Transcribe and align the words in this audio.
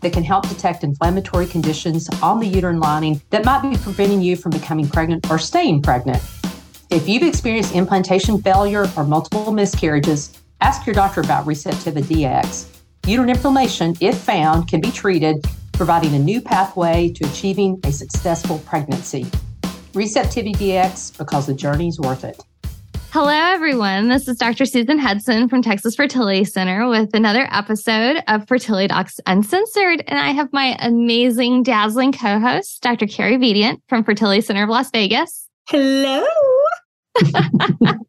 that 0.00 0.12
can 0.12 0.24
help 0.24 0.48
detect 0.48 0.84
inflammatory 0.84 1.46
conditions 1.46 2.08
on 2.22 2.40
the 2.40 2.46
uterine 2.46 2.80
lining 2.80 3.20
that 3.30 3.44
might 3.44 3.62
be 3.62 3.76
preventing 3.78 4.20
you 4.20 4.36
from 4.36 4.50
becoming 4.50 4.88
pregnant 4.88 5.30
or 5.30 5.38
staying 5.38 5.82
pregnant. 5.82 6.22
If 6.90 7.08
you've 7.08 7.22
experienced 7.22 7.74
implantation 7.74 8.40
failure 8.40 8.86
or 8.96 9.04
multiple 9.04 9.52
miscarriages, 9.52 10.40
ask 10.60 10.86
your 10.86 10.94
doctor 10.94 11.20
about 11.20 11.46
Receptiva 11.46 12.02
DX. 12.02 12.66
Uterine 13.06 13.30
inflammation, 13.30 13.94
if 14.00 14.18
found, 14.18 14.68
can 14.68 14.80
be 14.80 14.90
treated, 14.90 15.44
providing 15.72 16.14
a 16.14 16.18
new 16.18 16.40
pathway 16.40 17.10
to 17.10 17.26
achieving 17.28 17.78
a 17.84 17.92
successful 17.92 18.58
pregnancy. 18.60 19.24
Receptiva 19.92 20.54
DX 20.54 21.16
because 21.18 21.46
the 21.46 21.54
journey 21.54 21.88
is 21.88 21.98
worth 22.00 22.24
it. 22.24 22.42
Hello, 23.10 23.30
everyone. 23.30 24.10
This 24.10 24.28
is 24.28 24.36
Dr. 24.36 24.66
Susan 24.66 24.98
Hudson 24.98 25.48
from 25.48 25.62
Texas 25.62 25.96
Fertility 25.96 26.44
Center 26.44 26.86
with 26.86 27.14
another 27.14 27.48
episode 27.50 28.22
of 28.28 28.46
Fertility 28.46 28.86
Docs 28.86 29.18
Uncensored. 29.26 30.04
And 30.06 30.18
I 30.18 30.32
have 30.32 30.52
my 30.52 30.76
amazing, 30.78 31.62
dazzling 31.62 32.12
co 32.12 32.38
host, 32.38 32.82
Dr. 32.82 33.06
Carrie 33.06 33.38
Bedient 33.38 33.80
from 33.88 34.04
Fertility 34.04 34.42
Center 34.42 34.64
of 34.64 34.68
Las 34.68 34.90
Vegas. 34.90 35.48
Hello. 35.68 36.22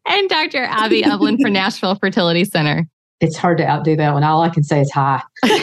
and 0.06 0.28
Dr. 0.28 0.64
Abby 0.64 1.00
Eblen 1.00 1.40
from 1.40 1.54
Nashville 1.54 1.94
Fertility 1.94 2.44
Center. 2.44 2.86
It's 3.20 3.38
hard 3.38 3.56
to 3.56 3.66
outdo 3.66 3.96
that 3.96 4.12
one. 4.12 4.22
All 4.22 4.42
I 4.42 4.50
can 4.50 4.62
say 4.62 4.82
is 4.82 4.90
hi. 4.92 5.22
How 5.42 5.58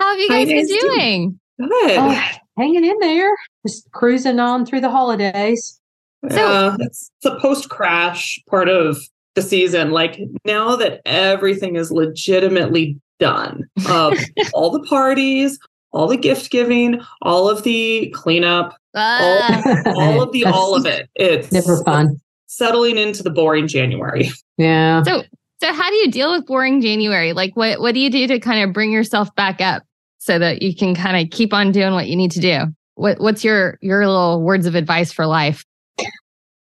have 0.00 0.18
you 0.18 0.28
guys 0.28 0.48
been 0.48 0.66
doing? 0.66 1.40
Good. 1.60 1.70
Oh, 1.98 2.28
hanging 2.56 2.84
in 2.84 2.98
there, 2.98 3.30
just 3.64 3.88
cruising 3.92 4.40
on 4.40 4.66
through 4.66 4.80
the 4.80 4.90
holidays. 4.90 5.80
Yeah, 6.28 6.76
it's 6.80 7.10
the 7.22 7.38
post 7.40 7.68
crash 7.68 8.38
part 8.48 8.68
of 8.68 8.96
the 9.34 9.42
season. 9.42 9.90
Like 9.92 10.18
now 10.44 10.76
that 10.76 11.00
everything 11.06 11.76
is 11.76 11.90
legitimately 11.92 12.98
done, 13.20 13.64
um, 13.88 14.14
all 14.54 14.70
the 14.70 14.82
parties, 14.88 15.58
all 15.92 16.08
the 16.08 16.16
gift 16.16 16.50
giving, 16.50 17.00
all 17.22 17.48
of 17.48 17.62
the 17.62 18.12
cleanup, 18.16 18.76
Ah, 18.94 19.62
all, 19.86 20.00
all 20.00 20.22
of 20.22 20.32
the 20.32 20.44
all 20.44 20.74
of 20.74 20.86
it. 20.86 21.08
It's 21.14 21.52
Never 21.52 21.82
fun. 21.84 22.20
settling 22.46 22.98
into 22.98 23.22
the 23.22 23.30
boring 23.30 23.68
January. 23.68 24.30
Yeah. 24.56 25.04
so, 25.04 25.22
so 25.60 25.72
how 25.72 25.88
do 25.88 25.94
you 25.96 26.10
deal 26.10 26.32
with 26.32 26.46
boring 26.46 26.80
January? 26.80 27.32
Like, 27.32 27.54
what 27.56 27.80
what 27.80 27.94
do 27.94 28.00
you 28.00 28.10
do 28.10 28.26
to 28.26 28.40
kind 28.40 28.64
of 28.64 28.74
bring 28.74 28.90
yourself 28.90 29.32
back 29.36 29.60
up 29.60 29.84
so 30.18 30.36
that 30.38 30.62
you 30.62 30.74
can 30.74 30.96
kind 30.96 31.16
of 31.24 31.30
keep 31.30 31.52
on 31.54 31.70
doing 31.70 31.92
what 31.92 32.08
you 32.08 32.16
need 32.16 32.32
to 32.32 32.40
do? 32.40 32.62
What 32.96 33.20
what's 33.20 33.44
your 33.44 33.78
your 33.80 34.04
little 34.08 34.42
words 34.42 34.66
of 34.66 34.74
advice 34.74 35.12
for 35.12 35.26
life? 35.26 35.64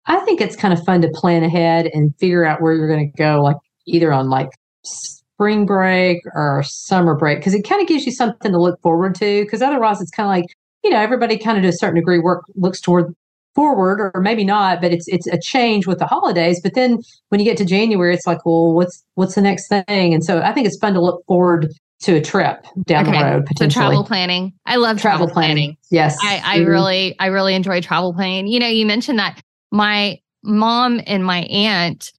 I 0.07 0.17
think 0.19 0.41
it's 0.41 0.55
kind 0.55 0.73
of 0.73 0.83
fun 0.83 1.01
to 1.01 1.09
plan 1.09 1.43
ahead 1.43 1.87
and 1.93 2.13
figure 2.19 2.45
out 2.45 2.61
where 2.61 2.73
you're 2.73 2.87
going 2.87 3.11
to 3.11 3.17
go, 3.17 3.41
like 3.41 3.57
either 3.85 4.11
on 4.11 4.29
like 4.29 4.49
spring 4.83 5.65
break 5.65 6.19
or 6.33 6.63
summer 6.63 7.15
break, 7.15 7.39
because 7.39 7.53
it 7.53 7.67
kind 7.67 7.81
of 7.81 7.87
gives 7.87 8.05
you 8.05 8.11
something 8.11 8.51
to 8.51 8.59
look 8.59 8.81
forward 8.81 9.15
to. 9.15 9.43
Because 9.43 9.61
otherwise, 9.61 10.01
it's 10.01 10.11
kind 10.11 10.25
of 10.27 10.31
like 10.31 10.45
you 10.83 10.89
know 10.89 10.99
everybody 10.99 11.37
kind 11.37 11.57
of 11.57 11.63
to 11.63 11.69
a 11.69 11.73
certain 11.73 11.95
degree 11.95 12.19
work 12.19 12.43
looks 12.55 12.81
toward 12.81 13.13
forward 13.53 14.11
or 14.13 14.21
maybe 14.21 14.43
not, 14.43 14.81
but 14.81 14.91
it's 14.91 15.07
it's 15.07 15.27
a 15.27 15.39
change 15.39 15.87
with 15.87 15.99
the 15.99 16.05
holidays. 16.05 16.59
But 16.61 16.73
then 16.73 16.99
when 17.29 17.39
you 17.39 17.45
get 17.45 17.57
to 17.57 17.65
January, 17.65 18.13
it's 18.13 18.27
like, 18.27 18.45
well, 18.45 18.73
what's 18.73 19.03
what's 19.15 19.35
the 19.35 19.41
next 19.41 19.67
thing? 19.67 20.13
And 20.13 20.23
so 20.23 20.41
I 20.41 20.53
think 20.53 20.67
it's 20.67 20.77
fun 20.77 20.93
to 20.93 21.01
look 21.01 21.23
forward 21.27 21.71
to 22.01 22.15
a 22.15 22.21
trip 22.21 22.65
down 22.85 23.05
the 23.05 23.11
road 23.11 23.43
So 23.43 23.47
potentially. 23.47 23.69
travel 23.85 24.03
planning. 24.03 24.53
I 24.65 24.75
love 24.77 24.99
travel, 24.99 25.29
planning. 25.29 25.77
Yes, 25.91 26.17
I, 26.21 26.41
I 26.43 26.59
Mhm. 26.59 26.67
really, 26.67 27.15
I 27.19 27.27
really 27.27 27.53
enjoy 27.55 27.81
travel 27.81 28.13
planning. 28.13 28.47
You 28.47 28.59
know, 28.59 28.67
you 28.67 28.85
mentioned 28.85 29.19
that 29.19 29.39
my 29.71 30.19
mom 30.43 30.99
and 31.05 31.23
my 31.23 31.41
aunt, 31.43 32.11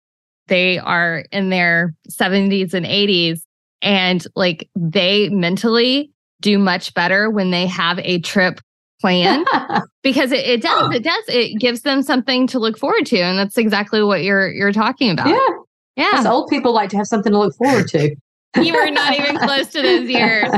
they 0.49 0.79
are 0.79 1.25
in 1.33 1.51
their 1.51 1.95
70s 2.09 2.75
and 2.75 2.87
80s, 2.87 3.41
and 3.81 4.25
like 4.37 4.69
they 4.77 5.29
mentally 5.31 6.13
do 6.41 6.59
much 6.59 6.95
better 6.95 7.31
when 7.31 7.51
they 7.51 7.67
have 7.67 7.99
a 8.01 8.21
trip 8.21 8.61
planned 9.01 9.47
because 10.03 10.31
it, 10.33 10.45
it 10.47 10.63
does, 10.63 10.95
it 10.95 11.03
does, 11.03 11.25
it 11.29 11.59
gives 11.59 11.83
them 11.83 12.03
something 12.03 12.47
to 12.49 12.59
look 12.61 12.79
forward 12.79 13.05
to, 13.07 13.19
and 13.19 13.39
that's 13.39 13.59
exactly 13.59 14.03
what 14.03 14.23
you're 14.23 14.51
you're 14.53 14.73
talking 14.73 15.11
about. 15.11 15.29
yeah. 15.29 16.15
Us 16.15 16.25
yeah. 16.25 16.31
old 16.31 16.49
people 16.49 16.73
like 16.73 16.89
to 16.91 16.97
have 16.97 17.07
something 17.07 17.33
to 17.33 17.39
look 17.39 17.55
forward 17.57 17.87
to. 17.89 18.15
You 18.61 18.75
were 18.75 18.91
not 18.91 19.19
even 19.19 19.37
close 19.39 19.69
to 19.69 19.83
those 19.83 20.09
years. 20.09 20.49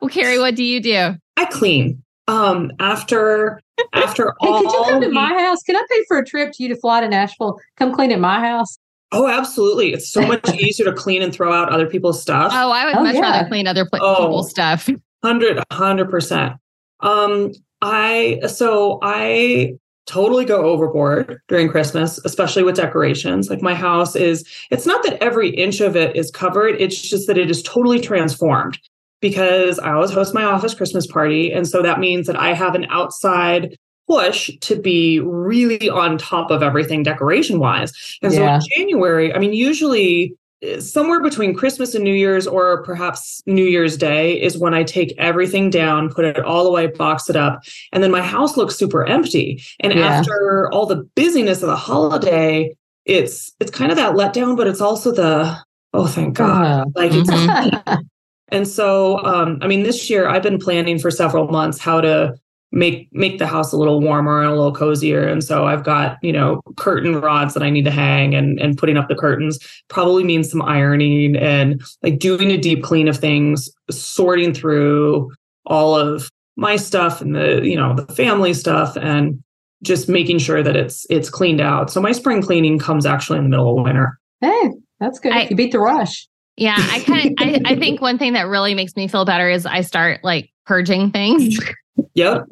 Well, 0.00 0.08
Carrie, 0.10 0.38
what 0.38 0.54
do 0.56 0.64
you 0.64 0.80
do? 0.80 1.14
I 1.36 1.44
clean. 1.46 2.02
Um, 2.26 2.72
after 2.80 3.60
after 3.92 4.34
Hey, 4.40 4.48
all 4.48 4.62
could 4.62 4.72
you 4.72 4.84
come 4.84 5.00
to 5.02 5.10
my 5.10 5.28
house? 5.38 5.62
Can 5.62 5.76
I 5.76 5.82
pay 5.90 6.04
for 6.08 6.18
a 6.18 6.24
trip 6.24 6.52
to 6.54 6.62
you 6.62 6.68
to 6.70 6.76
fly 6.76 7.00
to 7.00 7.08
Nashville? 7.08 7.60
Come 7.76 7.94
clean 7.94 8.10
at 8.12 8.18
my 8.20 8.40
house. 8.40 8.78
Oh, 9.12 9.28
absolutely. 9.28 9.92
It's 9.92 10.10
so 10.10 10.22
much 10.26 10.52
easier 10.54 10.86
to 10.86 10.92
clean 10.92 11.22
and 11.22 11.32
throw 11.32 11.52
out 11.52 11.70
other 11.70 11.86
people's 11.86 12.20
stuff. 12.20 12.50
Oh, 12.54 12.70
I 12.70 12.86
would 12.86 12.96
Oh, 12.96 13.02
much 13.04 13.14
yeah. 13.14 13.20
rather 13.20 13.48
clean 13.48 13.66
other 13.66 13.84
pla- 13.86 14.00
Oh. 14.02 14.16
people's 14.24 14.50
stuff. 14.50 14.88
Hundred, 15.22 15.62
hundred 15.70 16.10
percent. 16.10 16.54
Um, 17.00 17.52
I 17.82 18.40
so 18.48 18.98
I 19.02 19.74
totally 20.06 20.44
go 20.44 20.64
overboard 20.64 21.40
during 21.48 21.68
Christmas, 21.68 22.18
especially 22.24 22.62
with 22.62 22.76
decorations. 22.76 23.48
Like 23.48 23.62
my 23.62 23.74
house 23.74 24.14
is, 24.14 24.46
it's 24.70 24.86
not 24.86 25.02
that 25.04 25.22
every 25.22 25.50
inch 25.50 25.80
of 25.80 25.96
it 25.96 26.14
is 26.16 26.30
covered, 26.30 26.80
it's 26.80 27.00
just 27.00 27.26
that 27.26 27.38
it 27.38 27.50
is 27.50 27.62
totally 27.62 28.00
transformed 28.00 28.78
because 29.20 29.78
I 29.78 29.92
always 29.92 30.10
host 30.10 30.34
my 30.34 30.44
office 30.44 30.74
Christmas 30.74 31.06
party. 31.06 31.50
And 31.52 31.66
so 31.66 31.82
that 31.82 31.98
means 31.98 32.26
that 32.26 32.36
I 32.36 32.52
have 32.52 32.74
an 32.74 32.86
outside 32.90 33.76
push 34.06 34.50
to 34.60 34.76
be 34.76 35.20
really 35.20 35.88
on 35.88 36.18
top 36.18 36.50
of 36.50 36.62
everything 36.62 37.02
decoration 37.02 37.58
wise. 37.58 37.92
And 38.22 38.32
Yeah. 38.32 38.58
so 38.58 38.64
in 38.66 38.86
January, 38.86 39.34
I 39.34 39.38
mean, 39.38 39.54
usually 39.54 40.36
somewhere 40.80 41.20
between 41.22 41.54
Christmas 41.54 41.94
and 41.94 42.04
New 42.04 42.14
Year's, 42.14 42.46
or 42.46 42.82
perhaps 42.82 43.42
New 43.46 43.64
Year's 43.64 43.96
Day, 43.96 44.40
is 44.40 44.58
when 44.58 44.74
I 44.74 44.82
take 44.82 45.14
everything 45.18 45.70
down, 45.70 46.08
put 46.10 46.24
it 46.24 46.38
all 46.40 46.66
away, 46.66 46.86
box 46.88 47.28
it 47.30 47.36
up, 47.36 47.62
and 47.92 48.02
then 48.02 48.10
my 48.10 48.22
house 48.22 48.56
looks 48.56 48.76
super 48.76 49.04
empty. 49.06 49.62
And 49.80 49.92
Yeah. 49.94 50.06
after 50.06 50.70
all 50.72 50.86
the 50.86 51.08
busyness 51.14 51.62
of 51.62 51.68
the 51.68 51.76
holiday, 51.76 52.74
it's 53.04 53.52
it's 53.60 53.70
kind 53.70 53.90
of 53.90 53.96
that 53.98 54.14
letdown, 54.14 54.56
but 54.56 54.66
it's 54.66 54.80
also 54.80 55.12
the 55.12 55.56
oh, 55.92 56.06
thank 56.06 56.36
God, 56.36 56.86
Oh. 56.88 56.92
like 57.00 57.12
it's 57.12 57.30
Mhm. 57.30 58.04
and 58.48 58.66
so, 58.66 59.18
um, 59.24 59.58
I 59.62 59.66
mean, 59.68 59.82
this 59.84 60.10
year 60.10 60.28
I've 60.28 60.42
been 60.42 60.58
planning 60.58 60.98
for 60.98 61.10
several 61.10 61.48
months 61.48 61.78
how 61.78 62.00
to 62.00 62.34
make 62.74 63.08
make 63.12 63.38
the 63.38 63.46
house 63.46 63.72
a 63.72 63.76
little 63.76 64.00
warmer 64.00 64.42
and 64.42 64.50
a 64.50 64.54
little 64.54 64.74
cozier. 64.74 65.26
And 65.26 65.42
so 65.42 65.66
I've 65.66 65.84
got 65.84 66.18
you 66.22 66.32
know 66.32 66.60
curtain 66.76 67.20
rods 67.20 67.54
that 67.54 67.62
I 67.62 67.70
need 67.70 67.84
to 67.84 67.90
hang, 67.90 68.34
and 68.34 68.60
and 68.60 68.76
putting 68.76 68.96
up 68.96 69.08
the 69.08 69.14
curtains 69.14 69.58
probably 69.88 70.24
means 70.24 70.50
some 70.50 70.60
ironing 70.62 71.36
and 71.36 71.80
like 72.02 72.18
doing 72.18 72.50
a 72.50 72.58
deep 72.58 72.82
clean 72.82 73.08
of 73.08 73.16
things, 73.16 73.70
sorting 73.90 74.52
through 74.52 75.30
all 75.66 75.94
of 75.94 76.28
my 76.56 76.76
stuff 76.76 77.20
and 77.20 77.34
the 77.34 77.60
you 77.62 77.76
know 77.76 77.94
the 77.94 78.12
family 78.14 78.52
stuff 78.52 78.96
and 78.96 79.42
just 79.82 80.08
making 80.08 80.38
sure 80.38 80.62
that 80.62 80.76
it's 80.76 81.06
it's 81.10 81.30
cleaned 81.30 81.60
out. 81.60 81.90
So 81.90 82.00
my 82.00 82.12
spring 82.12 82.42
cleaning 82.42 82.78
comes 82.78 83.06
actually 83.06 83.38
in 83.38 83.44
the 83.44 83.50
middle 83.50 83.78
of 83.78 83.84
winter. 83.84 84.18
hey, 84.40 84.70
that's 85.00 85.18
good. 85.20 85.32
I- 85.32 85.46
you 85.48 85.56
beat 85.56 85.72
the 85.72 85.78
rush. 85.80 86.28
Yeah, 86.56 86.76
I 86.78 87.00
kind 87.00 87.26
of 87.26 87.32
I, 87.38 87.60
I 87.72 87.76
think 87.76 88.00
one 88.00 88.16
thing 88.16 88.34
that 88.34 88.46
really 88.46 88.74
makes 88.74 88.94
me 88.94 89.08
feel 89.08 89.24
better 89.24 89.50
is 89.50 89.66
I 89.66 89.80
start 89.80 90.20
like 90.22 90.50
purging 90.66 91.10
things. 91.10 91.58
Yep. 92.14 92.46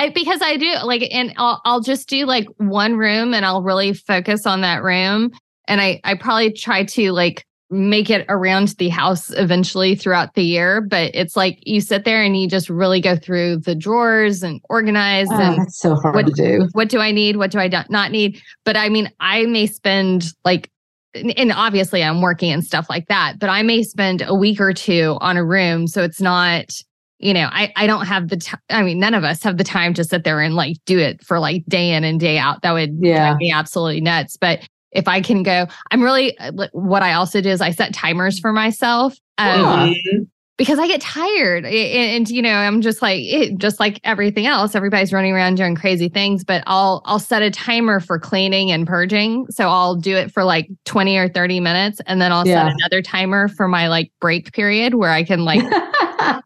I, 0.00 0.08
because 0.08 0.40
I 0.42 0.56
do 0.56 0.72
like, 0.84 1.06
and 1.12 1.32
I'll, 1.36 1.60
I'll 1.64 1.80
just 1.80 2.08
do 2.08 2.24
like 2.26 2.46
one 2.56 2.96
room 2.96 3.34
and 3.34 3.44
I'll 3.44 3.62
really 3.62 3.92
focus 3.92 4.46
on 4.46 4.62
that 4.62 4.82
room. 4.82 5.30
And 5.68 5.80
I, 5.80 6.00
I 6.04 6.14
probably 6.14 6.52
try 6.52 6.84
to 6.84 7.12
like 7.12 7.44
make 7.72 8.10
it 8.10 8.26
around 8.28 8.68
the 8.78 8.88
house 8.88 9.30
eventually 9.30 9.94
throughout 9.94 10.34
the 10.34 10.42
year. 10.42 10.80
But 10.80 11.12
it's 11.14 11.36
like 11.36 11.58
you 11.64 11.80
sit 11.80 12.04
there 12.04 12.22
and 12.22 12.36
you 12.36 12.48
just 12.48 12.68
really 12.68 13.00
go 13.00 13.14
through 13.14 13.58
the 13.58 13.74
drawers 13.76 14.42
and 14.42 14.60
organize 14.68 15.28
Oh, 15.30 15.38
and 15.40 15.60
that's 15.60 15.78
so 15.78 15.94
hard 15.94 16.14
what- 16.16 16.26
to 16.26 16.32
do. 16.32 16.68
what 16.72 16.88
do 16.88 16.98
I 16.98 17.12
need? 17.12 17.36
What 17.36 17.50
do 17.52 17.58
I 17.60 17.68
not 17.90 18.10
need? 18.10 18.40
But 18.64 18.76
I 18.76 18.88
mean, 18.88 19.10
I 19.20 19.44
may 19.46 19.66
spend 19.66 20.32
like, 20.44 20.70
and 21.14 21.36
and 21.38 21.52
obviously 21.52 22.02
I'm 22.02 22.20
working 22.22 22.50
and 22.52 22.64
stuff 22.64 22.86
like 22.88 23.06
that, 23.08 23.38
but 23.38 23.48
I 23.50 23.62
may 23.62 23.82
spend 23.82 24.22
a 24.22 24.34
week 24.34 24.60
or 24.60 24.72
two 24.72 25.18
on 25.20 25.36
a 25.36 25.44
room. 25.44 25.86
So 25.86 26.02
it's 26.02 26.20
not, 26.20 26.72
you 27.20 27.34
know, 27.34 27.48
I, 27.50 27.72
I 27.76 27.86
don't 27.86 28.06
have 28.06 28.28
the 28.28 28.38
time. 28.38 28.60
I 28.70 28.82
mean, 28.82 28.98
none 28.98 29.14
of 29.14 29.24
us 29.24 29.42
have 29.42 29.58
the 29.58 29.64
time 29.64 29.92
to 29.94 30.04
sit 30.04 30.24
there 30.24 30.40
and 30.40 30.54
like 30.54 30.76
do 30.86 30.98
it 30.98 31.22
for 31.22 31.38
like 31.38 31.64
day 31.66 31.92
in 31.92 32.02
and 32.02 32.18
day 32.18 32.38
out. 32.38 32.62
That 32.62 32.72
would 32.72 32.96
Yeah. 33.00 33.28
drive 33.28 33.36
me 33.36 33.52
absolutely 33.52 34.00
nuts. 34.00 34.36
But 34.38 34.60
if 34.92 35.06
I 35.06 35.20
can 35.20 35.42
go, 35.42 35.66
I'm 35.90 36.02
really, 36.02 36.36
what 36.72 37.02
I 37.02 37.12
also 37.12 37.40
do 37.40 37.50
is 37.50 37.60
I 37.60 37.70
set 37.70 37.94
timers 37.94 38.38
for 38.40 38.52
myself. 38.52 39.14
Um, 39.38 39.60
Yeah. 39.60 39.86
Mhm. 39.92 40.26
because 40.56 40.78
I 40.78 40.86
get 40.86 41.00
tired. 41.00 41.64
And, 41.64 41.74
and, 41.74 42.28
you 42.30 42.42
know, 42.42 42.54
I'm 42.54 42.80
just 42.82 43.00
like 43.02 43.20
it, 43.22 43.56
just 43.58 43.80
like 43.80 43.98
everything 44.04 44.46
else. 44.46 44.74
Everybody's 44.74 45.12
running 45.12 45.32
around 45.32 45.54
doing 45.56 45.74
crazy 45.74 46.08
things, 46.08 46.42
but 46.44 46.62
I'll 46.66 47.00
I'll 47.04 47.18
set 47.18 47.40
a 47.42 47.50
timer 47.50 48.00
for 48.00 48.18
cleaning 48.18 48.70
and 48.70 48.86
purging. 48.86 49.46
So 49.50 49.68
I'll 49.68 49.94
do 49.94 50.16
it 50.16 50.30
for 50.32 50.44
like 50.44 50.68
20 50.86 51.16
or 51.16 51.28
30 51.28 51.60
minutes 51.60 52.00
and 52.06 52.20
then 52.20 52.30
I'll 52.32 52.46
yeah. 52.46 52.66
set 52.66 52.74
another 52.78 53.00
timer 53.02 53.48
for 53.48 53.68
my 53.68 53.88
like 53.88 54.10
break 54.20 54.52
period 54.52 54.94
where 54.94 55.10
I 55.10 55.22
can 55.24 55.44
like 55.44 55.62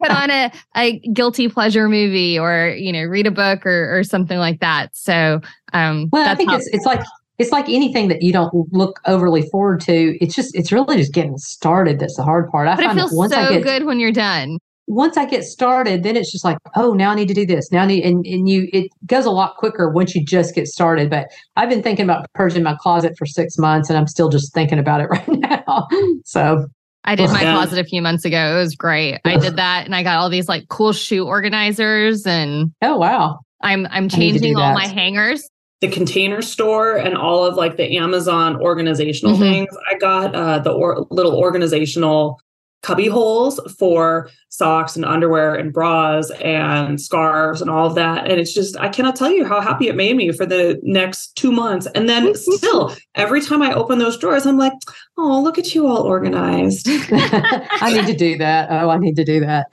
put 0.01 0.11
on 0.11 0.29
a, 0.29 0.51
a 0.75 0.99
guilty 1.13 1.47
pleasure 1.49 1.89
movie 1.89 2.37
or, 2.39 2.75
you 2.77 2.91
know, 2.91 3.03
read 3.03 3.27
a 3.27 3.31
book 3.31 3.65
or 3.65 3.97
or 3.97 4.03
something 4.03 4.37
like 4.37 4.59
that. 4.59 4.95
So 4.95 5.41
um 5.73 6.09
well, 6.11 6.29
I 6.29 6.35
think 6.35 6.51
it's 6.51 6.67
it's 6.71 6.85
like 6.85 7.01
it's 7.37 7.51
like 7.51 7.67
anything 7.67 8.07
that 8.07 8.21
you 8.21 8.31
don't 8.31 8.53
look 8.71 8.99
overly 9.05 9.43
forward 9.49 9.81
to. 9.81 10.17
It's 10.23 10.35
just 10.35 10.55
it's 10.55 10.71
really 10.71 10.97
just 10.97 11.13
getting 11.13 11.37
started 11.37 11.99
that's 11.99 12.15
the 12.15 12.23
hard 12.23 12.49
part. 12.49 12.67
I 12.67 12.75
but 12.75 12.85
find 12.85 12.97
it 12.97 13.01
feels 13.01 13.13
once 13.13 13.33
so 13.33 13.39
I 13.39 13.53
get, 13.53 13.63
good 13.63 13.85
when 13.85 13.99
you're 13.99 14.11
done. 14.11 14.59
Once 14.87 15.17
I 15.17 15.25
get 15.25 15.43
started, 15.43 16.03
then 16.03 16.15
it's 16.15 16.31
just 16.31 16.45
like, 16.45 16.59
oh, 16.75 16.93
now 16.93 17.09
I 17.09 17.15
need 17.15 17.27
to 17.27 17.33
do 17.33 17.45
this. 17.45 17.71
Now 17.71 17.81
I 17.81 17.85
need 17.87 18.05
and, 18.05 18.25
and 18.25 18.47
you 18.47 18.69
it 18.71 18.91
goes 19.05 19.25
a 19.25 19.31
lot 19.31 19.57
quicker 19.57 19.89
once 19.89 20.15
you 20.15 20.23
just 20.23 20.55
get 20.55 20.67
started. 20.67 21.09
But 21.09 21.27
I've 21.55 21.69
been 21.69 21.83
thinking 21.83 22.05
about 22.05 22.27
purging 22.33 22.63
my 22.63 22.75
closet 22.79 23.13
for 23.17 23.25
six 23.25 23.57
months 23.57 23.89
and 23.89 23.97
I'm 23.97 24.07
still 24.07 24.29
just 24.29 24.53
thinking 24.53 24.79
about 24.79 25.01
it 25.01 25.05
right 25.09 25.27
now. 25.27 25.87
so 26.23 26.67
I 27.05 27.15
did 27.15 27.29
my 27.29 27.41
yeah. 27.41 27.53
closet 27.53 27.79
a 27.79 27.83
few 27.85 28.01
months 28.01 28.25
ago. 28.25 28.55
It 28.55 28.59
was 28.59 28.75
great. 28.75 29.19
I 29.23 29.37
did 29.37 29.55
that 29.57 29.85
and 29.85 29.95
I 29.95 30.03
got 30.03 30.17
all 30.17 30.29
these 30.29 30.49
like 30.49 30.67
cool 30.67 30.93
shoe 30.93 31.25
organizers 31.25 32.25
and 32.25 32.73
oh 32.81 32.97
wow. 32.97 33.39
I'm 33.61 33.87
I'm 33.89 34.09
changing 34.09 34.57
all 34.57 34.73
my 34.73 34.87
hangers 34.87 35.49
the 35.81 35.89
container 35.89 36.41
store 36.41 36.95
and 36.95 37.17
all 37.17 37.45
of 37.45 37.55
like 37.55 37.77
the 37.77 37.97
Amazon 37.97 38.61
organizational 38.61 39.35
mm-hmm. 39.35 39.43
things. 39.43 39.77
I 39.91 39.97
got 39.97 40.33
uh, 40.33 40.59
the 40.59 40.71
or- 40.71 41.05
little 41.11 41.35
organizational 41.35 42.39
cubby 42.85 43.07
holes 43.07 43.59
for 43.79 44.29
socks 44.49 44.95
and 44.95 45.03
underwear 45.03 45.55
and 45.55 45.73
bras 45.73 46.29
and 46.41 47.01
scarves 47.01 47.59
and 47.59 47.69
all 47.69 47.87
of 47.87 47.95
that. 47.95 48.29
And 48.29 48.39
it's 48.39 48.53
just, 48.53 48.77
I 48.77 48.89
cannot 48.89 49.15
tell 49.15 49.31
you 49.31 49.43
how 49.43 49.59
happy 49.59 49.87
it 49.87 49.95
made 49.95 50.15
me 50.15 50.31
for 50.31 50.45
the 50.45 50.79
next 50.83 51.35
two 51.35 51.51
months. 51.51 51.87
And 51.95 52.07
then 52.07 52.35
still, 52.35 52.95
every 53.15 53.41
time 53.41 53.63
I 53.63 53.73
open 53.73 53.97
those 53.97 54.17
drawers, 54.17 54.45
I'm 54.45 54.59
like, 54.59 54.73
oh, 55.17 55.41
look 55.41 55.57
at 55.57 55.73
you 55.73 55.87
all 55.87 56.03
organized. 56.03 56.87
I 56.89 57.91
need 57.91 58.05
to 58.05 58.15
do 58.15 58.37
that. 58.37 58.67
Oh, 58.69 58.89
I 58.89 58.97
need 58.99 59.15
to 59.15 59.25
do 59.25 59.39
that. 59.39 59.65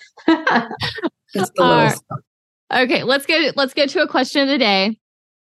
it's 1.34 1.50
the 1.56 2.00
Okay, 2.74 3.02
let's 3.02 3.26
go. 3.26 3.50
Let's 3.54 3.74
get 3.74 3.90
to 3.90 4.00
a 4.00 4.08
question 4.08 4.40
of 4.40 4.48
the 4.48 4.56
day. 4.56 4.96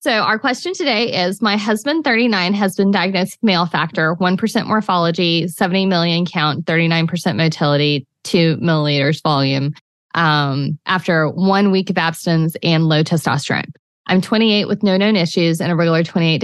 So, 0.05 0.13
our 0.19 0.39
question 0.39 0.75
today 0.75 1.25
is 1.25 1.41
My 1.41 1.57
husband, 1.57 2.05
39, 2.05 2.53
has 2.53 2.77
been 2.77 2.91
diagnosed 2.91 3.39
with 3.41 3.43
male 3.43 3.65
factor, 3.65 4.15
1% 4.17 4.67
morphology, 4.67 5.49
70 5.49 5.87
million 5.87 6.27
count, 6.27 6.67
39% 6.67 7.37
motility, 7.37 8.07
2 8.25 8.59
milliliters 8.59 9.23
volume 9.23 9.73
um, 10.15 10.79
after 10.85 11.31
one 11.31 11.71
week 11.71 11.89
of 11.89 11.97
abstinence 11.97 12.55
and 12.63 12.87
low 12.87 13.03
testosterone. 13.03 13.73
I'm 14.07 14.21
28 14.21 14.69
with 14.69 14.83
no 14.83 14.99
known 14.99 15.17
issues 15.17 15.59
and 15.59 15.73
a 15.73 15.75
regular 15.75 16.03
28 16.03 16.39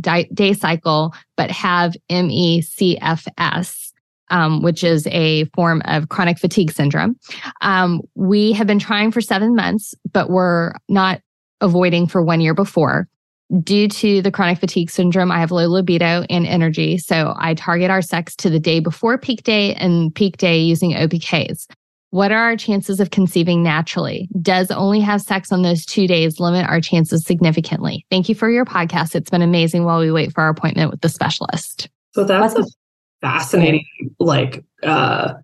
day, 0.00 0.30
day 0.32 0.54
cycle, 0.54 1.14
but 1.36 1.50
have 1.50 1.94
MECFS. 2.10 3.90
Um, 4.30 4.62
which 4.62 4.82
is 4.82 5.06
a 5.08 5.44
form 5.54 5.82
of 5.84 6.08
chronic 6.08 6.38
fatigue 6.38 6.72
syndrome. 6.72 7.18
Um, 7.60 8.00
we 8.14 8.52
have 8.52 8.66
been 8.66 8.78
trying 8.78 9.10
for 9.10 9.20
seven 9.20 9.54
months, 9.54 9.94
but 10.10 10.30
we're 10.30 10.72
not 10.88 11.20
avoiding 11.62 12.06
for 12.06 12.22
one 12.22 12.40
year 12.40 12.54
before. 12.54 13.08
Due 13.62 13.88
to 13.88 14.22
the 14.22 14.30
chronic 14.30 14.58
fatigue 14.58 14.90
syndrome, 14.90 15.30
I 15.30 15.38
have 15.38 15.50
low 15.50 15.66
libido 15.68 16.24
and 16.30 16.46
energy. 16.46 16.98
So 16.98 17.34
I 17.38 17.54
target 17.54 17.90
our 17.90 18.02
sex 18.02 18.34
to 18.36 18.50
the 18.50 18.60
day 18.60 18.80
before 18.80 19.18
peak 19.18 19.42
day 19.42 19.74
and 19.74 20.14
peak 20.14 20.38
day 20.38 20.58
using 20.58 20.92
OPKs. 20.92 21.66
What 22.10 22.30
are 22.30 22.38
our 22.38 22.56
chances 22.56 23.00
of 23.00 23.10
conceiving 23.10 23.62
naturally? 23.62 24.28
Does 24.40 24.70
only 24.70 25.00
have 25.00 25.22
sex 25.22 25.50
on 25.50 25.62
those 25.62 25.86
two 25.86 26.06
days 26.06 26.40
limit 26.40 26.66
our 26.66 26.80
chances 26.80 27.24
significantly? 27.24 28.04
Thank 28.10 28.28
you 28.28 28.34
for 28.34 28.50
your 28.50 28.66
podcast. 28.66 29.14
It's 29.14 29.30
been 29.30 29.42
amazing 29.42 29.84
while 29.84 29.98
we 29.98 30.12
wait 30.12 30.32
for 30.32 30.42
our 30.42 30.50
appointment 30.50 30.90
with 30.90 31.00
the 31.00 31.08
specialist. 31.08 31.88
So 32.12 32.24
that's 32.24 32.54
a 32.54 32.64
fascinating, 33.22 33.86
like, 34.18 34.62
uh, 34.82 35.34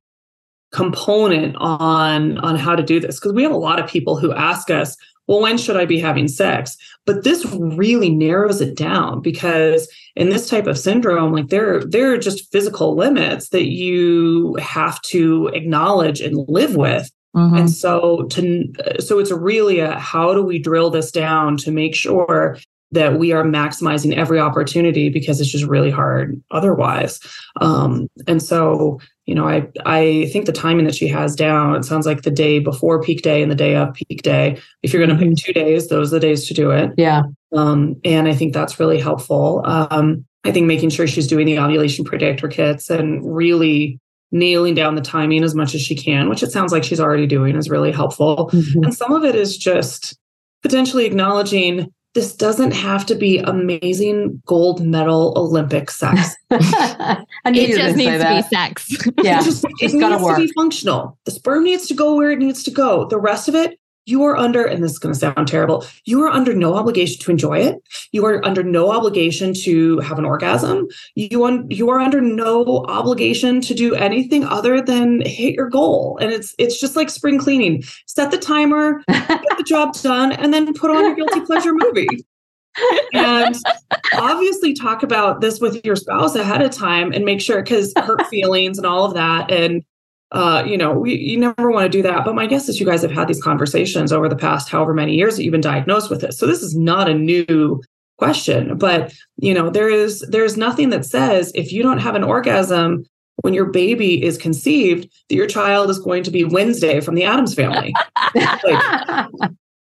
component 0.73 1.56
on 1.56 2.37
on 2.38 2.56
how 2.56 2.76
to 2.76 2.82
do 2.82 3.00
this 3.00 3.19
because 3.19 3.32
we 3.32 3.43
have 3.43 3.53
a 3.53 3.56
lot 3.56 3.81
of 3.81 3.88
people 3.88 4.17
who 4.17 4.32
ask 4.35 4.70
us 4.70 4.97
well, 5.29 5.41
when 5.41 5.59
should 5.59 5.77
I 5.77 5.85
be 5.85 6.01
having 6.01 6.27
sex? 6.27 6.77
But 7.07 7.23
this 7.23 7.45
really 7.45 8.11
narrows 8.11 8.61
it 8.61 8.75
down 8.77 9.21
because 9.21 9.89
in 10.17 10.31
this 10.31 10.49
type 10.49 10.67
of 10.67 10.79
syndrome, 10.79 11.33
like 11.33 11.49
there, 11.49 11.85
there 11.85 12.13
are 12.13 12.19
just 12.19 12.51
physical 12.51 12.97
limits 12.97 13.51
that 13.51 13.67
you 13.67 14.57
have 14.57 15.01
to 15.03 15.49
acknowledge 15.49 16.21
and 16.21 16.49
live 16.49 16.75
with. 16.75 17.11
Mm-hmm. 17.37 17.57
And 17.57 17.71
so 17.71 18.23
to 18.31 18.73
so 19.01 19.19
it's 19.19 19.31
really 19.31 19.81
a 19.81 19.99
how 19.99 20.33
do 20.33 20.43
we 20.43 20.59
drill 20.59 20.89
this 20.89 21.13
down 21.13 21.59
to 21.59 21.71
make 21.71 21.95
sure 21.95 22.57
that 22.93 23.19
we 23.19 23.32
are 23.32 23.44
maximizing 23.44 24.17
every 24.17 24.40
opportunity 24.40 25.08
because 25.08 25.40
it's 25.40 25.50
just 25.50 25.64
really 25.64 25.90
hard 25.90 26.43
otherwise. 26.50 27.20
Um, 27.61 28.08
and 28.26 28.43
so, 28.43 28.99
you 29.26 29.35
know, 29.35 29.46
I 29.46 29.69
I 29.85 30.29
think 30.32 30.46
the 30.46 30.52
timing 30.52 30.87
that 30.87 30.94
she 30.94 31.08
has 31.08 31.37
down, 31.37 31.76
it 31.76 31.85
sounds 31.85 32.06
like 32.06 32.23
the 32.23 32.31
day 32.31 32.58
before 32.58 33.02
peak 33.02 33.23
day 33.23 33.43
and 33.43 33.50
the 33.50 33.56
day 33.56 33.76
of 33.76 33.93
peak 33.94 34.23
day. 34.23 34.58
If 34.82 34.93
you're 34.93 35.05
going 35.05 35.19
to 35.19 35.23
pick 35.23 35.37
two 35.37 35.52
days, 35.52 35.88
those 35.88 36.12
are 36.12 36.17
the 36.17 36.20
days 36.20 36.49
to 36.49 36.55
do 36.55 36.70
it. 36.70 36.93
Yeah. 36.96 37.23
Um, 37.55 37.96
and 38.05 38.26
I 38.26 38.35
think 38.35 38.55
that's 38.55 38.81
really 38.81 39.00
helpful. 39.00 39.62
Um, 39.64 40.25
I 40.44 40.52
think 40.52 40.67
making 40.67 40.91
sure 40.91 41.06
she's 41.06 41.26
doing 41.26 41.46
the 41.46 41.58
ovulation 41.58 42.05
predictor 42.05 42.49
kits 42.49 42.88
and 42.88 43.20
really 43.23 43.99
nailing 44.31 44.75
down 44.75 44.94
the 44.94 45.00
timing 45.02 45.43
as 45.43 45.55
much 45.55 45.75
as 45.75 45.81
she 45.82 45.94
can, 45.94 46.29
which 46.29 46.43
it 46.43 46.52
sounds 46.52 46.73
like 46.73 46.84
she's 46.84 47.00
already 47.00 47.26
doing, 47.26 47.56
is 47.56 47.70
really 47.70 47.93
helpful. 47.93 48.50
Mm-hmm. 48.52 48.84
And 48.84 48.94
some 48.94 49.12
of 49.12 49.25
it 49.25 49.34
is 49.34 49.56
just 49.58 50.19
potentially 50.62 51.06
acknowledging 51.06 51.93
this 52.14 52.34
doesn't 52.34 52.72
have 52.72 53.06
to 53.06 53.14
be 53.14 53.38
amazing 53.38 54.43
gold 54.46 54.84
medal 54.84 55.34
Olympic 55.37 55.90
sex. 55.90 56.34
I 56.50 57.25
knew 57.46 57.62
it 57.62 57.76
just 57.76 57.96
needs 57.96 58.22
to 58.22 58.28
be 58.28 58.43
sex. 58.43 58.96
Yeah, 59.22 59.40
it 59.40 59.44
just, 59.44 59.64
it 59.64 59.93
needs 59.93 60.22
to 60.22 60.37
be 60.37 60.52
functional. 60.56 61.19
The 61.25 61.31
sperm 61.32 61.64
needs 61.64 61.87
to 61.88 61.94
go 61.94 62.14
where 62.14 62.31
it 62.31 62.38
needs 62.38 62.62
to 62.64 62.70
go. 62.70 63.06
The 63.06 63.19
rest 63.19 63.49
of 63.49 63.55
it, 63.55 63.78
you 64.08 64.25
are 64.25 64.37
under, 64.37 64.64
and 64.64 64.82
this 64.82 64.93
is 64.93 64.99
going 64.99 65.12
to 65.12 65.19
sound 65.19 65.46
terrible, 65.46 65.84
you 66.05 66.22
are 66.22 66.28
under 66.28 66.55
no 66.55 66.75
obligation 66.75 67.20
to 67.20 67.31
enjoy 67.31 67.58
it. 67.58 67.76
You 68.12 68.25
are 68.25 68.44
under 68.44 68.62
no 68.62 68.90
obligation 68.90 69.52
to 69.64 69.99
have 69.99 70.19
an 70.19 70.25
orgasm. 70.25 70.88
You, 71.14 71.44
un, 71.44 71.66
you 71.70 71.90
are 71.90 72.00
under 72.00 72.20
no 72.22 72.84
obligation 72.88 73.60
to 73.60 73.75
do 73.75 73.94
anything 73.94 74.44
other 74.44 74.81
than 74.81 75.20
hit 75.26 75.55
your 75.55 75.69
goal. 75.69 76.19
And 76.22 76.32
it's 76.32 76.55
it's 76.58 76.81
just 76.81 76.96
like 76.96 77.10
spring 77.10 77.38
cleaning. 77.38 77.84
Set 78.06 78.31
the 78.31 78.38
timer, 78.38 79.02
get 79.08 79.58
the 79.58 79.64
job 79.66 79.94
done, 79.94 80.32
and 80.32 80.55
then 80.55 80.72
put 80.72 80.90
on 80.90 81.05
your 81.05 81.14
guilty 81.14 81.41
pleasure 81.41 81.72
movie. 81.74 82.08
and 83.12 83.56
obviously 84.15 84.72
talk 84.72 85.03
about 85.03 85.41
this 85.41 85.60
with 85.60 85.84
your 85.84 85.96
spouse 85.96 86.34
ahead 86.34 86.62
of 86.62 86.70
time 86.70 87.12
and 87.12 87.24
make 87.24 87.41
sure 87.41 87.62
because 87.62 87.93
hurt 87.96 88.24
feelings 88.29 88.79
and 88.79 88.86
all 88.86 89.05
of 89.05 89.15
that 89.15 89.50
and 89.50 89.82
uh, 90.32 90.63
you 90.67 90.77
know, 90.77 90.93
we, 90.93 91.17
you 91.17 91.39
never 91.39 91.70
want 91.70 91.85
to 91.85 91.89
do 91.89 92.03
that. 92.03 92.25
But 92.25 92.35
my 92.35 92.47
guess 92.47 92.69
is 92.69 92.79
you 92.79 92.87
guys 92.87 93.03
have 93.03 93.11
had 93.11 93.29
these 93.29 93.43
conversations 93.43 94.13
over 94.13 94.29
the 94.29 94.37
past 94.37 94.69
however 94.69 94.93
many 94.93 95.15
years 95.15 95.37
that 95.37 95.44
you've 95.44 95.53
been 95.53 95.61
diagnosed 95.61 96.11
with 96.11 96.20
this. 96.20 96.39
So 96.39 96.47
this 96.47 96.63
is 96.63 96.77
not 96.77 97.08
a 97.08 97.15
new 97.15 97.81
question. 98.19 98.77
But 98.77 99.13
you 99.39 99.55
know, 99.55 99.70
there 99.70 99.89
is 99.89 100.20
there's 100.29 100.56
nothing 100.56 100.91
that 100.91 101.06
says 101.06 101.51
if 101.55 101.73
you 101.73 101.82
don't 101.82 101.99
have 101.99 102.15
an 102.15 102.25
orgasm 102.25 103.05
when 103.43 103.55
your 103.55 103.67
baby 103.67 104.23
is 104.23 104.37
conceived, 104.37 105.08
that 105.29 105.37
your 105.37 105.47
child 105.47 105.91
is 105.91 105.99
going 105.99 106.25
to 106.25 106.31
be 106.31 106.44
Wednesday 106.44 107.01
from 107.01 107.15
the 107.15 107.25
Addams 107.25 107.55
family. 107.55 107.94
like, 108.35 108.65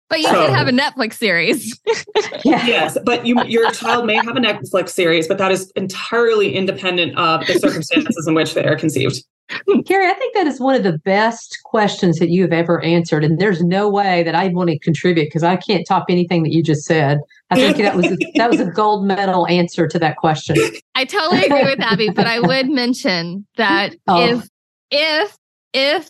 but 0.09 0.19
you 0.19 0.23
so, 0.23 0.45
could 0.45 0.49
have 0.49 0.69
a 0.69 0.71
Netflix 0.71 1.15
series. 1.15 1.77
yeah. 2.45 2.65
Yes, 2.65 2.97
but 3.03 3.25
you, 3.25 3.43
your 3.43 3.69
child 3.71 4.05
may 4.05 4.15
have 4.15 4.37
a 4.37 4.39
Netflix 4.39 4.89
series, 4.89 5.27
but 5.27 5.37
that 5.39 5.51
is 5.51 5.71
entirely 5.75 6.55
independent 6.55 7.17
of 7.17 7.45
the 7.45 7.59
circumstances 7.59 8.25
in 8.27 8.33
which 8.33 8.53
they 8.53 8.63
are 8.63 8.77
conceived. 8.77 9.21
Carrie, 9.85 10.07
I 10.07 10.13
think 10.13 10.33
that 10.35 10.47
is 10.47 10.59
one 10.59 10.75
of 10.75 10.83
the 10.83 10.97
best 10.99 11.59
questions 11.63 12.17
that 12.19 12.29
you 12.29 12.41
have 12.43 12.53
ever 12.53 12.81
answered. 12.83 13.23
And 13.23 13.39
there's 13.39 13.61
no 13.61 13.89
way 13.89 14.23
that 14.23 14.35
I 14.35 14.47
want 14.47 14.69
to 14.69 14.79
contribute 14.79 15.25
because 15.25 15.43
I 15.43 15.57
can't 15.57 15.85
top 15.87 16.05
anything 16.09 16.43
that 16.43 16.51
you 16.51 16.63
just 16.63 16.85
said. 16.85 17.19
I 17.49 17.55
think 17.55 17.77
that 17.77 17.95
was 17.95 18.05
a, 18.05 18.17
that 18.35 18.49
was 18.49 18.59
a 18.59 18.65
gold 18.75 19.05
medal 19.05 19.47
answer 19.47 19.87
to 19.87 19.99
that 19.99 20.17
question. 20.17 20.55
I 20.95 21.05
totally 21.05 21.45
agree 21.45 21.63
with 21.63 21.79
Abby, 21.81 22.09
but 22.09 22.25
I 22.25 22.39
would 22.39 22.69
mention 22.69 23.45
that 23.57 23.95
oh. 24.07 24.25
if 24.25 24.47
if 24.91 25.37
if 25.73 26.09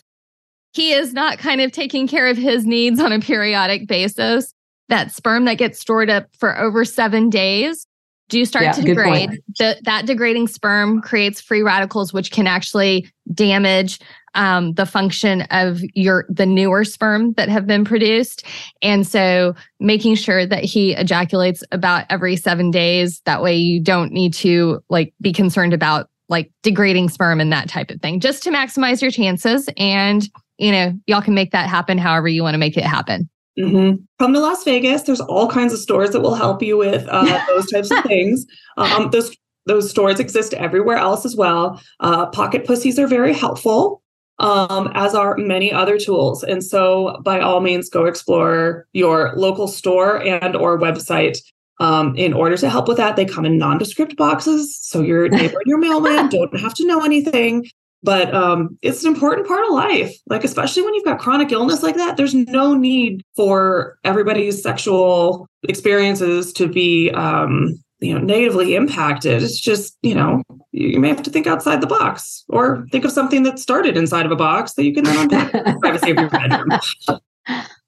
he 0.72 0.92
is 0.92 1.12
not 1.12 1.38
kind 1.38 1.60
of 1.60 1.72
taking 1.72 2.08
care 2.08 2.26
of 2.26 2.36
his 2.36 2.64
needs 2.64 3.00
on 3.00 3.12
a 3.12 3.20
periodic 3.20 3.86
basis, 3.86 4.52
that 4.88 5.12
sperm 5.12 5.44
that 5.44 5.58
gets 5.58 5.78
stored 5.78 6.10
up 6.10 6.26
for 6.38 6.58
over 6.58 6.84
seven 6.84 7.30
days 7.30 7.86
do 8.28 8.44
start 8.44 8.64
yeah, 8.64 8.72
to 8.72 8.82
degrade. 8.82 9.30
The, 9.58 9.78
that 9.84 10.06
degrading 10.06 10.48
sperm 10.48 11.00
creates 11.00 11.40
free 11.40 11.62
radicals, 11.62 12.12
which 12.12 12.30
can 12.30 12.46
actually 12.46 13.10
damage 13.32 14.00
um, 14.34 14.74
the 14.74 14.86
function 14.86 15.42
of 15.50 15.80
your 15.94 16.26
the 16.28 16.46
newer 16.46 16.84
sperm 16.84 17.32
that 17.34 17.48
have 17.48 17.66
been 17.66 17.84
produced. 17.84 18.44
And 18.82 19.06
so, 19.06 19.54
making 19.78 20.16
sure 20.16 20.46
that 20.46 20.64
he 20.64 20.94
ejaculates 20.94 21.62
about 21.72 22.06
every 22.10 22.36
seven 22.36 22.70
days. 22.70 23.20
That 23.26 23.42
way, 23.42 23.56
you 23.56 23.80
don't 23.80 24.12
need 24.12 24.34
to 24.34 24.82
like 24.88 25.14
be 25.20 25.32
concerned 25.32 25.72
about 25.72 26.08
like 26.28 26.50
degrading 26.62 27.10
sperm 27.10 27.40
and 27.40 27.52
that 27.52 27.68
type 27.68 27.90
of 27.90 28.00
thing, 28.00 28.20
just 28.20 28.42
to 28.44 28.50
maximize 28.50 29.02
your 29.02 29.10
chances. 29.10 29.68
And 29.76 30.28
you 30.58 30.72
know, 30.72 30.92
y'all 31.06 31.22
can 31.22 31.34
make 31.34 31.50
that 31.50 31.68
happen 31.68 31.98
however 31.98 32.28
you 32.28 32.42
want 32.42 32.54
to 32.54 32.58
make 32.58 32.76
it 32.76 32.84
happen. 32.84 33.28
Mm-hmm. 33.58 34.02
Come 34.18 34.32
to 34.32 34.40
Las 34.40 34.64
Vegas. 34.64 35.02
There's 35.02 35.20
all 35.20 35.48
kinds 35.48 35.72
of 35.72 35.78
stores 35.78 36.10
that 36.10 36.20
will 36.20 36.34
help 36.34 36.62
you 36.62 36.76
with 36.76 37.06
uh, 37.08 37.44
those 37.48 37.70
types 37.70 37.90
of 37.90 38.02
things. 38.04 38.46
Um, 38.76 39.10
those 39.10 39.36
those 39.66 39.88
stores 39.88 40.20
exist 40.20 40.52
everywhere 40.54 40.96
else 40.96 41.24
as 41.24 41.36
well. 41.36 41.80
Uh, 42.00 42.26
pocket 42.26 42.66
pussies 42.66 42.98
are 42.98 43.06
very 43.06 43.32
helpful, 43.32 44.02
um, 44.38 44.90
as 44.94 45.14
are 45.14 45.38
many 45.38 45.72
other 45.72 45.98
tools. 45.98 46.42
And 46.42 46.62
so, 46.62 47.18
by 47.24 47.40
all 47.40 47.60
means, 47.60 47.88
go 47.88 48.04
explore 48.04 48.86
your 48.92 49.32
local 49.36 49.66
store 49.66 50.22
and 50.22 50.54
or 50.56 50.78
website. 50.78 51.38
Um, 51.80 52.14
in 52.16 52.32
order 52.32 52.56
to 52.58 52.70
help 52.70 52.86
with 52.86 52.98
that, 52.98 53.16
they 53.16 53.24
come 53.24 53.44
in 53.44 53.58
nondescript 53.58 54.16
boxes, 54.16 54.76
so 54.76 55.00
your 55.00 55.28
neighbor 55.28 55.58
and 55.58 55.66
your 55.66 55.78
mailman 55.80 56.28
don't 56.28 56.60
have 56.60 56.74
to 56.74 56.86
know 56.86 57.04
anything 57.04 57.64
but 58.04 58.32
um, 58.34 58.78
it's 58.82 59.02
an 59.02 59.12
important 59.12 59.48
part 59.48 59.64
of 59.64 59.72
life. 59.72 60.14
Like 60.26 60.44
especially 60.44 60.82
when 60.82 60.94
you've 60.94 61.04
got 61.04 61.18
chronic 61.18 61.50
illness 61.50 61.82
like 61.82 61.96
that 61.96 62.16
there's 62.16 62.34
no 62.34 62.74
need 62.74 63.24
for 63.34 63.98
everybody's 64.04 64.62
sexual 64.62 65.48
experiences 65.64 66.52
to 66.52 66.68
be 66.68 67.10
um, 67.10 67.82
you 68.00 68.14
know 68.14 68.20
negatively 68.20 68.76
impacted. 68.76 69.42
It's 69.42 69.58
just 69.58 69.96
you 70.02 70.14
know 70.14 70.42
you 70.70 71.00
may 71.00 71.08
have 71.08 71.22
to 71.22 71.30
think 71.30 71.46
outside 71.46 71.80
the 71.80 71.86
box 71.86 72.44
or 72.48 72.86
think 72.92 73.04
of 73.04 73.10
something 73.10 73.42
that 73.44 73.58
started 73.58 73.96
inside 73.96 74.26
of 74.26 74.32
a 74.32 74.36
box 74.36 74.74
that 74.74 74.84
you 74.84 74.94
can 74.94 75.04
then 75.04 75.16
unpack 75.16 75.52
the 75.52 75.78
privacy 75.82 76.10
of 76.10 76.18
your 76.18 76.30
bedroom. 76.30 76.68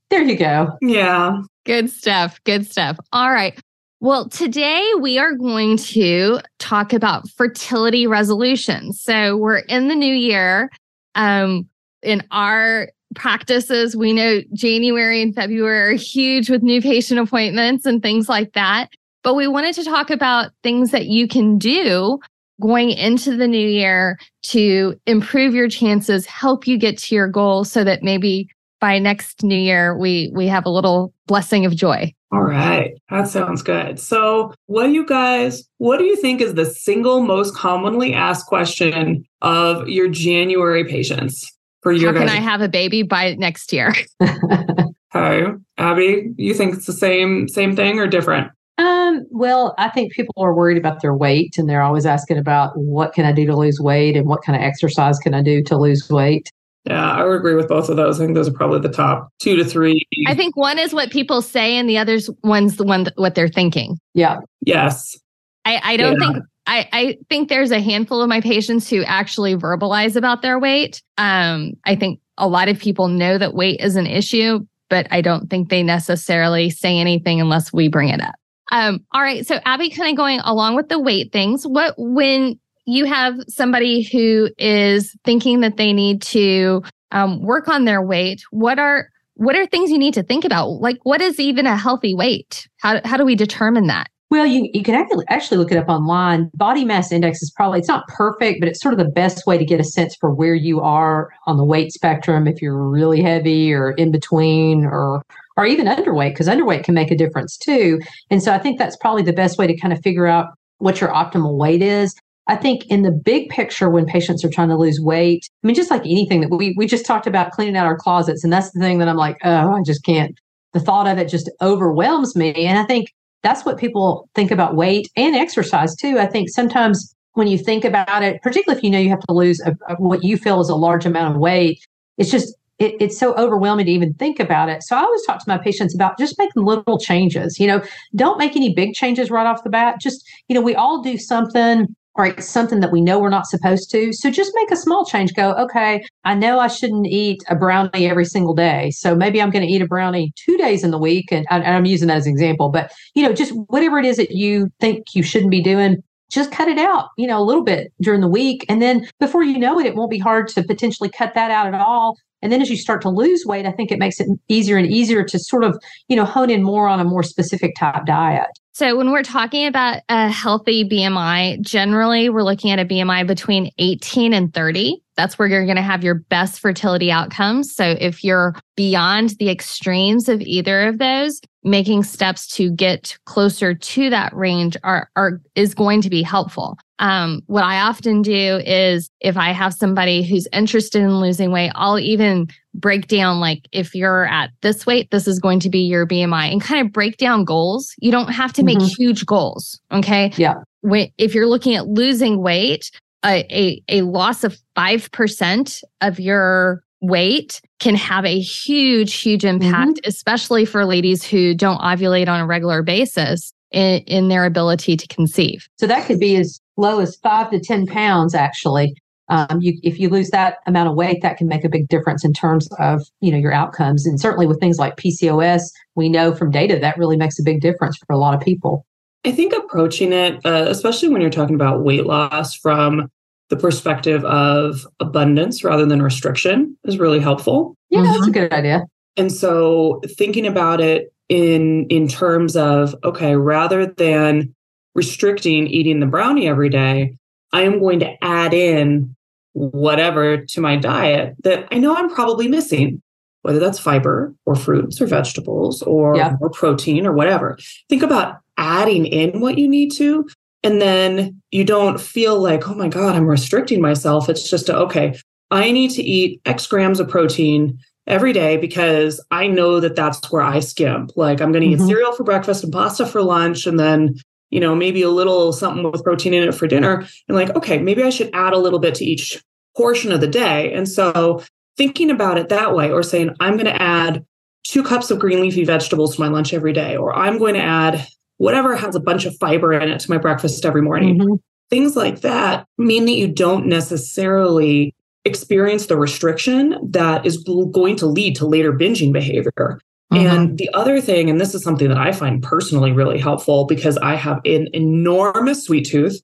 There 0.08 0.22
you 0.22 0.36
go. 0.36 0.78
Yeah. 0.80 1.42
Good 1.64 1.90
stuff. 1.90 2.40
Good 2.44 2.64
stuff. 2.64 2.96
All 3.12 3.32
right 3.32 3.60
well, 4.00 4.28
today 4.28 4.86
we 5.00 5.18
are 5.18 5.34
going 5.34 5.78
to 5.78 6.40
talk 6.58 6.92
about 6.92 7.28
fertility 7.30 8.06
resolutions. 8.06 9.00
So 9.00 9.36
we're 9.36 9.58
in 9.58 9.88
the 9.88 9.94
new 9.94 10.14
year. 10.14 10.70
Um, 11.14 11.68
in 12.02 12.22
our 12.30 12.90
practices, 13.14 13.96
we 13.96 14.12
know 14.12 14.42
January 14.52 15.22
and 15.22 15.34
February 15.34 15.94
are 15.94 15.96
huge 15.96 16.50
with 16.50 16.62
new 16.62 16.82
patient 16.82 17.18
appointments 17.18 17.86
and 17.86 18.02
things 18.02 18.28
like 18.28 18.52
that. 18.52 18.90
But 19.22 19.34
we 19.34 19.48
wanted 19.48 19.74
to 19.76 19.84
talk 19.84 20.10
about 20.10 20.52
things 20.62 20.90
that 20.90 21.06
you 21.06 21.26
can 21.26 21.58
do 21.58 22.18
going 22.60 22.90
into 22.90 23.36
the 23.36 23.48
new 23.48 23.68
year 23.68 24.18
to 24.42 24.94
improve 25.06 25.54
your 25.54 25.68
chances, 25.68 26.26
help 26.26 26.66
you 26.66 26.78
get 26.78 26.98
to 26.98 27.14
your 27.14 27.28
goal 27.28 27.64
so 27.64 27.82
that 27.82 28.02
maybe 28.02 28.48
by 28.80 28.98
next 28.98 29.42
new 29.42 29.56
year 29.56 29.96
we 29.96 30.30
we 30.34 30.46
have 30.46 30.66
a 30.66 30.70
little 30.70 31.12
blessing 31.26 31.64
of 31.64 31.74
joy. 31.74 32.12
All 32.32 32.42
right. 32.42 32.92
That 33.10 33.28
sounds 33.28 33.62
good. 33.62 34.00
So, 34.00 34.52
what 34.66 34.86
do 34.86 34.92
you 34.92 35.06
guys, 35.06 35.62
what 35.78 35.98
do 35.98 36.04
you 36.04 36.16
think 36.16 36.40
is 36.40 36.54
the 36.54 36.66
single 36.66 37.20
most 37.20 37.54
commonly 37.54 38.12
asked 38.12 38.46
question 38.46 39.24
of 39.42 39.88
your 39.88 40.08
January 40.08 40.84
patients 40.84 41.52
for 41.82 41.92
your 41.92 42.12
How 42.12 42.18
can 42.18 42.28
I 42.28 42.40
have 42.40 42.60
a 42.60 42.68
baby 42.68 43.02
by 43.04 43.34
next 43.34 43.72
year? 43.72 43.94
okay. 45.14 45.46
Abby, 45.78 46.32
you 46.36 46.52
think 46.52 46.74
it's 46.74 46.86
the 46.86 46.92
same 46.92 47.48
same 47.48 47.76
thing 47.76 47.98
or 48.00 48.08
different? 48.08 48.50
Um, 48.78 49.24
well, 49.30 49.74
I 49.78 49.88
think 49.88 50.12
people 50.12 50.34
are 50.36 50.54
worried 50.54 50.76
about 50.76 51.00
their 51.00 51.14
weight 51.14 51.56
and 51.56 51.68
they're 51.68 51.82
always 51.82 52.04
asking 52.04 52.38
about 52.38 52.72
what 52.76 53.14
can 53.14 53.24
I 53.24 53.32
do 53.32 53.46
to 53.46 53.56
lose 53.56 53.78
weight 53.80 54.16
and 54.16 54.26
what 54.26 54.42
kind 54.42 54.56
of 54.56 54.62
exercise 54.62 55.18
can 55.18 55.32
I 55.32 55.42
do 55.42 55.62
to 55.62 55.78
lose 55.78 56.10
weight. 56.10 56.50
Yeah, 56.86 57.12
I 57.12 57.24
would 57.24 57.36
agree 57.36 57.54
with 57.54 57.68
both 57.68 57.88
of 57.88 57.96
those. 57.96 58.20
I 58.20 58.24
think 58.24 58.36
those 58.36 58.48
are 58.48 58.52
probably 58.52 58.80
the 58.80 58.88
top 58.88 59.28
two 59.40 59.56
to 59.56 59.64
three. 59.64 60.06
I 60.28 60.34
think 60.34 60.56
one 60.56 60.78
is 60.78 60.92
what 60.94 61.10
people 61.10 61.42
say, 61.42 61.76
and 61.76 61.88
the 61.88 61.98
other's 61.98 62.30
one's 62.44 62.76
the 62.76 62.84
one 62.84 63.04
th- 63.04 63.14
what 63.16 63.34
they're 63.34 63.48
thinking. 63.48 63.98
Yeah. 64.14 64.38
Yes. 64.60 65.18
I, 65.64 65.80
I 65.82 65.96
don't 65.96 66.20
yeah. 66.20 66.32
think 66.32 66.44
I, 66.66 66.88
I 66.92 67.18
think 67.28 67.48
there's 67.48 67.70
a 67.70 67.80
handful 67.80 68.22
of 68.22 68.28
my 68.28 68.40
patients 68.40 68.88
who 68.88 69.02
actually 69.04 69.56
verbalize 69.56 70.16
about 70.16 70.42
their 70.42 70.58
weight. 70.58 71.02
Um, 71.18 71.74
I 71.84 71.96
think 71.96 72.20
a 72.38 72.48
lot 72.48 72.68
of 72.68 72.78
people 72.78 73.08
know 73.08 73.38
that 73.38 73.54
weight 73.54 73.80
is 73.80 73.96
an 73.96 74.06
issue, 74.06 74.60
but 74.88 75.06
I 75.10 75.20
don't 75.20 75.48
think 75.48 75.68
they 75.68 75.82
necessarily 75.82 76.70
say 76.70 76.98
anything 76.98 77.40
unless 77.40 77.72
we 77.72 77.88
bring 77.88 78.08
it 78.08 78.20
up. 78.20 78.34
Um, 78.72 79.04
all 79.12 79.22
right. 79.22 79.46
So 79.46 79.60
Abby, 79.64 79.90
kind 79.90 80.10
of 80.10 80.16
going 80.16 80.40
along 80.40 80.74
with 80.74 80.88
the 80.88 80.98
weight 80.98 81.32
things, 81.32 81.66
what 81.66 81.94
when 81.98 82.58
you 82.86 83.04
have 83.04 83.34
somebody 83.48 84.02
who 84.02 84.48
is 84.58 85.14
thinking 85.24 85.60
that 85.60 85.76
they 85.76 85.92
need 85.92 86.22
to 86.22 86.82
um, 87.10 87.42
work 87.42 87.68
on 87.68 87.84
their 87.84 88.02
weight, 88.02 88.42
what 88.50 88.78
are 88.78 89.08
what 89.34 89.54
are 89.54 89.66
things 89.66 89.90
you 89.90 89.98
need 89.98 90.14
to 90.14 90.22
think 90.22 90.46
about? 90.46 90.80
Like, 90.80 90.98
what 91.02 91.20
is 91.20 91.38
even 91.38 91.66
a 91.66 91.76
healthy 91.76 92.14
weight? 92.14 92.66
How 92.78 93.00
how 93.04 93.16
do 93.16 93.24
we 93.24 93.34
determine 93.34 93.86
that? 93.88 94.08
Well, 94.28 94.46
you, 94.46 94.68
you 94.74 94.82
can 94.82 94.96
actually, 94.96 95.24
actually 95.28 95.58
look 95.58 95.70
it 95.70 95.78
up 95.78 95.88
online. 95.88 96.50
Body 96.54 96.84
mass 96.84 97.12
index 97.12 97.40
is 97.42 97.52
probably, 97.54 97.78
it's 97.78 97.86
not 97.86 98.08
perfect, 98.08 98.58
but 98.58 98.68
it's 98.68 98.80
sort 98.80 98.92
of 98.92 98.98
the 98.98 99.12
best 99.12 99.46
way 99.46 99.56
to 99.56 99.64
get 99.64 99.78
a 99.78 99.84
sense 99.84 100.16
for 100.16 100.34
where 100.34 100.54
you 100.54 100.80
are 100.80 101.30
on 101.46 101.56
the 101.56 101.64
weight 101.64 101.92
spectrum, 101.92 102.48
if 102.48 102.60
you're 102.60 102.76
really 102.76 103.22
heavy 103.22 103.72
or 103.72 103.92
in 103.92 104.10
between 104.10 104.84
or 104.84 105.22
or 105.56 105.64
even 105.64 105.86
underweight, 105.86 106.30
because 106.30 106.48
underweight 106.48 106.84
can 106.84 106.94
make 106.94 107.10
a 107.10 107.16
difference 107.16 107.56
too. 107.56 107.98
And 108.28 108.42
so 108.42 108.52
I 108.52 108.58
think 108.58 108.78
that's 108.78 108.96
probably 108.96 109.22
the 109.22 109.32
best 109.32 109.58
way 109.58 109.66
to 109.66 109.76
kind 109.76 109.92
of 109.92 110.02
figure 110.02 110.26
out 110.26 110.48
what 110.78 111.00
your 111.00 111.10
optimal 111.10 111.56
weight 111.56 111.80
is. 111.80 112.14
I 112.48 112.56
think 112.56 112.86
in 112.86 113.02
the 113.02 113.10
big 113.10 113.48
picture, 113.48 113.90
when 113.90 114.06
patients 114.06 114.44
are 114.44 114.50
trying 114.50 114.68
to 114.68 114.76
lose 114.76 115.00
weight, 115.00 115.48
I 115.62 115.66
mean, 115.66 115.74
just 115.74 115.90
like 115.90 116.02
anything 116.02 116.40
that 116.42 116.50
we 116.50 116.74
we 116.76 116.86
just 116.86 117.06
talked 117.06 117.26
about 117.26 117.50
cleaning 117.50 117.76
out 117.76 117.86
our 117.86 117.96
closets, 117.96 118.44
and 118.44 118.52
that's 118.52 118.70
the 118.72 118.80
thing 118.80 118.98
that 118.98 119.08
I'm 119.08 119.16
like, 119.16 119.38
oh, 119.44 119.74
I 119.74 119.82
just 119.84 120.04
can't. 120.04 120.38
The 120.72 120.80
thought 120.80 121.08
of 121.08 121.18
it 121.18 121.28
just 121.28 121.50
overwhelms 121.60 122.36
me, 122.36 122.52
and 122.54 122.78
I 122.78 122.84
think 122.84 123.12
that's 123.42 123.64
what 123.64 123.78
people 123.78 124.28
think 124.34 124.50
about 124.50 124.76
weight 124.76 125.08
and 125.16 125.34
exercise 125.34 125.94
too. 125.96 126.18
I 126.18 126.26
think 126.26 126.48
sometimes 126.48 127.14
when 127.34 127.48
you 127.48 127.58
think 127.58 127.84
about 127.84 128.22
it, 128.22 128.40
particularly 128.42 128.78
if 128.78 128.84
you 128.84 128.90
know 128.90 128.98
you 128.98 129.10
have 129.10 129.20
to 129.20 129.32
lose 129.32 129.60
a, 129.60 129.76
a, 129.88 129.96
what 129.96 130.24
you 130.24 130.36
feel 130.36 130.60
is 130.60 130.68
a 130.68 130.74
large 130.74 131.04
amount 131.04 131.34
of 131.34 131.40
weight, 131.40 131.78
it's 132.16 132.30
just 132.30 132.54
it, 132.78 132.94
it's 133.00 133.18
so 133.18 133.34
overwhelming 133.34 133.86
to 133.86 133.92
even 133.92 134.14
think 134.14 134.38
about 134.38 134.68
it. 134.68 134.82
So 134.82 134.96
I 134.96 135.00
always 135.00 135.24
talk 135.24 135.38
to 135.38 135.48
my 135.48 135.58
patients 135.58 135.94
about 135.94 136.18
just 136.18 136.36
making 136.38 136.64
little 136.64 136.98
changes. 136.98 137.58
You 137.58 137.66
know, 137.66 137.82
don't 138.14 138.38
make 138.38 138.54
any 138.54 138.72
big 138.74 138.94
changes 138.94 139.30
right 139.30 139.46
off 139.46 139.64
the 139.64 139.70
bat. 139.70 140.00
Just 140.00 140.24
you 140.48 140.54
know, 140.54 140.60
we 140.60 140.74
all 140.74 141.02
do 141.02 141.18
something 141.18 141.86
or 142.16 142.26
it's 142.26 142.48
something 142.48 142.80
that 142.80 142.92
we 142.92 143.00
know 143.00 143.18
we're 143.18 143.28
not 143.28 143.46
supposed 143.46 143.90
to. 143.90 144.12
So 144.12 144.30
just 144.30 144.52
make 144.54 144.70
a 144.70 144.76
small 144.76 145.04
change. 145.04 145.34
Go, 145.34 145.52
okay, 145.54 146.04
I 146.24 146.34
know 146.34 146.58
I 146.58 146.68
shouldn't 146.68 147.06
eat 147.06 147.42
a 147.48 147.54
brownie 147.54 148.08
every 148.08 148.24
single 148.24 148.54
day. 148.54 148.90
So 148.92 149.14
maybe 149.14 149.40
I'm 149.40 149.50
going 149.50 149.66
to 149.66 149.72
eat 149.72 149.82
a 149.82 149.86
brownie 149.86 150.32
two 150.36 150.56
days 150.56 150.82
in 150.82 150.90
the 150.90 150.98
week. 150.98 151.30
And, 151.30 151.46
and 151.50 151.64
I'm 151.64 151.84
using 151.84 152.08
that 152.08 152.16
as 152.16 152.26
an 152.26 152.32
example, 152.32 152.70
but 152.70 152.92
you 153.14 153.22
know, 153.22 153.32
just 153.32 153.52
whatever 153.68 153.98
it 153.98 154.04
is 154.04 154.16
that 154.16 154.30
you 154.30 154.68
think 154.80 155.14
you 155.14 155.22
shouldn't 155.22 155.50
be 155.50 155.62
doing, 155.62 156.02
just 156.30 156.50
cut 156.50 156.68
it 156.68 156.78
out, 156.78 157.08
you 157.16 157.26
know, 157.26 157.40
a 157.40 157.44
little 157.44 157.62
bit 157.62 157.92
during 158.00 158.20
the 158.20 158.28
week. 158.28 158.64
And 158.68 158.82
then 158.82 159.06
before 159.20 159.44
you 159.44 159.58
know 159.58 159.78
it, 159.78 159.86
it 159.86 159.94
won't 159.94 160.10
be 160.10 160.18
hard 160.18 160.48
to 160.48 160.62
potentially 160.62 161.08
cut 161.08 161.34
that 161.34 161.50
out 161.50 161.72
at 161.72 161.80
all. 161.80 162.16
And 162.42 162.52
then 162.52 162.60
as 162.60 162.70
you 162.70 162.76
start 162.76 163.00
to 163.02 163.08
lose 163.08 163.44
weight, 163.46 163.66
I 163.66 163.72
think 163.72 163.90
it 163.90 163.98
makes 163.98 164.20
it 164.20 164.28
easier 164.48 164.76
and 164.76 164.86
easier 164.86 165.24
to 165.24 165.38
sort 165.38 165.64
of, 165.64 165.78
you 166.08 166.16
know, 166.16 166.24
hone 166.24 166.50
in 166.50 166.62
more 166.62 166.88
on 166.88 167.00
a 167.00 167.04
more 167.04 167.22
specific 167.22 167.74
type 167.76 168.04
diet. 168.06 168.48
So, 168.76 168.94
when 168.94 169.10
we're 169.10 169.22
talking 169.22 169.66
about 169.66 170.02
a 170.10 170.28
healthy 170.28 170.86
BMI, 170.86 171.62
generally 171.62 172.28
we're 172.28 172.42
looking 172.42 172.70
at 172.72 172.78
a 172.78 172.84
BMI 172.84 173.26
between 173.26 173.70
18 173.78 174.34
and 174.34 174.52
30. 174.52 175.02
That's 175.16 175.38
where 175.38 175.48
you're 175.48 175.64
going 175.64 175.76
to 175.76 175.82
have 175.82 176.04
your 176.04 176.16
best 176.16 176.60
fertility 176.60 177.10
outcomes. 177.10 177.74
So, 177.74 177.96
if 177.98 178.22
you're 178.22 178.54
beyond 178.76 179.30
the 179.38 179.48
extremes 179.48 180.28
of 180.28 180.42
either 180.42 180.88
of 180.88 180.98
those, 180.98 181.40
making 181.66 182.04
steps 182.04 182.46
to 182.46 182.70
get 182.70 183.18
closer 183.26 183.74
to 183.74 184.08
that 184.08 184.34
range 184.34 184.76
are, 184.84 185.10
are 185.16 185.40
is 185.56 185.74
going 185.74 186.00
to 186.00 186.08
be 186.08 186.22
helpful. 186.22 186.78
Um, 186.98 187.42
what 187.46 187.64
I 187.64 187.80
often 187.80 188.22
do 188.22 188.62
is 188.64 189.10
if 189.20 189.36
I 189.36 189.50
have 189.50 189.74
somebody 189.74 190.22
who's 190.22 190.48
interested 190.52 191.02
in 191.02 191.20
losing 191.20 191.50
weight, 191.50 191.72
I'll 191.74 191.98
even 191.98 192.46
break 192.72 193.08
down 193.08 193.40
like 193.40 193.68
if 193.72 193.94
you're 193.94 194.26
at 194.26 194.50
this 194.62 194.86
weight, 194.86 195.10
this 195.10 195.26
is 195.26 195.40
going 195.40 195.60
to 195.60 195.68
be 195.68 195.80
your 195.80 196.06
BMI 196.06 196.52
and 196.52 196.62
kind 196.62 196.86
of 196.86 196.92
break 196.92 197.16
down 197.16 197.44
goals. 197.44 197.92
You 197.98 198.12
don't 198.12 198.32
have 198.32 198.52
to 198.54 198.62
make 198.62 198.78
mm-hmm. 198.78 199.02
huge 199.02 199.26
goals. 199.26 199.80
Okay. 199.90 200.32
Yeah. 200.36 200.54
When, 200.82 201.08
if 201.18 201.34
you're 201.34 201.48
looking 201.48 201.74
at 201.74 201.88
losing 201.88 202.40
weight, 202.42 202.90
a, 203.24 203.44
a, 203.50 203.82
a 203.88 204.02
loss 204.02 204.44
of 204.44 204.56
5% 204.76 205.82
of 206.00 206.20
your 206.20 206.82
weight 207.00 207.60
can 207.78 207.94
have 207.94 208.24
a 208.24 208.40
huge, 208.40 209.14
huge 209.14 209.44
impact, 209.44 209.92
mm-hmm. 209.92 210.08
especially 210.08 210.64
for 210.64 210.84
ladies 210.84 211.24
who 211.24 211.54
don't 211.54 211.80
ovulate 211.80 212.28
on 212.28 212.40
a 212.40 212.46
regular 212.46 212.82
basis 212.82 213.52
in, 213.70 214.00
in 214.02 214.28
their 214.28 214.44
ability 214.44 214.96
to 214.96 215.06
conceive. 215.08 215.68
So 215.78 215.86
that 215.86 216.06
could 216.06 216.18
be 216.18 216.36
as 216.36 216.60
low 216.76 217.00
as 217.00 217.16
five 217.16 217.50
to 217.50 217.60
10 217.60 217.86
pounds, 217.86 218.34
actually. 218.34 218.94
Um, 219.28 219.58
you, 219.60 219.78
if 219.82 219.98
you 219.98 220.08
lose 220.08 220.30
that 220.30 220.58
amount 220.66 220.88
of 220.88 220.94
weight, 220.94 221.20
that 221.22 221.36
can 221.36 221.48
make 221.48 221.64
a 221.64 221.68
big 221.68 221.88
difference 221.88 222.24
in 222.24 222.32
terms 222.32 222.68
of 222.78 223.02
you 223.20 223.32
know 223.32 223.38
your 223.38 223.52
outcomes, 223.52 224.06
and 224.06 224.20
certainly 224.20 224.46
with 224.46 224.60
things 224.60 224.78
like 224.78 224.96
PCOS, 224.96 225.62
we 225.96 226.08
know 226.08 226.32
from 226.32 226.52
data 226.52 226.78
that 226.78 226.96
really 226.96 227.16
makes 227.16 227.36
a 227.40 227.42
big 227.42 227.60
difference 227.60 227.96
for 227.96 228.12
a 228.12 228.18
lot 228.18 228.34
of 228.34 228.40
people. 228.40 228.86
I 229.24 229.32
think 229.32 229.52
approaching 229.52 230.12
it, 230.12 230.38
uh, 230.46 230.66
especially 230.68 231.08
when 231.08 231.20
you're 231.20 231.30
talking 231.30 231.56
about 231.56 231.82
weight 231.82 232.06
loss 232.06 232.54
from 232.54 233.10
the 233.48 233.56
perspective 233.56 234.24
of 234.24 234.86
abundance 235.00 235.62
rather 235.62 235.86
than 235.86 236.02
restriction, 236.02 236.76
is 236.84 236.98
really 236.98 237.20
helpful. 237.20 237.76
Yeah, 237.90 238.00
mm-hmm. 238.00 238.12
that's 238.12 238.26
a 238.26 238.30
good 238.30 238.52
idea. 238.52 238.84
And 239.16 239.32
so 239.32 240.00
thinking 240.18 240.46
about 240.46 240.80
it 240.80 241.12
in 241.28 241.86
in 241.88 242.08
terms 242.08 242.56
of 242.56 242.94
okay, 243.04 243.36
rather 243.36 243.86
than 243.86 244.54
restricting 244.94 245.66
eating 245.66 246.00
the 246.00 246.06
brownie 246.06 246.48
every 246.48 246.68
day, 246.68 247.16
I 247.52 247.62
am 247.62 247.78
going 247.80 248.00
to 248.00 248.24
add 248.24 248.54
in 248.54 249.14
whatever 249.52 250.44
to 250.44 250.60
my 250.60 250.76
diet 250.76 251.34
that 251.42 251.66
I 251.70 251.78
know 251.78 251.96
I'm 251.96 252.10
probably 252.10 252.48
missing, 252.48 253.00
whether 253.42 253.58
that's 253.58 253.78
fiber 253.78 254.34
or 254.44 254.54
fruits 254.54 255.00
or 255.00 255.06
vegetables 255.06 255.82
or, 255.82 256.14
Yeah. 256.16 256.34
or 256.40 256.50
protein 256.50 257.06
or 257.06 257.12
whatever. 257.12 257.56
Think 257.88 258.02
about 258.02 258.38
adding 258.58 259.06
in 259.06 259.40
what 259.40 259.56
you 259.56 259.66
need 259.66 259.92
to. 259.92 260.28
And 260.62 260.80
then 260.80 261.40
you 261.50 261.64
don't 261.64 262.00
feel 262.00 262.40
like, 262.40 262.68
oh 262.68 262.74
my 262.74 262.88
God, 262.88 263.14
I'm 263.14 263.26
restricting 263.26 263.80
myself. 263.80 264.28
It's 264.28 264.48
just, 264.50 264.68
a, 264.68 264.76
okay, 264.78 265.18
I 265.50 265.70
need 265.70 265.90
to 265.92 266.02
eat 266.02 266.40
X 266.44 266.66
grams 266.66 266.98
of 266.98 267.08
protein 267.08 267.78
every 268.08 268.32
day 268.32 268.56
because 268.56 269.24
I 269.30 269.46
know 269.46 269.80
that 269.80 269.96
that's 269.96 270.30
where 270.32 270.42
I 270.42 270.60
skimp. 270.60 271.12
Like 271.16 271.40
I'm 271.40 271.52
going 271.52 271.68
to 271.68 271.76
Mhm. 271.76 271.80
eat 271.80 271.86
cereal 271.88 272.12
for 272.12 272.24
breakfast 272.24 272.64
and 272.64 272.72
pasta 272.72 273.06
for 273.06 273.22
lunch, 273.22 273.66
and 273.66 273.78
then 273.78 274.14
you 274.50 274.60
know 274.60 274.74
maybe 274.76 275.02
a 275.02 275.10
little 275.10 275.52
something 275.52 275.90
with 275.90 276.04
protein 276.04 276.32
in 276.34 276.48
it 276.48 276.54
for 276.54 276.66
dinner. 276.66 277.04
And 277.28 277.36
like, 277.36 277.54
okay, 277.56 277.78
maybe 277.78 278.02
I 278.02 278.10
should 278.10 278.30
add 278.32 278.52
a 278.52 278.58
little 278.58 278.78
bit 278.78 278.94
to 278.96 279.04
each 279.04 279.42
portion 279.76 280.12
of 280.12 280.20
the 280.20 280.28
day. 280.28 280.72
And 280.72 280.88
so 280.88 281.42
thinking 281.76 282.10
about 282.10 282.38
it 282.38 282.48
that 282.48 282.74
way, 282.74 282.90
or 282.90 283.02
saying 283.02 283.30
I'm 283.40 283.54
going 283.54 283.66
to 283.66 283.82
add 283.82 284.24
two 284.64 284.82
cups 284.82 285.10
of 285.10 285.18
green 285.18 285.40
leafy 285.40 285.64
vegetables 285.64 286.14
to 286.16 286.20
my 286.20 286.28
lunch 286.28 286.54
every 286.54 286.72
day, 286.72 286.96
or 286.96 287.14
I'm 287.14 287.38
going 287.38 287.54
to 287.54 287.60
add 287.62 288.06
whatever 288.38 288.76
has 288.76 288.94
a 288.94 289.00
bunch 289.00 289.24
of 289.24 289.36
fiber 289.38 289.72
in 289.72 289.88
it 289.88 290.00
to 290.00 290.10
my 290.10 290.18
breakfast 290.18 290.64
every 290.64 290.82
morning 290.82 291.18
Mhm. 291.18 291.38
things 291.70 291.96
like 291.96 292.20
that 292.20 292.66
mean 292.78 293.04
that 293.06 293.12
you 293.16 293.26
don't 293.26 293.66
necessarily 293.66 294.94
experience 295.24 295.86
the 295.86 295.96
restriction 295.96 296.76
that 296.90 297.26
is 297.26 297.38
going 297.72 297.96
to 297.96 298.06
lead 298.06 298.36
to 298.36 298.46
later 298.46 298.72
binging 298.72 299.12
behavior. 299.12 299.80
Mhm. 300.12 300.18
And 300.18 300.58
the 300.58 300.70
other 300.74 301.00
thing, 301.00 301.28
and 301.28 301.40
this 301.40 301.52
is 301.54 301.64
something 301.64 301.88
that 301.88 301.98
I 301.98 302.12
find 302.12 302.40
personally 302.40 302.92
really 302.92 303.18
helpful 303.18 303.64
because 303.64 303.98
I 303.98 304.14
have 304.14 304.38
an 304.44 304.68
enormous 304.72 305.64
sweet 305.64 305.86
tooth 305.86 306.20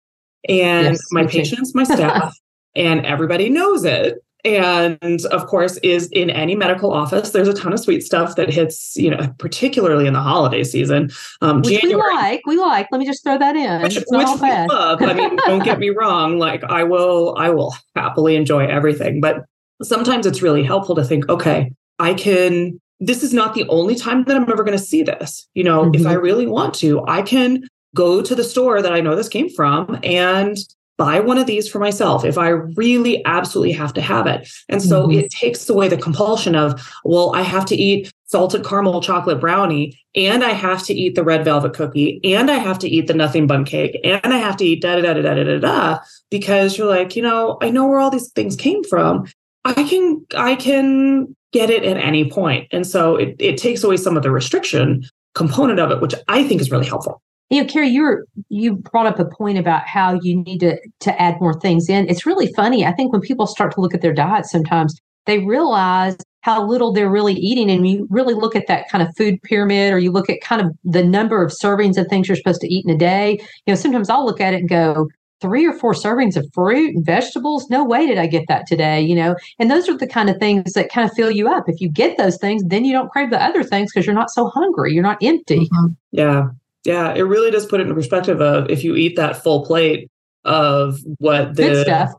and 0.49 0.87
Yes, 0.89 1.01
my 1.11 1.27
patients, 1.27 1.75
my 1.75 1.83
staff, 1.83 2.33
and 2.77 3.05
everybody 3.05 3.49
knows 3.49 3.85
it. 3.85 4.19
And 4.45 5.25
of 5.27 5.47
course, 5.47 5.77
is 5.79 6.09
in 6.09 6.29
any 6.29 6.57
medical 6.57 6.93
office, 6.93 7.31
there's 7.31 7.47
a 7.47 7.55
ton 7.55 7.73
of 7.73 7.79
sweet 7.79 8.03
stuff 8.03 8.35
that 8.37 8.51
hits, 8.53 8.97
you 8.97 9.09
know, 9.11 9.33
particularly 9.39 10.07
in 10.07 10.15
the 10.15 10.21
holiday 10.21 10.65
season. 10.65 11.11
Um, 11.43 11.63
which 11.63 11.81
we 11.83 11.95
like. 11.95 12.41
We 12.47 12.57
like. 12.57 12.89
Let 12.91 12.99
me 12.99 13.07
just 13.07 13.23
throw 13.23 13.39
that 13.39 13.55
in. 13.55 13.83
which, 13.83 13.95
which 14.09 14.29
we 14.35 14.41
bad. 14.41 14.69
love. 14.69 15.01
I 15.01 15.15
mean, 15.15 15.37
don't 15.47 15.65
get 15.65 15.79
me 15.79 15.91
wrong. 15.97 16.39
Like 16.39 16.65
I 16.65 16.83
will, 16.83 17.37
I 17.39 17.51
will 17.51 17.73
happily 17.95 18.35
enjoy 18.35 18.67
everything, 18.67 19.21
but 19.21 19.45
sometimes 19.83 20.27
it's 20.27 20.43
really 20.43 20.65
helpful 20.65 20.97
to 20.97 21.05
think, 21.05 21.29
okay, 21.29 21.71
I 22.01 22.15
can. 22.15 22.81
This 22.99 23.23
is 23.25 23.33
not 23.33 23.55
the 23.55 23.67
only 23.69 23.95
time 23.97 24.25
that 24.25 24.37
I'm 24.37 24.43
ever 24.51 24.63
going 24.65 24.79
to 24.79 24.85
see 24.85 25.03
this. 25.03 25.49
You 25.55 25.65
know, 25.65 25.91
if 25.93 26.03
Mhm. 26.03 26.07
I 26.07 26.13
really 26.15 26.47
want 26.47 26.73
to, 26.75 27.05
I 27.07 27.23
can 27.23 27.65
go 27.97 28.23
to 28.23 28.35
the 28.35 28.45
store 28.45 28.81
that 28.81 28.93
I 28.93 29.01
know 29.01 29.15
this 29.17 29.29
came 29.29 29.49
from 29.51 29.99
and 30.03 30.57
buy 31.03 31.19
one 31.19 31.39
of 31.39 31.47
these 31.47 31.69
for 31.69 31.81
myself 31.81 32.25
if 32.25 32.39
I 32.39 32.49
really 32.83 33.25
absolutely 33.25 33.73
have 33.73 33.93
to 33.95 34.01
have 34.01 34.27
it. 34.29 34.49
And 34.69 34.81
so 34.81 35.07
Mhm. 35.09 35.17
it 35.19 35.31
takes 35.31 35.69
away 35.69 35.89
the 35.89 35.97
compulsion 35.97 36.55
of, 36.55 36.69
well, 37.05 37.33
I 37.35 37.43
have 37.43 37.65
to 37.67 37.77
eat 37.77 38.13
salted 38.27 38.65
caramel 38.65 39.01
chocolate 39.01 39.41
brownie 39.41 39.99
and 40.15 40.45
I 40.45 40.51
have 40.51 40.83
to 40.87 40.95
eat 40.95 41.17
the 41.17 41.25
red 41.25 41.45
velvet 41.45 41.73
cookie 41.75 42.21
and 42.23 42.51
I 42.51 42.59
have 42.69 42.79
to 42.79 42.89
eat 42.89 43.07
the 43.09 43.15
nothing 43.15 43.47
Bundt 43.49 43.67
cake 43.67 43.99
and 44.05 44.33
I 44.33 44.39
have 44.39 44.57
to 44.59 44.65
eat 44.65 44.81
da 44.81 44.95
da 44.97 45.03
da 45.03 45.21
da 45.21 45.35
da 45.35 45.45
da 45.45 45.59
da 45.59 45.99
because 46.31 46.79
you're 46.79 46.87
like, 46.99 47.17
you 47.17 47.23
know, 47.23 47.59
I 47.61 47.71
know 47.71 47.87
where 47.89 47.99
all 47.99 48.11
these 48.11 48.31
things 48.31 48.55
came 48.57 48.85
from. 48.85 49.27
I 49.65 49.75
can 49.91 50.25
I 50.37 50.55
can 50.55 51.35
get 51.53 51.69
it 51.69 51.83
at 51.83 51.97
any 51.97 52.31
point. 52.31 52.69
And 52.71 52.87
so 52.87 53.17
it, 53.17 53.35
it 53.39 53.59
takes 53.59 53.83
away 53.85 53.97
some 53.97 54.17
of 54.17 54.23
the 54.23 54.31
restriction 54.31 55.05
component 55.35 55.81
of 55.81 55.91
it, 55.91 56.01
which 56.01 56.15
I 56.29 56.45
think 56.45 56.61
is 56.61 56.71
really 56.71 56.87
helpful. 56.87 57.21
You 57.53 57.61
know, 57.61 57.69
Carrie, 57.69 57.91
you 57.91 58.25
you 58.49 58.77
brought 58.77 59.05
up 59.05 59.19
a 59.19 59.27
point 59.27 59.59
about 59.59 59.87
how 59.87 60.19
you 60.23 60.43
need 60.43 60.61
to 60.61 60.79
to 61.01 61.21
add 61.21 61.35
more 61.39 61.53
things 61.61 61.91
in. 61.91 62.09
It's 62.09 62.25
really 62.25 62.51
funny. 62.55 62.87
I 62.87 62.93
think 62.93 63.13
when 63.13 63.21
people 63.21 63.47
start 63.47 63.75
to 63.75 63.81
look 63.83 63.93
at 63.93 64.01
their 64.01 64.15
diet, 64.15 64.47
sometimes 64.47 64.99
they 65.27 65.39
realize 65.41 66.17
how 66.41 66.67
little 66.67 66.95
they're 66.95 67.11
really 67.11 67.35
eating, 67.35 67.71
and 67.71 67.87
you 67.87 68.09
really 68.09 68.33
look 68.33 68.57
at 68.57 68.69
that 68.69 68.89
kind 68.89 69.07
of 69.07 69.15
food 69.19 69.39
pyramid, 69.43 69.93
or 69.93 69.99
you 69.99 70.11
look 70.11 70.31
at 70.31 70.41
kind 70.41 70.63
of 70.63 70.69
the 70.83 71.05
number 71.05 71.45
of 71.45 71.53
servings 71.53 71.99
of 71.99 72.07
things 72.09 72.27
you're 72.27 72.37
supposed 72.37 72.63
to 72.63 72.75
eat 72.75 72.87
in 72.87 72.95
a 72.95 72.97
day. 72.97 73.37
You 73.67 73.75
know, 73.75 73.75
sometimes 73.75 74.09
I'll 74.09 74.25
look 74.25 74.41
at 74.41 74.55
it 74.55 74.61
and 74.61 74.69
go, 74.71 75.09
three 75.43 75.67
or 75.67 75.75
four 75.75 75.93
servings 75.93 76.39
of 76.39 76.47
fruit 76.55 76.95
and 76.95 77.05
vegetables. 77.05 77.69
No 77.69 77.85
way 77.85 78.07
did 78.07 78.17
I 78.17 78.29
get 78.29 78.49
that 78.49 78.67
today. 78.67 79.03
You 79.03 79.15
know, 79.15 79.37
and 79.59 79.71
those 79.71 79.91
are 79.91 79.99
the 79.99 80.07
kind 80.07 80.31
of 80.31 80.39
things 80.39 80.73
that 80.73 80.91
kind 80.91 81.07
of 81.07 81.15
fill 81.15 81.31
you 81.31 81.49
up. 81.49 81.65
If 81.69 81.83
you 81.83 81.91
get 81.91 82.17
those 82.17 82.39
things, 82.39 82.63
then 82.67 82.87
you 82.87 82.95
don't 82.95 83.11
crave 83.11 83.29
the 83.29 83.43
other 83.43 83.63
things 83.63 83.93
because 83.93 84.07
you're 84.07 84.15
not 84.15 84.31
so 84.31 84.49
hungry. 84.49 84.95
You're 84.95 85.03
not 85.03 85.19
empty. 85.23 85.67
Mm-hmm. 85.67 85.93
Yeah. 86.13 86.45
Yeah. 86.85 87.13
It 87.15 87.23
really 87.23 87.51
does 87.51 87.67
put 87.67 87.81
it 87.81 87.87
in 87.89 87.95
perspective 87.95 88.41
of 88.41 88.69
if 88.71 88.83
you 88.85 88.97
eat 88.97 89.17
that 89.17 89.43
full 89.43 89.65
plate 89.65 90.09
of 90.45 90.99
what 91.19 91.55
the 91.55 91.63
Good 91.63 91.87
stuff. 91.87 92.11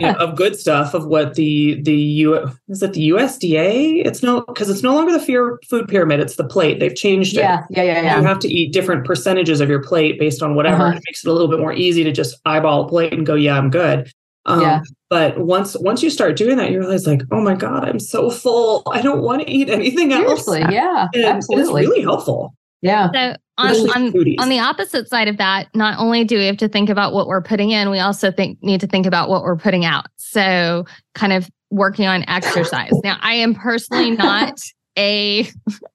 you 0.00 0.06
know, 0.06 0.14
of 0.18 0.34
good 0.34 0.58
stuff 0.58 0.94
of 0.94 1.06
what 1.08 1.34
the 1.34 1.78
the 1.82 1.92
U 1.94 2.48
is 2.68 2.82
it 2.82 2.94
the 2.94 3.10
USDA? 3.10 4.02
It's 4.06 4.22
no 4.22 4.40
because 4.40 4.70
it's 4.70 4.82
no 4.82 4.94
longer 4.94 5.12
the 5.12 5.20
fear 5.20 5.58
food 5.68 5.86
pyramid, 5.86 6.20
it's 6.20 6.36
the 6.36 6.44
plate. 6.44 6.80
They've 6.80 6.94
changed 6.94 7.34
it. 7.36 7.40
yeah, 7.40 7.64
yeah, 7.68 7.82
yeah, 7.82 8.00
yeah. 8.02 8.16
You 8.18 8.24
have 8.26 8.38
to 8.38 8.48
eat 8.48 8.72
different 8.72 9.04
percentages 9.04 9.60
of 9.60 9.68
your 9.68 9.82
plate 9.82 10.18
based 10.18 10.42
on 10.42 10.54
whatever. 10.54 10.84
Uh-huh. 10.84 10.96
It 10.96 11.02
makes 11.06 11.22
it 11.22 11.28
a 11.28 11.32
little 11.32 11.48
bit 11.48 11.60
more 11.60 11.74
easy 11.74 12.02
to 12.02 12.12
just 12.12 12.40
eyeball 12.46 12.86
a 12.86 12.88
plate 12.88 13.12
and 13.12 13.26
go, 13.26 13.34
yeah, 13.34 13.58
I'm 13.58 13.68
good. 13.68 14.10
Um, 14.46 14.62
Yeah. 14.62 14.80
But 15.10 15.38
once 15.38 15.76
once 15.78 16.02
you 16.02 16.08
start 16.08 16.36
doing 16.36 16.56
that, 16.56 16.70
you 16.70 16.78
realize 16.80 17.06
like, 17.06 17.22
oh 17.30 17.42
my 17.42 17.54
god, 17.54 17.86
I'm 17.86 18.00
so 18.00 18.30
full. 18.30 18.84
I 18.90 19.02
don't 19.02 19.20
want 19.20 19.42
to 19.42 19.50
eat 19.50 19.68
anything 19.68 20.14
else. 20.14 20.48
Yeah, 20.48 21.08
And, 21.12 21.24
and 21.24 21.36
it's 21.38 21.46
absolutely. 21.50 21.82
really 21.86 22.00
helpful. 22.00 22.54
yeah. 22.80 23.10
So 23.12 23.36
on, 23.58 23.74
on, 23.90 24.06
on 24.38 24.48
the 24.48 24.58
opposite 24.58 25.08
side 25.08 25.28
of 25.28 25.38
that, 25.38 25.68
not 25.74 25.98
only 25.98 26.24
do 26.24 26.36
we 26.36 26.46
have 26.46 26.58
to 26.58 26.68
think 26.68 26.90
about 26.90 27.12
what 27.12 27.26
we're 27.26 27.42
putting 27.42 27.70
in, 27.70 27.90
we 27.90 27.98
also 27.98 28.30
think 28.30 28.62
need 28.62 28.80
to 28.80 28.86
think 28.86 29.06
about 29.06 29.28
what 29.28 29.42
we're 29.42 29.56
putting 29.56 29.84
out. 29.84 30.06
So 30.16 30.84
kind 31.14 31.32
of 31.32 31.48
working 31.70 32.06
on 32.06 32.24
exercise. 32.28 32.92
Now, 33.02 33.18
I 33.20 33.34
am 33.34 33.54
personally 33.54 34.10
not 34.10 34.60
a 34.98 35.46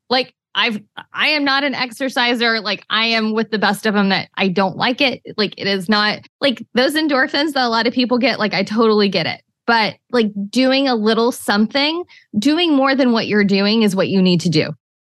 like 0.10 0.34
I've 0.54 0.82
I 1.14 1.30
am 1.30 1.44
not 1.44 1.64
an 1.64 1.76
exerciser. 1.76 2.60
Like 2.60 2.86
I 2.90 3.06
am 3.06 3.34
with 3.34 3.52
the 3.52 3.60
best 3.60 3.86
of 3.86 3.94
them 3.94 4.10
that 4.10 4.30
I 4.38 4.48
don't 4.48 4.76
like 4.76 5.02
it. 5.02 5.22
Like 5.38 5.54
it 5.58 5.68
is 5.68 5.88
not 5.88 6.20
like 6.40 6.66
those 6.74 6.96
endorphins 6.96 7.54
that 7.54 7.66
a 7.66 7.70
lot 7.70 7.88
of 7.88 7.94
people 7.94 8.18
get, 8.18 8.40
like 8.40 8.54
I 8.54 8.64
totally 8.64 9.10
get 9.10 9.28
it. 9.28 9.42
But 9.68 9.96
like 10.12 10.32
doing 10.50 10.88
a 10.88 10.96
little 10.96 11.32
something, 11.32 12.04
doing 12.38 12.76
more 12.76 12.96
than 12.96 13.12
what 13.12 13.28
you're 13.28 13.46
doing 13.46 13.84
is 13.84 13.96
what 13.96 14.10
you 14.10 14.22
need 14.22 14.42
to 14.42 14.50
do. 14.50 14.72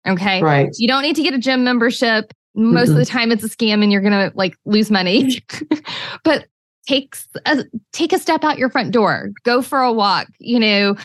Okay. 0.07 0.41
Right. 0.41 0.69
You 0.77 0.87
don't 0.87 1.03
need 1.03 1.15
to 1.15 1.23
get 1.23 1.33
a 1.33 1.39
gym 1.39 1.63
membership. 1.63 2.33
Most 2.55 2.89
of 2.89 2.95
the 2.95 3.05
time 3.05 3.31
it's 3.31 3.43
a 3.43 3.49
scam 3.49 3.83
and 3.83 3.91
you're 3.91 4.01
going 4.01 4.13
to 4.13 4.35
like 4.35 4.57
lose 4.65 4.89
money. 4.89 5.39
but 6.23 6.47
take 6.87 7.15
a, 7.45 7.63
take 7.91 8.13
a 8.13 8.19
step 8.19 8.43
out 8.43 8.57
your 8.57 8.69
front 8.69 8.91
door. 8.91 9.29
Go 9.43 9.61
for 9.61 9.81
a 9.81 9.93
walk, 9.93 10.27
you 10.39 10.59
know, 10.59 10.95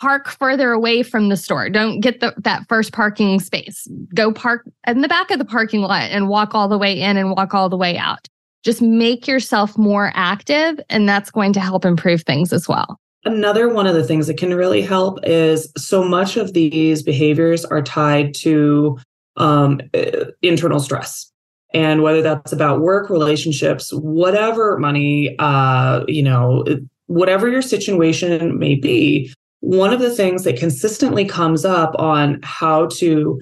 park 0.00 0.28
further 0.28 0.70
away 0.72 1.02
from 1.02 1.30
the 1.30 1.36
store. 1.36 1.68
Don't 1.70 2.00
get 2.00 2.20
the, 2.20 2.34
that 2.38 2.68
first 2.68 2.92
parking 2.92 3.40
space. 3.40 3.88
Go 4.14 4.32
park 4.32 4.68
in 4.86 5.00
the 5.00 5.08
back 5.08 5.30
of 5.30 5.38
the 5.38 5.44
parking 5.44 5.80
lot 5.80 6.10
and 6.10 6.28
walk 6.28 6.54
all 6.54 6.68
the 6.68 6.78
way 6.78 7.00
in 7.00 7.16
and 7.16 7.30
walk 7.30 7.54
all 7.54 7.68
the 7.68 7.76
way 7.76 7.96
out. 7.96 8.28
Just 8.62 8.80
make 8.80 9.26
yourself 9.26 9.76
more 9.76 10.12
active 10.14 10.78
and 10.88 11.08
that's 11.08 11.30
going 11.30 11.52
to 11.54 11.60
help 11.60 11.84
improve 11.84 12.22
things 12.22 12.52
as 12.52 12.68
well. 12.68 13.00
Another 13.24 13.68
one 13.68 13.86
of 13.86 13.94
the 13.94 14.04
things 14.04 14.26
that 14.26 14.36
can 14.36 14.54
really 14.54 14.82
help 14.82 15.18
is 15.22 15.72
so 15.76 16.04
much 16.04 16.36
of 16.36 16.52
these 16.52 17.02
behaviors 17.02 17.64
are 17.64 17.82
tied 17.82 18.34
to 18.34 18.98
um, 19.36 19.80
uh, 19.94 20.26
internal 20.42 20.78
stress. 20.78 21.30
And 21.72 22.02
whether 22.02 22.22
that's 22.22 22.52
about 22.52 22.80
work, 22.80 23.10
relationships, 23.10 23.92
whatever 23.92 24.78
money, 24.78 25.34
uh, 25.38 26.04
you 26.06 26.22
know, 26.22 26.64
whatever 27.06 27.48
your 27.48 27.62
situation 27.62 28.58
may 28.58 28.74
be, 28.74 29.32
one 29.60 29.92
of 29.92 30.00
the 30.00 30.14
things 30.14 30.44
that 30.44 30.58
consistently 30.58 31.24
comes 31.24 31.64
up 31.64 31.94
on 31.98 32.38
how 32.42 32.86
to 32.86 33.40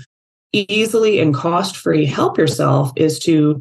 easily 0.53 1.19
and 1.21 1.35
cost 1.35 1.77
free 1.77 2.07
help 2.07 2.39
yourself 2.39 2.93
is 2.97 3.19
to 3.19 3.61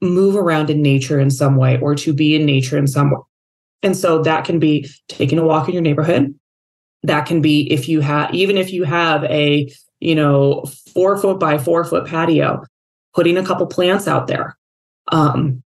move 0.00 0.34
around 0.34 0.70
in 0.70 0.82
nature 0.82 1.20
in 1.20 1.30
some 1.30 1.56
way 1.56 1.78
or 1.80 1.94
to 1.94 2.12
be 2.12 2.34
in 2.34 2.46
nature 2.46 2.78
in 2.78 2.86
some 2.86 3.10
way. 3.10 3.20
And 3.82 3.96
so 3.96 4.22
that 4.22 4.44
can 4.44 4.58
be 4.58 4.88
taking 5.08 5.38
a 5.38 5.44
walk 5.44 5.68
in 5.68 5.74
your 5.74 5.82
neighborhood. 5.82 6.34
That 7.02 7.26
can 7.26 7.40
be 7.40 7.70
if 7.72 7.88
you 7.88 8.00
have, 8.00 8.32
even 8.32 8.56
if 8.56 8.72
you 8.72 8.84
have 8.84 9.24
a, 9.24 9.70
you 10.00 10.14
know, 10.14 10.64
four 10.92 11.18
foot 11.18 11.40
by 11.40 11.58
four 11.58 11.84
foot 11.84 12.06
patio, 12.06 12.62
putting 13.14 13.36
a 13.36 13.44
couple 13.44 13.66
plants 13.66 14.06
out 14.06 14.26
there. 14.26 14.56
Um, 15.08 15.62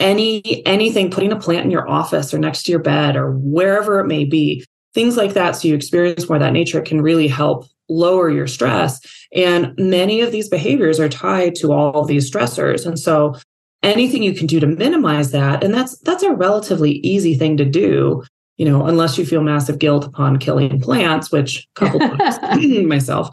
any 0.00 0.64
anything, 0.64 1.10
putting 1.10 1.32
a 1.32 1.38
plant 1.38 1.64
in 1.64 1.70
your 1.72 1.88
office 1.88 2.32
or 2.32 2.38
next 2.38 2.62
to 2.64 2.70
your 2.70 2.80
bed 2.80 3.16
or 3.16 3.32
wherever 3.32 3.98
it 3.98 4.06
may 4.06 4.24
be, 4.24 4.64
things 4.94 5.16
like 5.16 5.34
that. 5.34 5.56
So 5.56 5.68
you 5.68 5.74
experience 5.74 6.28
more 6.28 6.36
of 6.36 6.40
that 6.42 6.52
nature 6.52 6.80
can 6.80 7.02
really 7.02 7.26
help 7.26 7.66
lower 7.88 8.30
your 8.30 8.46
stress. 8.46 9.00
And 9.34 9.74
many 9.76 10.20
of 10.20 10.30
these 10.30 10.48
behaviors 10.48 11.00
are 11.00 11.08
tied 11.08 11.54
to 11.56 11.72
all 11.72 12.02
of 12.02 12.06
these 12.06 12.30
stressors. 12.30 12.86
And 12.86 12.98
so 12.98 13.34
anything 13.82 14.22
you 14.22 14.34
can 14.34 14.46
do 14.46 14.60
to 14.60 14.66
minimize 14.66 15.30
that 15.30 15.62
and 15.62 15.72
that's 15.72 15.98
that's 16.00 16.22
a 16.22 16.34
relatively 16.34 16.92
easy 16.98 17.34
thing 17.34 17.56
to 17.56 17.64
do 17.64 18.22
you 18.56 18.64
know 18.68 18.86
unless 18.86 19.16
you 19.16 19.24
feel 19.24 19.42
massive 19.42 19.78
guilt 19.78 20.04
upon 20.04 20.38
killing 20.38 20.80
plants 20.80 21.30
which 21.30 21.66
a 21.76 21.80
couple 21.80 22.00
myself 22.86 23.28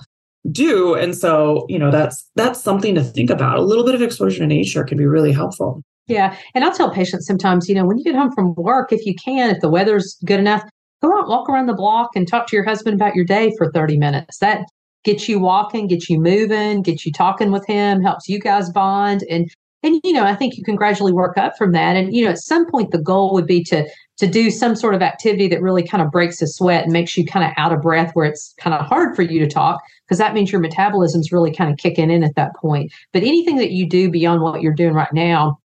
do 0.52 0.94
and 0.94 1.18
so 1.18 1.66
you 1.68 1.80
know 1.80 1.90
that's 1.90 2.30
that's 2.36 2.62
something 2.62 2.94
to 2.94 3.04
think 3.04 3.30
about 3.30 3.58
a 3.58 3.64
little 3.64 3.84
bit 3.84 3.96
of 3.96 4.02
exposure 4.02 4.40
to 4.40 4.48
nature 4.48 4.84
can 4.84 4.98
be 4.98 5.06
really 5.06 5.32
helpful 5.32 5.82
Yeah. 6.08 6.38
And 6.54 6.64
I'll 6.64 6.74
tell 6.74 6.92
patients 6.92 7.26
sometimes, 7.26 7.68
you 7.68 7.76
know, 7.76 7.86
when 7.86 7.98
you 7.98 8.04
get 8.04 8.16
home 8.16 8.32
from 8.32 8.54
work, 8.56 8.94
if 8.94 9.06
you 9.06 9.16
can, 9.16 9.56
if 9.56 9.62
the 9.62 9.70
weather's 9.70 10.18
good 10.26 10.40
enough, 10.40 10.64
go 11.02 11.18
out, 11.18 11.28
walk 11.28 11.50
around 11.50 11.66
the 11.66 11.74
block 11.74 12.10
and 12.16 12.28
talk 12.28 12.48
to 12.48 12.56
your 12.56 12.66
husband 12.66 12.96
about 12.96 13.16
your 13.16 13.26
day 13.26 13.52
for 13.58 13.72
30 13.72 13.98
minutes. 13.98 14.38
That 14.38 14.66
gets 15.04 15.28
you 15.28 15.40
walking, 15.40 15.88
gets 15.88 16.10
you 16.10 16.20
moving, 16.20 16.82
gets 16.82 17.06
you 17.06 17.12
talking 17.12 17.52
with 17.52 17.66
him, 17.66 18.02
helps 18.02 18.28
you 18.30 18.40
guys 18.40 18.70
bond. 18.70 19.24
And 19.30 19.50
and 19.86 20.02
you 20.04 20.14
know, 20.14 20.24
I 20.26 20.36
think 20.36 20.58
you 20.58 20.64
can 20.64 20.76
gradually 20.76 21.14
work 21.14 21.38
up 21.38 21.58
from 21.58 21.72
that. 21.74 21.96
And 21.96 22.14
you 22.14 22.26
know, 22.26 22.32
at 22.32 22.40
some 22.40 22.70
point 22.70 22.92
the 22.92 23.02
goal 23.02 23.34
would 23.34 23.46
be 23.46 23.64
to 23.66 23.88
to 24.18 24.28
do 24.28 24.50
some 24.50 24.76
sort 24.76 24.96
of 24.96 25.02
activity 25.02 25.48
that 25.50 25.62
really 25.62 25.86
kind 25.86 26.02
of 26.02 26.10
breaks 26.10 26.40
the 26.40 26.48
sweat 26.48 26.84
and 26.84 26.94
makes 26.94 27.18
you 27.18 27.26
kind 27.26 27.46
of 27.46 27.52
out 27.58 27.74
of 27.74 27.82
breath 27.82 28.12
where 28.14 28.26
it's 28.26 28.54
kind 28.60 28.74
of 28.74 28.86
hard 28.86 29.16
for 29.16 29.22
you 29.22 29.40
to 29.40 29.48
talk 29.48 29.82
because 30.06 30.18
that 30.18 30.34
means 30.34 30.52
your 30.52 30.62
metabolism's 30.62 31.32
really 31.32 31.54
kind 31.54 31.72
of 31.72 31.78
kicking 31.78 32.10
in 32.10 32.24
at 32.24 32.36
that 32.36 32.56
point. 32.56 32.92
But 33.14 33.24
anything 33.24 33.58
that 33.58 33.72
you 33.72 33.88
do 33.88 34.10
beyond 34.10 34.42
what 34.42 34.62
you're 34.62 34.74
doing 34.74 34.94
right 34.94 35.14
now 35.14 35.60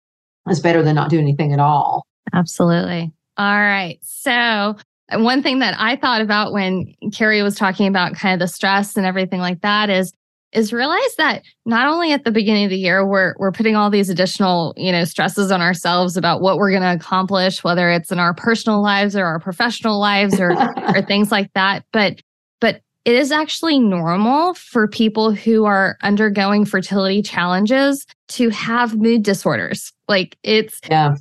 is 0.49 0.61
better 0.61 0.83
than 0.83 0.97
not 0.97 1.11
doing 1.11 1.23
anything 1.23 1.53
at 1.53 1.61
all. 1.61 2.07
Absolutely. 2.33 3.13
All 3.37 3.61
right. 3.61 3.99
So 4.03 4.77
one 5.13 5.43
thing 5.43 5.61
that 5.61 5.75
I 5.79 5.97
thought 5.97 6.21
about 6.21 6.53
when 6.53 6.95
Carrie 7.13 7.43
was 7.43 7.55
talking 7.55 7.87
about 7.87 8.15
kind 8.15 8.35
of 8.35 8.41
the 8.41 8.53
stress 8.53 8.97
and 8.97 9.07
everything 9.07 9.41
like 9.41 9.61
that 9.63 9.91
is 9.91 10.13
is 10.53 10.73
realize 10.73 11.15
that 11.17 11.43
not 11.65 11.87
only 11.87 12.13
at 12.13 12.25
the 12.25 12.31
beginning 12.31 12.65
of 12.65 12.71
the 12.71 12.79
year 12.79 13.07
we're 13.07 13.35
we're 13.39 13.53
putting 13.53 13.77
all 13.77 13.91
these 13.91 14.11
additional 14.11 14.75
you 14.77 14.91
know 14.91 15.05
stresses 15.05 15.51
on 15.51 15.61
ourselves 15.61 16.17
about 16.17 16.41
what 16.41 16.57
we're 16.57 16.71
going 16.71 16.83
to 16.83 16.93
accomplish 16.93 17.63
whether 17.63 17.91
it's 17.91 18.11
in 18.11 18.19
our 18.19 18.35
personal 18.35 18.83
lives 18.83 19.15
or 19.17 19.25
our 19.25 19.39
professional 19.39 20.01
lives 20.01 20.41
or 20.41 20.53
or 20.89 21.03
things 21.03 21.31
like 21.31 21.53
that. 21.55 21.85
But 21.93 22.21
but 22.61 22.83
it 23.05 23.15
is 23.15 23.33
actually 23.33 23.79
normal 23.79 24.55
for 24.55 24.87
people 24.87 25.33
who 25.33 25.65
are 25.65 25.97
undergoing 26.03 26.65
fertility 26.65 27.23
challenges 27.23 28.07
to 28.29 28.51
have 28.51 28.97
mood 28.97 29.23
disorders. 29.23 29.93
Like 30.09 30.37
it's 30.43 30.81
yeah. 30.89 31.15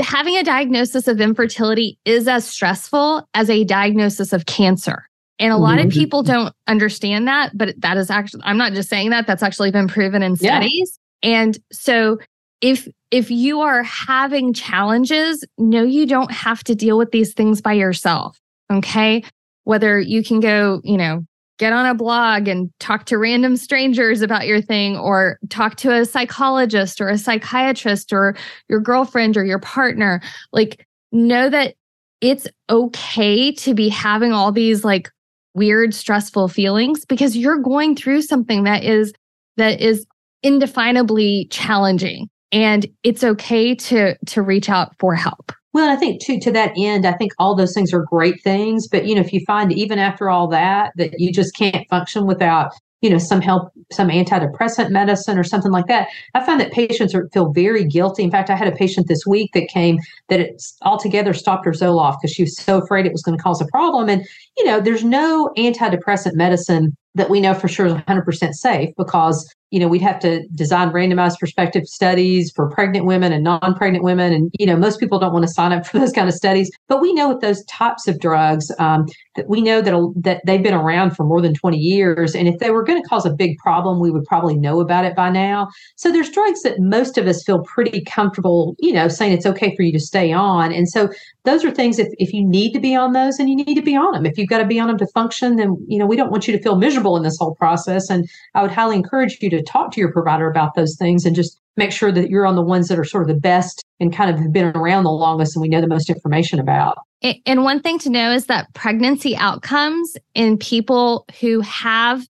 having 0.00 0.36
a 0.36 0.42
diagnosis 0.42 1.06
of 1.06 1.20
infertility 1.20 1.98
is 2.04 2.26
as 2.26 2.44
stressful 2.46 3.28
as 3.34 3.48
a 3.48 3.64
diagnosis 3.64 4.32
of 4.32 4.46
cancer. 4.46 5.08
And 5.42 5.52
a 5.52 5.56
lot 5.56 5.78
mm-hmm. 5.78 5.88
of 5.88 5.92
people 5.92 6.22
don't 6.22 6.54
understand 6.68 7.26
that, 7.26 7.50
but 7.58 7.74
that 7.80 7.96
is 7.96 8.10
actually, 8.10 8.42
I'm 8.44 8.56
not 8.56 8.74
just 8.74 8.88
saying 8.88 9.10
that, 9.10 9.26
that's 9.26 9.42
actually 9.42 9.72
been 9.72 9.88
proven 9.88 10.22
in 10.22 10.36
studies. 10.36 11.00
Yeah. 11.20 11.30
And 11.30 11.58
so 11.72 12.18
if 12.60 12.86
if 13.10 13.28
you 13.28 13.60
are 13.60 13.82
having 13.82 14.54
challenges, 14.54 15.44
no, 15.58 15.82
you 15.82 16.06
don't 16.06 16.30
have 16.30 16.62
to 16.64 16.76
deal 16.76 16.96
with 16.96 17.10
these 17.10 17.34
things 17.34 17.60
by 17.60 17.72
yourself. 17.72 18.38
Okay. 18.72 19.24
Whether 19.64 19.98
you 19.98 20.22
can 20.22 20.38
go, 20.38 20.80
you 20.84 20.96
know, 20.96 21.26
get 21.58 21.72
on 21.72 21.86
a 21.86 21.94
blog 21.94 22.46
and 22.46 22.70
talk 22.78 23.06
to 23.06 23.18
random 23.18 23.56
strangers 23.56 24.22
about 24.22 24.46
your 24.46 24.60
thing 24.60 24.96
or 24.96 25.40
talk 25.50 25.74
to 25.78 25.92
a 25.92 26.04
psychologist 26.04 27.00
or 27.00 27.08
a 27.08 27.18
psychiatrist 27.18 28.12
or 28.12 28.36
your 28.68 28.78
girlfriend 28.78 29.36
or 29.36 29.44
your 29.44 29.58
partner 29.58 30.22
like 30.52 30.86
know 31.10 31.50
that 31.50 31.74
it's 32.20 32.46
okay 32.70 33.50
to 33.52 33.74
be 33.74 33.88
having 33.88 34.32
all 34.32 34.52
these 34.52 34.84
like 34.84 35.10
weird 35.54 35.94
stressful 35.94 36.48
feelings 36.48 37.04
because 37.04 37.36
you're 37.36 37.58
going 37.58 37.94
through 37.94 38.22
something 38.22 38.64
that 38.64 38.84
is 38.84 39.12
that 39.56 39.80
is 39.80 40.06
indefinably 40.42 41.46
challenging 41.50 42.28
and 42.50 42.86
it's 43.02 43.22
okay 43.22 43.74
to 43.74 44.16
to 44.26 44.42
reach 44.42 44.68
out 44.68 44.94
for 44.98 45.14
help 45.14 45.52
well, 45.74 45.90
I 45.90 45.96
think 45.96 46.20
to 46.24 46.38
to 46.40 46.52
that 46.52 46.72
end, 46.76 47.06
I 47.06 47.12
think 47.12 47.32
all 47.38 47.54
those 47.54 47.72
things 47.72 47.94
are 47.94 48.04
great 48.04 48.42
things. 48.42 48.88
But 48.88 49.06
you 49.06 49.14
know, 49.14 49.22
if 49.22 49.32
you 49.32 49.40
find 49.46 49.72
even 49.72 49.98
after 49.98 50.28
all 50.28 50.46
that 50.48 50.92
that 50.96 51.18
you 51.18 51.32
just 51.32 51.56
can't 51.56 51.88
function 51.88 52.26
without 52.26 52.72
you 53.02 53.10
know 53.10 53.18
some 53.18 53.40
help 53.40 53.70
some 53.90 54.08
antidepressant 54.08 54.90
medicine 54.90 55.36
or 55.36 55.44
something 55.44 55.72
like 55.72 55.86
that. 55.88 56.08
I 56.34 56.44
find 56.44 56.58
that 56.60 56.72
patients 56.72 57.14
are, 57.14 57.28
feel 57.32 57.52
very 57.52 57.84
guilty. 57.84 58.22
In 58.22 58.30
fact 58.30 58.48
i 58.48 58.56
had 58.56 58.68
a 58.68 58.76
patient 58.76 59.08
this 59.08 59.26
week 59.26 59.50
that 59.52 59.68
came 59.68 59.98
that 60.28 60.40
it's 60.40 60.76
altogether 60.82 61.34
stopped 61.34 61.66
her 61.66 61.72
zoloft 61.72 62.18
because 62.22 62.32
she 62.32 62.44
was 62.44 62.56
so 62.56 62.80
afraid 62.80 63.04
it 63.04 63.12
was 63.12 63.22
going 63.22 63.36
to 63.36 63.42
cause 63.42 63.60
a 63.60 63.66
problem. 63.66 64.08
And 64.08 64.24
you 64.56 64.64
know 64.64 64.80
there's 64.80 65.04
no 65.04 65.50
antidepressant 65.58 66.34
medicine 66.34 66.96
that 67.14 67.30
we 67.30 67.40
know 67.40 67.54
for 67.54 67.68
sure 67.68 67.86
is 67.86 67.92
100% 67.92 68.52
safe 68.54 68.90
because 68.96 69.48
you 69.70 69.80
know 69.80 69.88
we'd 69.88 70.02
have 70.02 70.20
to 70.20 70.46
design 70.54 70.90
randomized 70.90 71.38
prospective 71.38 71.86
studies 71.86 72.52
for 72.54 72.68
pregnant 72.68 73.06
women 73.06 73.32
and 73.32 73.42
non-pregnant 73.42 74.04
women. 74.04 74.32
And 74.32 74.50
you 74.58 74.66
know 74.66 74.76
most 74.76 75.00
people 75.00 75.18
don't 75.18 75.32
want 75.32 75.44
to 75.44 75.52
sign 75.52 75.72
up 75.72 75.86
for 75.86 75.98
those 76.00 76.12
kind 76.12 76.28
of 76.28 76.34
studies. 76.34 76.70
But 76.88 77.00
we 77.00 77.12
know 77.12 77.28
with 77.30 77.40
those 77.40 77.64
types 77.64 78.06
of 78.06 78.20
drugs 78.20 78.70
um, 78.78 79.06
that 79.34 79.48
we 79.48 79.62
know 79.62 79.80
that 79.80 79.94
that 80.16 80.42
they've 80.46 80.62
been 80.62 80.74
around 80.74 81.16
for 81.16 81.24
more 81.24 81.40
than 81.40 81.54
20 81.54 81.78
years. 81.78 82.34
And 82.34 82.46
if 82.46 82.58
they 82.58 82.70
were 82.70 82.84
going 82.84 83.02
to 83.02 83.08
cause 83.08 83.26
a 83.26 83.32
big 83.32 83.56
problem 83.58 83.98
we 83.98 84.10
would 84.10 84.24
probably 84.24 84.56
know 84.56 84.80
about 84.80 85.04
it 85.04 85.16
by 85.16 85.30
now. 85.30 85.68
So 85.96 86.12
there's 86.12 86.30
drugs 86.30 86.62
that 86.62 86.78
most 86.78 87.16
of 87.16 87.26
us 87.26 87.42
feel 87.42 87.62
pretty 87.62 88.04
comfortable 88.04 88.76
you 88.78 88.92
know 88.92 89.08
saying 89.08 89.32
it's 89.32 89.46
okay 89.46 89.74
for 89.74 89.82
you 89.82 89.92
to 89.92 90.00
stay 90.00 90.32
on. 90.32 90.72
And 90.72 90.88
so 90.88 91.08
those 91.44 91.64
are 91.64 91.70
things 91.70 91.98
if, 91.98 92.08
if 92.18 92.32
you 92.32 92.46
need 92.46 92.72
to 92.72 92.80
be 92.80 92.94
on 92.94 93.14
those 93.14 93.38
and 93.38 93.48
you 93.48 93.56
need 93.56 93.74
to 93.74 93.82
be 93.82 93.96
on 93.96 94.12
them. 94.12 94.26
If 94.26 94.36
you've 94.36 94.48
got 94.48 94.58
to 94.58 94.66
be 94.66 94.78
on 94.78 94.88
them 94.88 94.98
to 94.98 95.06
function 95.14 95.56
then 95.56 95.78
you 95.88 95.98
know 95.98 96.06
we 96.06 96.16
don't 96.16 96.30
want 96.30 96.46
you 96.46 96.54
to 96.54 96.62
feel 96.62 96.76
miserable 96.76 97.01
in 97.16 97.22
this 97.22 97.36
whole 97.38 97.54
process. 97.54 98.10
And 98.10 98.28
i 98.54 98.62
would 98.62 98.70
highly 98.70 98.96
encourage 98.96 99.38
you 99.40 99.50
to 99.50 99.62
talk 99.62 99.92
to 99.92 100.00
your 100.00 100.12
provider 100.12 100.50
about 100.50 100.74
those 100.74 100.96
things 100.98 101.24
and 101.24 101.34
just 101.34 101.60
make 101.76 101.92
sure 101.92 102.12
that 102.12 102.28
you're 102.28 102.46
on 102.46 102.56
the 102.56 102.62
ones 102.62 102.88
that 102.88 102.98
are 102.98 103.04
sort 103.04 103.28
of 103.28 103.34
the 103.34 103.40
best 103.40 103.82
and 104.00 104.14
kind 104.14 104.30
of 104.30 104.38
have 104.38 104.52
been 104.52 104.72
around 104.76 105.04
the 105.04 105.10
longest 105.10 105.56
and 105.56 105.62
we 105.62 105.68
know 105.68 105.80
the 105.80 105.88
most 105.88 106.10
information 106.10 106.58
about. 106.58 106.98
And 107.46 107.62
one 107.62 107.80
thing 107.80 107.98
to 108.00 108.10
know 108.10 108.32
is 108.32 108.46
that 108.46 108.72
pregnancy 108.74 109.36
outcomes 109.36 110.16
in 110.34 110.58
people 110.58 111.24
who 111.40 111.60
have 111.60 112.26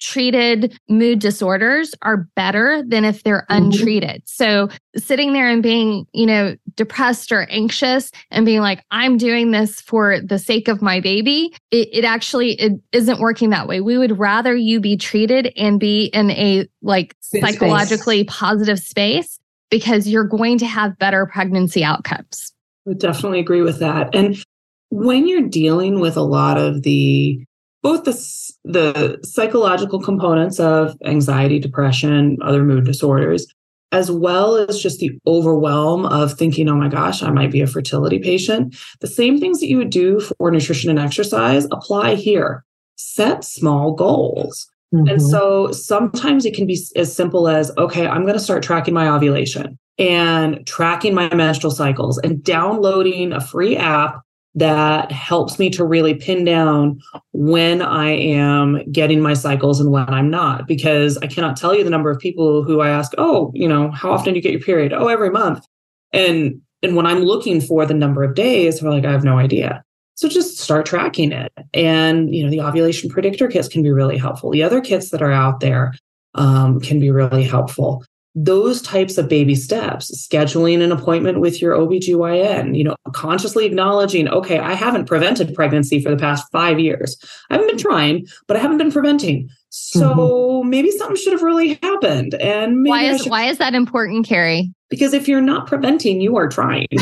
treated 0.00 0.78
mood 0.88 1.18
disorders 1.18 1.94
are 2.02 2.28
better 2.36 2.82
than 2.86 3.04
if 3.04 3.22
they're 3.22 3.46
mm-hmm. 3.50 3.64
untreated. 3.64 4.22
So 4.26 4.68
sitting 4.96 5.32
there 5.32 5.48
and 5.48 5.62
being, 5.62 6.06
you 6.12 6.26
know, 6.26 6.56
depressed 6.74 7.32
or 7.32 7.46
anxious 7.50 8.10
and 8.30 8.44
being 8.44 8.60
like, 8.60 8.84
I'm 8.90 9.16
doing 9.16 9.50
this 9.50 9.80
for 9.80 10.20
the 10.20 10.38
sake 10.38 10.68
of 10.68 10.82
my 10.82 11.00
baby, 11.00 11.54
it, 11.70 11.88
it 11.92 12.04
actually 12.04 12.52
it 12.60 12.72
isn't 12.92 13.20
working 13.20 13.50
that 13.50 13.68
way. 13.68 13.80
We 13.80 13.98
would 13.98 14.18
rather 14.18 14.54
you 14.54 14.80
be 14.80 14.96
treated 14.96 15.52
and 15.56 15.80
be 15.80 16.06
in 16.06 16.30
a 16.32 16.68
like 16.82 17.16
psychologically 17.20 18.22
space. 18.22 18.36
positive 18.36 18.78
space 18.78 19.38
because 19.70 20.06
you're 20.06 20.24
going 20.24 20.58
to 20.58 20.66
have 20.66 20.98
better 20.98 21.26
pregnancy 21.26 21.82
outcomes. 21.82 22.52
I 22.86 22.90
would 22.90 22.98
definitely 22.98 23.40
agree 23.40 23.62
with 23.62 23.78
that. 23.78 24.14
And 24.14 24.36
when 24.90 25.26
you're 25.26 25.48
dealing 25.48 26.00
with 26.00 26.16
a 26.16 26.22
lot 26.22 26.58
of 26.58 26.82
the 26.82 27.44
both 27.84 28.04
the 28.04 28.14
the 28.64 29.18
psychological 29.22 30.00
components 30.00 30.58
of 30.58 30.96
anxiety, 31.04 31.58
depression, 31.60 32.38
other 32.42 32.64
mood 32.64 32.86
disorders, 32.86 33.46
as 33.92 34.10
well 34.10 34.56
as 34.56 34.82
just 34.82 35.00
the 35.00 35.12
overwhelm 35.26 36.06
of 36.06 36.32
thinking, 36.32 36.68
oh 36.68 36.74
my 36.74 36.88
gosh, 36.88 37.22
I 37.22 37.30
might 37.30 37.52
be 37.52 37.60
a 37.60 37.66
fertility 37.66 38.18
patient. 38.18 38.74
The 39.00 39.06
same 39.06 39.38
things 39.38 39.60
that 39.60 39.68
you 39.68 39.76
would 39.76 39.90
do 39.90 40.18
for 40.20 40.50
nutrition 40.50 40.90
and 40.90 40.98
exercise 40.98 41.66
apply 41.66 42.14
here. 42.14 42.64
Set 42.96 43.44
small 43.44 43.92
goals. 43.92 44.66
Mm-hmm. 44.94 45.08
And 45.08 45.22
so 45.22 45.70
sometimes 45.72 46.46
it 46.46 46.54
can 46.54 46.66
be 46.66 46.80
as 46.96 47.14
simple 47.14 47.48
as, 47.48 47.70
okay, 47.76 48.06
I'm 48.06 48.22
going 48.22 48.34
to 48.34 48.40
start 48.40 48.62
tracking 48.62 48.94
my 48.94 49.08
ovulation 49.08 49.78
and 49.98 50.66
tracking 50.66 51.14
my 51.14 51.32
menstrual 51.34 51.70
cycles 51.70 52.18
and 52.18 52.42
downloading 52.42 53.32
a 53.32 53.40
free 53.40 53.76
app 53.76 54.23
that 54.54 55.10
helps 55.10 55.58
me 55.58 55.68
to 55.70 55.84
really 55.84 56.14
pin 56.14 56.44
down 56.44 57.00
when 57.32 57.82
I 57.82 58.10
am 58.10 58.90
getting 58.92 59.20
my 59.20 59.34
cycles 59.34 59.80
and 59.80 59.90
when 59.90 60.08
I'm 60.08 60.30
not. 60.30 60.68
Because 60.68 61.18
I 61.18 61.26
cannot 61.26 61.56
tell 61.56 61.74
you 61.74 61.82
the 61.82 61.90
number 61.90 62.10
of 62.10 62.18
people 62.18 62.62
who 62.62 62.80
I 62.80 62.88
ask, 62.88 63.12
oh, 63.18 63.50
you 63.54 63.68
know, 63.68 63.90
how 63.90 64.12
often 64.12 64.32
do 64.32 64.38
you 64.38 64.42
get 64.42 64.52
your 64.52 64.60
period? 64.60 64.92
Oh, 64.92 65.08
every 65.08 65.30
month. 65.30 65.66
And 66.12 66.60
and 66.82 66.96
when 66.96 67.06
I'm 67.06 67.20
looking 67.20 67.60
for 67.60 67.86
the 67.86 67.94
number 67.94 68.22
of 68.22 68.34
days, 68.34 68.82
we're 68.82 68.90
like, 68.90 69.06
I 69.06 69.12
have 69.12 69.24
no 69.24 69.38
idea. 69.38 69.82
So 70.16 70.28
just 70.28 70.58
start 70.58 70.86
tracking 70.86 71.32
it. 71.32 71.52
And 71.72 72.32
you 72.32 72.44
know, 72.44 72.50
the 72.50 72.60
ovulation 72.60 73.10
predictor 73.10 73.48
kits 73.48 73.68
can 73.68 73.82
be 73.82 73.90
really 73.90 74.18
helpful. 74.18 74.50
The 74.50 74.62
other 74.62 74.80
kits 74.80 75.10
that 75.10 75.22
are 75.22 75.32
out 75.32 75.60
there 75.60 75.94
um, 76.34 76.80
can 76.80 77.00
be 77.00 77.10
really 77.10 77.44
helpful 77.44 78.04
those 78.34 78.82
types 78.82 79.16
of 79.16 79.28
baby 79.28 79.54
steps 79.54 80.10
scheduling 80.28 80.82
an 80.82 80.90
appointment 80.90 81.38
with 81.38 81.62
your 81.62 81.76
obgyn 81.76 82.76
you 82.76 82.82
know 82.82 82.96
consciously 83.12 83.64
acknowledging 83.64 84.28
okay 84.28 84.58
i 84.58 84.72
haven't 84.72 85.06
prevented 85.06 85.54
pregnancy 85.54 86.02
for 86.02 86.10
the 86.10 86.16
past 86.16 86.50
five 86.50 86.80
years. 86.80 87.16
I 87.50 87.54
haven't 87.54 87.68
been 87.68 87.78
trying 87.78 88.26
but 88.48 88.56
i 88.56 88.60
haven't 88.60 88.78
been 88.78 88.92
preventing. 88.92 89.50
So 89.70 90.14
mm-hmm. 90.14 90.70
maybe 90.70 90.90
something 90.92 91.16
should 91.16 91.32
have 91.32 91.42
really 91.42 91.74
happened 91.82 92.34
and 92.34 92.84
why 92.84 93.04
is 93.04 93.26
why 93.28 93.44
is 93.44 93.58
that 93.58 93.74
important 93.74 94.26
carrie? 94.26 94.72
Because 94.90 95.14
if 95.14 95.28
you're 95.28 95.40
not 95.40 95.66
preventing 95.66 96.20
you 96.20 96.36
are 96.36 96.48
trying. 96.48 96.88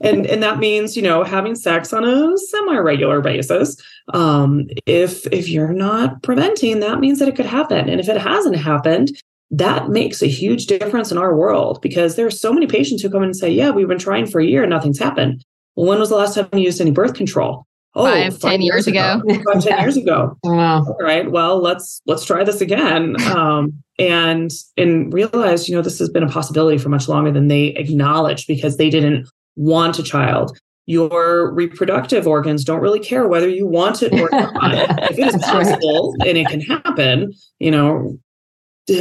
And 0.00 0.26
and 0.26 0.40
that 0.44 0.60
means 0.60 0.96
you 0.96 1.02
know 1.02 1.24
having 1.24 1.56
sex 1.56 1.92
on 1.92 2.04
a 2.04 2.38
semi-regular 2.38 3.20
basis 3.20 3.76
um 4.14 4.68
if 4.86 5.26
if 5.32 5.48
you're 5.48 5.72
not 5.72 6.22
preventing 6.22 6.78
that 6.80 7.00
means 7.00 7.18
that 7.18 7.26
it 7.26 7.34
could 7.34 7.46
happen. 7.46 7.88
And 7.88 7.98
if 7.98 8.08
it 8.08 8.16
hasn't 8.16 8.56
happened 8.56 9.10
that 9.52 9.90
makes 9.90 10.22
a 10.22 10.26
huge 10.26 10.66
difference 10.66 11.12
in 11.12 11.18
our 11.18 11.36
world 11.36 11.80
because 11.82 12.16
there 12.16 12.26
are 12.26 12.30
so 12.30 12.52
many 12.52 12.66
patients 12.66 13.02
who 13.02 13.10
come 13.10 13.22
in 13.22 13.28
and 13.28 13.36
say, 13.36 13.50
Yeah, 13.50 13.70
we've 13.70 13.86
been 13.86 13.98
trying 13.98 14.26
for 14.26 14.40
a 14.40 14.46
year 14.46 14.62
and 14.62 14.70
nothing's 14.70 14.98
happened. 14.98 15.44
Well, 15.76 15.86
when 15.86 15.98
was 15.98 16.08
the 16.08 16.16
last 16.16 16.34
time 16.34 16.48
you 16.52 16.60
used 16.60 16.80
any 16.80 16.90
birth 16.90 17.14
control? 17.14 17.66
Oh, 17.94 18.06
five, 18.06 18.32
five 18.38 18.52
ten 18.52 18.62
years, 18.62 18.86
years 18.86 18.88
ago. 18.88 19.20
ago. 19.20 19.42
five, 19.52 19.62
ten 19.62 19.80
years 19.80 19.96
ago. 19.98 20.36
Wow. 20.42 20.84
All 20.84 20.96
right. 21.02 21.30
Well, 21.30 21.60
let's 21.60 22.00
let's 22.06 22.24
try 22.24 22.42
this 22.42 22.60
again. 22.60 23.16
Um, 23.32 23.82
and 23.98 24.50
and 24.76 25.12
realize 25.12 25.68
you 25.68 25.76
know 25.76 25.82
this 25.82 25.98
has 25.98 26.08
been 26.08 26.22
a 26.22 26.28
possibility 26.28 26.78
for 26.78 26.88
much 26.88 27.08
longer 27.08 27.30
than 27.30 27.48
they 27.48 27.68
acknowledged 27.68 28.46
because 28.46 28.78
they 28.78 28.88
didn't 28.88 29.28
want 29.56 29.98
a 29.98 30.02
child 30.02 30.58
your 30.86 31.52
reproductive 31.52 32.26
organs 32.26 32.64
don't 32.64 32.80
really 32.80 32.98
care 32.98 33.28
whether 33.28 33.48
you 33.48 33.66
want 33.66 34.02
it 34.02 34.12
or 34.14 34.28
not 34.30 34.74
if 35.10 35.18
it 35.18 35.34
is 35.34 35.42
possible 35.42 36.16
and 36.26 36.38
it 36.38 36.46
can 36.48 36.60
happen 36.60 37.32
you 37.58 37.70
know 37.70 38.18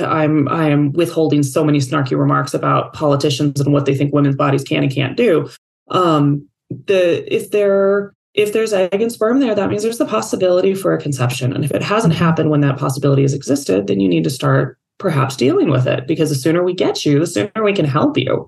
i'm 0.05 0.47
i 0.49 0.69
am 0.69 0.91
withholding 0.93 1.43
so 1.43 1.63
many 1.63 1.79
snarky 1.79 2.17
remarks 2.17 2.53
about 2.53 2.93
politicians 2.93 3.59
and 3.59 3.73
what 3.73 3.85
they 3.85 3.95
think 3.95 4.13
women's 4.13 4.35
bodies 4.35 4.63
can 4.63 4.83
and 4.83 4.93
can't 4.93 5.17
do 5.17 5.49
um 5.89 6.47
the 6.87 7.33
if 7.33 7.51
they're 7.51 8.13
if 8.33 8.53
there's 8.53 8.73
egg 8.73 9.01
and 9.01 9.11
sperm 9.11 9.39
there, 9.39 9.53
that 9.53 9.69
means 9.69 9.83
there's 9.83 9.97
the 9.97 10.05
possibility 10.05 10.73
for 10.73 10.93
a 10.93 11.01
conception. 11.01 11.53
And 11.53 11.65
if 11.65 11.71
it 11.71 11.83
hasn't 11.83 12.13
happened 12.13 12.49
when 12.49 12.61
that 12.61 12.77
possibility 12.77 13.23
has 13.23 13.33
existed, 13.33 13.87
then 13.87 13.99
you 13.99 14.07
need 14.07 14.23
to 14.23 14.29
start 14.29 14.77
perhaps 14.99 15.35
dealing 15.35 15.69
with 15.69 15.87
it 15.87 16.07
because 16.07 16.29
the 16.29 16.35
sooner 16.35 16.63
we 16.63 16.73
get 16.73 17.05
you, 17.05 17.19
the 17.19 17.27
sooner 17.27 17.63
we 17.63 17.73
can 17.73 17.85
help 17.85 18.17
you. 18.17 18.47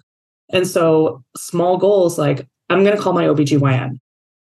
And 0.52 0.68
so 0.68 1.24
small 1.36 1.78
goals 1.78 2.18
like 2.18 2.48
I'm 2.70 2.84
going 2.84 2.96
to 2.96 3.02
call 3.02 3.14
my 3.14 3.26
OBGYN 3.26 3.98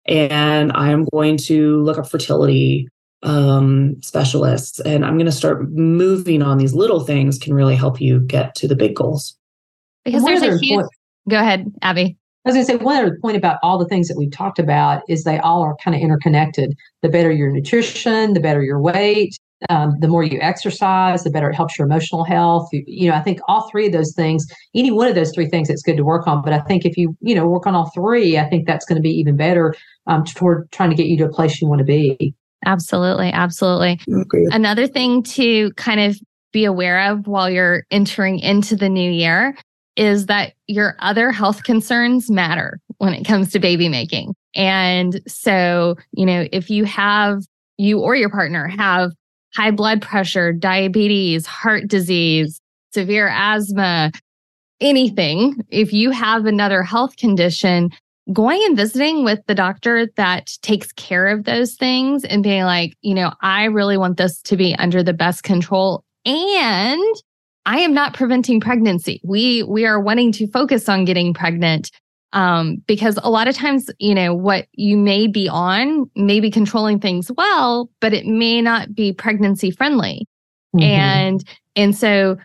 and 0.06 0.72
I 0.74 0.90
am 0.90 1.06
going 1.12 1.36
to 1.38 1.82
look 1.82 1.98
up 1.98 2.08
fertility 2.08 2.88
um, 3.22 4.00
specialists 4.02 4.80
and 4.80 5.04
I'm 5.04 5.14
going 5.14 5.26
to 5.26 5.32
start 5.32 5.70
moving 5.70 6.42
on 6.42 6.58
these 6.58 6.74
little 6.74 7.00
things 7.00 7.38
can 7.38 7.54
really 7.54 7.76
help 7.76 8.00
you 8.00 8.20
get 8.20 8.54
to 8.56 8.68
the 8.68 8.76
big 8.76 8.94
goals. 8.94 9.36
Because 10.04 10.24
there's 10.24 10.42
a 10.42 10.58
huge, 10.58 10.86
go 11.28 11.38
ahead, 11.38 11.70
Abby. 11.82 12.16
I 12.44 12.48
was 12.48 12.54
going 12.54 12.66
to 12.66 12.72
say 12.72 12.76
one 12.82 12.96
other 12.96 13.18
point 13.20 13.36
about 13.36 13.58
all 13.62 13.78
the 13.78 13.84
things 13.84 14.08
that 14.08 14.16
we've 14.16 14.32
talked 14.32 14.58
about 14.58 15.02
is 15.08 15.24
they 15.24 15.38
all 15.40 15.60
are 15.62 15.76
kind 15.84 15.94
of 15.94 16.00
interconnected. 16.00 16.74
The 17.02 17.10
better 17.10 17.30
your 17.30 17.52
nutrition, 17.52 18.32
the 18.32 18.40
better 18.40 18.62
your 18.62 18.80
weight, 18.80 19.36
um, 19.68 19.94
the 20.00 20.08
more 20.08 20.24
you 20.24 20.38
exercise, 20.40 21.22
the 21.22 21.30
better 21.30 21.50
it 21.50 21.54
helps 21.54 21.78
your 21.78 21.86
emotional 21.86 22.24
health. 22.24 22.70
You, 22.72 22.82
you, 22.86 23.10
know, 23.10 23.16
I 23.16 23.20
think 23.20 23.40
all 23.46 23.68
three 23.68 23.86
of 23.86 23.92
those 23.92 24.14
things, 24.14 24.46
any 24.74 24.90
one 24.90 25.06
of 25.06 25.14
those 25.14 25.32
three 25.34 25.50
things, 25.50 25.68
it's 25.68 25.82
good 25.82 25.98
to 25.98 26.04
work 26.04 26.26
on. 26.26 26.40
But 26.42 26.54
I 26.54 26.60
think 26.60 26.86
if 26.86 26.96
you, 26.96 27.14
you 27.20 27.34
know, 27.34 27.46
work 27.46 27.66
on 27.66 27.74
all 27.74 27.90
three, 27.90 28.38
I 28.38 28.48
think 28.48 28.66
that's 28.66 28.86
going 28.86 28.96
to 28.96 29.02
be 29.02 29.10
even 29.10 29.36
better 29.36 29.74
um, 30.06 30.24
toward 30.24 30.70
trying 30.72 30.88
to 30.88 30.96
get 30.96 31.06
you 31.06 31.18
to 31.18 31.24
a 31.24 31.32
place 31.32 31.60
you 31.60 31.68
want 31.68 31.80
to 31.80 31.84
be. 31.84 32.34
Absolutely, 32.66 33.30
absolutely. 33.30 34.00
Okay. 34.08 34.46
Another 34.50 34.86
thing 34.86 35.22
to 35.22 35.70
kind 35.72 36.00
of 36.00 36.18
be 36.52 36.64
aware 36.64 37.10
of 37.10 37.26
while 37.26 37.48
you're 37.48 37.84
entering 37.90 38.38
into 38.38 38.76
the 38.76 38.88
new 38.88 39.10
year 39.10 39.56
is 39.96 40.26
that 40.26 40.54
your 40.66 40.96
other 41.00 41.30
health 41.30 41.62
concerns 41.64 42.30
matter 42.30 42.80
when 42.98 43.14
it 43.14 43.24
comes 43.24 43.50
to 43.52 43.58
baby 43.58 43.88
making. 43.88 44.34
And 44.54 45.20
so, 45.26 45.96
you 46.12 46.26
know, 46.26 46.46
if 46.52 46.70
you 46.70 46.84
have 46.84 47.42
you 47.78 48.00
or 48.00 48.14
your 48.14 48.30
partner 48.30 48.68
have 48.68 49.12
high 49.54 49.70
blood 49.70 50.02
pressure, 50.02 50.52
diabetes, 50.52 51.46
heart 51.46 51.88
disease, 51.88 52.60
severe 52.92 53.28
asthma, 53.28 54.12
anything, 54.80 55.56
if 55.70 55.92
you 55.92 56.10
have 56.10 56.46
another 56.46 56.82
health 56.82 57.16
condition, 57.16 57.90
going 58.32 58.62
and 58.64 58.76
visiting 58.76 59.24
with 59.24 59.40
the 59.46 59.54
doctor 59.54 60.06
that 60.16 60.52
takes 60.62 60.92
care 60.92 61.26
of 61.26 61.44
those 61.44 61.74
things 61.74 62.24
and 62.24 62.42
being 62.42 62.64
like, 62.64 62.96
you 63.02 63.14
know, 63.14 63.32
I 63.40 63.64
really 63.64 63.96
want 63.96 64.16
this 64.16 64.40
to 64.42 64.56
be 64.56 64.74
under 64.76 65.02
the 65.02 65.12
best 65.12 65.42
control 65.42 66.04
and 66.24 67.14
I 67.66 67.80
am 67.80 67.92
not 67.94 68.14
preventing 68.14 68.60
pregnancy. 68.60 69.20
We 69.24 69.62
we 69.62 69.84
are 69.84 70.00
wanting 70.00 70.32
to 70.32 70.46
focus 70.48 70.88
on 70.88 71.04
getting 71.04 71.34
pregnant 71.34 71.90
um, 72.32 72.76
because 72.86 73.18
a 73.22 73.30
lot 73.30 73.48
of 73.48 73.54
times, 73.54 73.90
you 73.98 74.14
know, 74.14 74.34
what 74.34 74.66
you 74.72 74.96
may 74.96 75.26
be 75.26 75.48
on 75.48 76.10
may 76.14 76.40
be 76.40 76.50
controlling 76.50 77.00
things 77.00 77.30
well, 77.36 77.90
but 78.00 78.12
it 78.12 78.26
may 78.26 78.62
not 78.62 78.94
be 78.94 79.12
pregnancy 79.12 79.70
friendly. 79.70 80.26
Mm-hmm. 80.74 80.84
And 80.84 81.44
and 81.76 81.96
so 81.96 82.38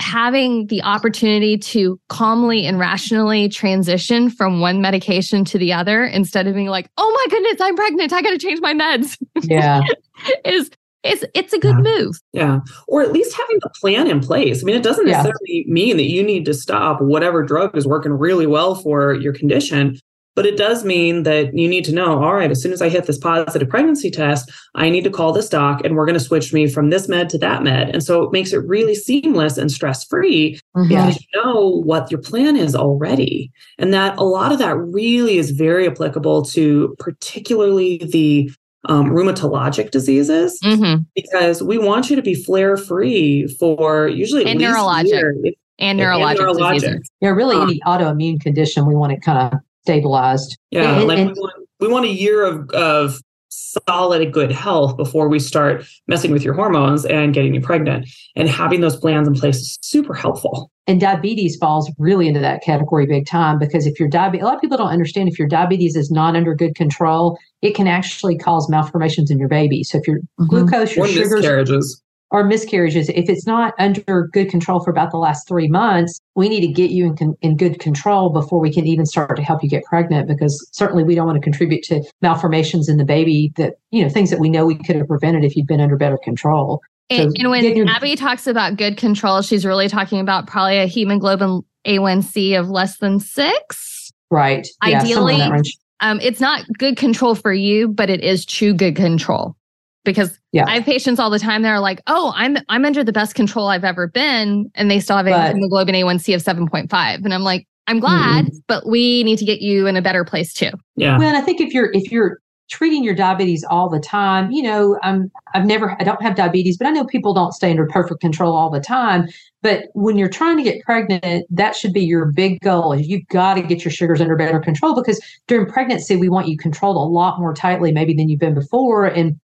having 0.00 0.66
the 0.66 0.82
opportunity 0.82 1.56
to 1.58 2.00
calmly 2.08 2.66
and 2.66 2.78
rationally 2.78 3.48
transition 3.48 4.30
from 4.30 4.60
one 4.60 4.80
medication 4.80 5.44
to 5.44 5.58
the 5.58 5.72
other 5.72 6.04
instead 6.04 6.46
of 6.46 6.54
being 6.54 6.68
like, 6.68 6.90
oh 6.96 7.10
my 7.12 7.30
goodness, 7.30 7.60
I'm 7.60 7.76
pregnant. 7.76 8.12
I 8.12 8.22
got 8.22 8.30
to 8.30 8.38
change 8.38 8.60
my 8.60 8.74
meds. 8.74 9.16
Yeah. 9.42 9.82
is 10.44 10.70
it's 11.02 11.24
it's 11.34 11.52
a 11.52 11.58
good 11.58 11.76
yeah. 11.76 11.98
move. 11.98 12.20
Yeah. 12.32 12.60
Or 12.88 13.02
at 13.02 13.12
least 13.12 13.34
having 13.36 13.58
the 13.62 13.70
plan 13.80 14.06
in 14.06 14.20
place. 14.20 14.62
I 14.62 14.64
mean, 14.64 14.76
it 14.76 14.82
doesn't 14.82 15.06
necessarily 15.06 15.64
yeah. 15.66 15.72
mean 15.72 15.96
that 15.96 16.10
you 16.10 16.22
need 16.22 16.44
to 16.46 16.54
stop 16.54 17.00
whatever 17.00 17.42
drug 17.42 17.76
is 17.76 17.86
working 17.86 18.12
really 18.12 18.46
well 18.46 18.74
for 18.74 19.14
your 19.14 19.32
condition. 19.32 19.96
But 20.36 20.46
it 20.46 20.56
does 20.56 20.84
mean 20.84 21.24
that 21.24 21.56
you 21.56 21.68
need 21.68 21.84
to 21.86 21.92
know, 21.92 22.22
all 22.22 22.34
right, 22.34 22.50
as 22.50 22.62
soon 22.62 22.72
as 22.72 22.80
I 22.80 22.88
hit 22.88 23.06
this 23.06 23.18
positive 23.18 23.68
pregnancy 23.68 24.10
test, 24.10 24.50
I 24.74 24.88
need 24.88 25.04
to 25.04 25.10
call 25.10 25.32
this 25.32 25.48
doc 25.48 25.82
and 25.84 25.96
we're 25.96 26.06
going 26.06 26.18
to 26.18 26.24
switch 26.24 26.52
me 26.52 26.68
from 26.68 26.90
this 26.90 27.08
med 27.08 27.28
to 27.30 27.38
that 27.38 27.62
med. 27.62 27.90
And 27.90 28.02
so 28.02 28.22
it 28.22 28.32
makes 28.32 28.52
it 28.52 28.64
really 28.66 28.94
seamless 28.94 29.58
and 29.58 29.70
stress 29.70 30.04
free 30.04 30.58
mm-hmm. 30.76 30.88
because 30.88 31.20
you 31.20 31.42
know 31.42 31.82
what 31.84 32.10
your 32.10 32.20
plan 32.20 32.56
is 32.56 32.76
already. 32.76 33.50
And 33.78 33.92
that 33.92 34.18
a 34.18 34.24
lot 34.24 34.52
of 34.52 34.58
that 34.58 34.76
really 34.76 35.36
is 35.36 35.50
very 35.50 35.88
applicable 35.88 36.44
to 36.46 36.94
particularly 36.98 37.98
the 37.98 38.50
um, 38.88 39.10
rheumatologic 39.10 39.90
diseases 39.90 40.58
mm-hmm. 40.64 41.02
because 41.14 41.62
we 41.62 41.76
want 41.76 42.08
you 42.08 42.16
to 42.16 42.22
be 42.22 42.34
flare 42.34 42.76
free 42.76 43.46
for 43.58 44.08
usually 44.08 44.46
and 44.46 44.58
neurologic 44.58 45.54
and 45.78 45.98
neurologic, 45.98 46.38
and 46.38 46.38
neurologic. 46.38 46.74
Diseases. 46.74 47.10
Yeah, 47.20 47.30
really 47.30 47.56
um, 47.56 47.68
any 47.68 47.80
autoimmune 47.80 48.40
condition 48.40 48.86
we 48.86 48.94
want 48.94 49.12
it 49.12 49.22
kind 49.22 49.52
of 49.54 49.60
stabilized. 49.82 50.58
Yeah, 50.70 50.98
and, 50.98 51.08
like 51.08 51.18
and, 51.18 51.30
we, 51.30 51.40
want, 51.40 51.68
we 51.80 51.88
want 51.88 52.04
a 52.06 52.08
year 52.08 52.44
of 52.44 52.70
of 52.70 53.20
solid 53.50 54.32
good 54.32 54.52
health 54.52 54.96
before 54.96 55.28
we 55.28 55.38
start 55.38 55.84
messing 56.06 56.30
with 56.30 56.44
your 56.44 56.54
hormones 56.54 57.04
and 57.04 57.34
getting 57.34 57.52
you 57.52 57.60
pregnant 57.60 58.08
and 58.36 58.48
having 58.48 58.80
those 58.80 58.96
plans 58.96 59.26
in 59.26 59.34
place 59.34 59.56
is 59.56 59.78
super 59.82 60.14
helpful 60.14 60.70
and 60.86 61.00
diabetes 61.00 61.56
falls 61.56 61.90
really 61.98 62.28
into 62.28 62.38
that 62.38 62.62
category 62.62 63.06
big 63.06 63.26
time 63.26 63.58
because 63.58 63.86
if 63.86 63.98
your 63.98 64.08
diabetes 64.08 64.42
a 64.42 64.46
lot 64.46 64.54
of 64.54 64.60
people 64.60 64.76
don't 64.76 64.88
understand 64.88 65.28
if 65.28 65.36
your 65.36 65.48
diabetes 65.48 65.96
is 65.96 66.12
not 66.12 66.36
under 66.36 66.54
good 66.54 66.76
control 66.76 67.36
it 67.60 67.74
can 67.74 67.88
actually 67.88 68.38
cause 68.38 68.68
malformations 68.70 69.32
in 69.32 69.38
your 69.38 69.48
baby 69.48 69.82
so 69.82 69.98
if 69.98 70.06
your 70.06 70.18
mm-hmm. 70.18 70.46
glucose 70.46 70.94
your 70.94 71.06
or 71.06 71.08
sugars 71.08 72.00
or 72.30 72.44
miscarriages 72.44 73.08
if 73.10 73.28
it's 73.28 73.46
not 73.46 73.74
under 73.78 74.28
good 74.32 74.48
control 74.48 74.80
for 74.80 74.90
about 74.90 75.10
the 75.10 75.18
last 75.18 75.46
three 75.48 75.68
months 75.68 76.20
we 76.36 76.48
need 76.48 76.60
to 76.60 76.72
get 76.72 76.90
you 76.90 77.06
in, 77.06 77.16
con- 77.16 77.36
in 77.42 77.56
good 77.56 77.78
control 77.80 78.30
before 78.30 78.60
we 78.60 78.72
can 78.72 78.86
even 78.86 79.04
start 79.06 79.36
to 79.36 79.42
help 79.42 79.62
you 79.62 79.68
get 79.68 79.84
pregnant 79.84 80.28
because 80.28 80.66
certainly 80.72 81.04
we 81.04 81.14
don't 81.14 81.26
want 81.26 81.36
to 81.36 81.42
contribute 81.42 81.82
to 81.82 82.02
malformations 82.22 82.88
in 82.88 82.96
the 82.96 83.04
baby 83.04 83.52
that 83.56 83.74
you 83.90 84.02
know 84.02 84.08
things 84.08 84.30
that 84.30 84.38
we 84.38 84.48
know 84.48 84.66
we 84.66 84.76
could 84.76 84.96
have 84.96 85.08
prevented 85.08 85.44
if 85.44 85.56
you'd 85.56 85.66
been 85.66 85.80
under 85.80 85.96
better 85.96 86.18
control 86.18 86.80
and, 87.10 87.36
and 87.38 87.50
when 87.50 87.76
your- 87.76 87.88
Abby 87.88 88.14
talks 88.14 88.46
about 88.46 88.76
good 88.76 88.96
control, 88.96 89.42
she's 89.42 89.66
really 89.66 89.88
talking 89.88 90.20
about 90.20 90.46
probably 90.46 90.78
a 90.78 90.86
hemoglobin 90.86 91.62
A1C 91.84 92.58
of 92.58 92.70
less 92.70 92.98
than 92.98 93.18
six. 93.18 94.12
Right. 94.30 94.66
Ideally, 94.82 95.38
yeah, 95.38 95.60
um, 96.00 96.20
it's 96.20 96.40
not 96.40 96.64
good 96.78 96.96
control 96.96 97.34
for 97.34 97.52
you, 97.52 97.88
but 97.88 98.08
it 98.10 98.22
is 98.22 98.46
true 98.46 98.72
good 98.72 98.94
control. 98.94 99.56
Because 100.04 100.38
yeah. 100.52 100.64
I 100.66 100.76
have 100.76 100.84
patients 100.84 101.20
all 101.20 101.30
the 101.30 101.38
time 101.38 101.62
that 101.62 101.68
are 101.68 101.80
like, 101.80 102.00
"Oh, 102.06 102.32
I'm 102.34 102.56
I'm 102.68 102.84
under 102.84 103.04
the 103.04 103.12
best 103.12 103.34
control 103.34 103.68
I've 103.68 103.84
ever 103.84 104.08
been," 104.08 104.70
and 104.74 104.90
they 104.90 104.98
still 104.98 105.16
have 105.16 105.26
a 105.26 105.30
but, 105.30 105.54
hemoglobin 105.54 105.94
A1C 105.94 106.34
of 106.34 106.42
seven 106.42 106.66
point 106.68 106.90
five, 106.90 107.20
and 107.24 107.34
I'm 107.34 107.42
like, 107.42 107.66
"I'm 107.86 108.00
glad, 108.00 108.46
mm-hmm. 108.46 108.56
but 108.66 108.86
we 108.86 109.22
need 109.24 109.38
to 109.38 109.44
get 109.44 109.60
you 109.60 109.86
in 109.86 109.96
a 109.96 110.02
better 110.02 110.24
place 110.24 110.54
too." 110.54 110.70
Yeah. 110.96 111.18
Well, 111.18 111.28
and 111.28 111.36
I 111.36 111.42
think 111.42 111.60
if 111.60 111.74
you're 111.74 111.90
if 111.92 112.10
you're 112.10 112.38
treating 112.70 113.02
your 113.02 113.14
diabetes 113.14 113.64
all 113.68 113.88
the 113.88 113.98
time 113.98 114.50
you 114.52 114.62
know 114.62 114.96
i'm 115.02 115.30
i've 115.54 115.66
never 115.66 115.96
i 116.00 116.04
don't 116.04 116.22
have 116.22 116.36
diabetes 116.36 116.78
but 116.78 116.86
i 116.86 116.90
know 116.90 117.04
people 117.04 117.34
don't 117.34 117.52
stay 117.52 117.70
under 117.70 117.86
perfect 117.86 118.20
control 118.20 118.54
all 118.56 118.70
the 118.70 118.80
time 118.80 119.26
but 119.60 119.86
when 119.94 120.16
you're 120.16 120.28
trying 120.28 120.56
to 120.56 120.62
get 120.62 120.80
pregnant 120.84 121.44
that 121.50 121.74
should 121.74 121.92
be 121.92 122.00
your 122.00 122.26
big 122.26 122.60
goal 122.60 122.92
is 122.92 123.08
you've 123.08 123.26
got 123.26 123.54
to 123.54 123.62
get 123.62 123.84
your 123.84 123.90
sugars 123.90 124.20
under 124.20 124.36
better 124.36 124.60
control 124.60 124.94
because 124.94 125.20
during 125.48 125.66
pregnancy 125.70 126.14
we 126.14 126.28
want 126.28 126.46
you 126.46 126.56
controlled 126.56 126.96
a 126.96 127.00
lot 127.00 127.40
more 127.40 127.52
tightly 127.52 127.90
maybe 127.90 128.14
than 128.14 128.28
you've 128.28 128.40
been 128.40 128.54
before 128.54 129.04
and 129.04 129.38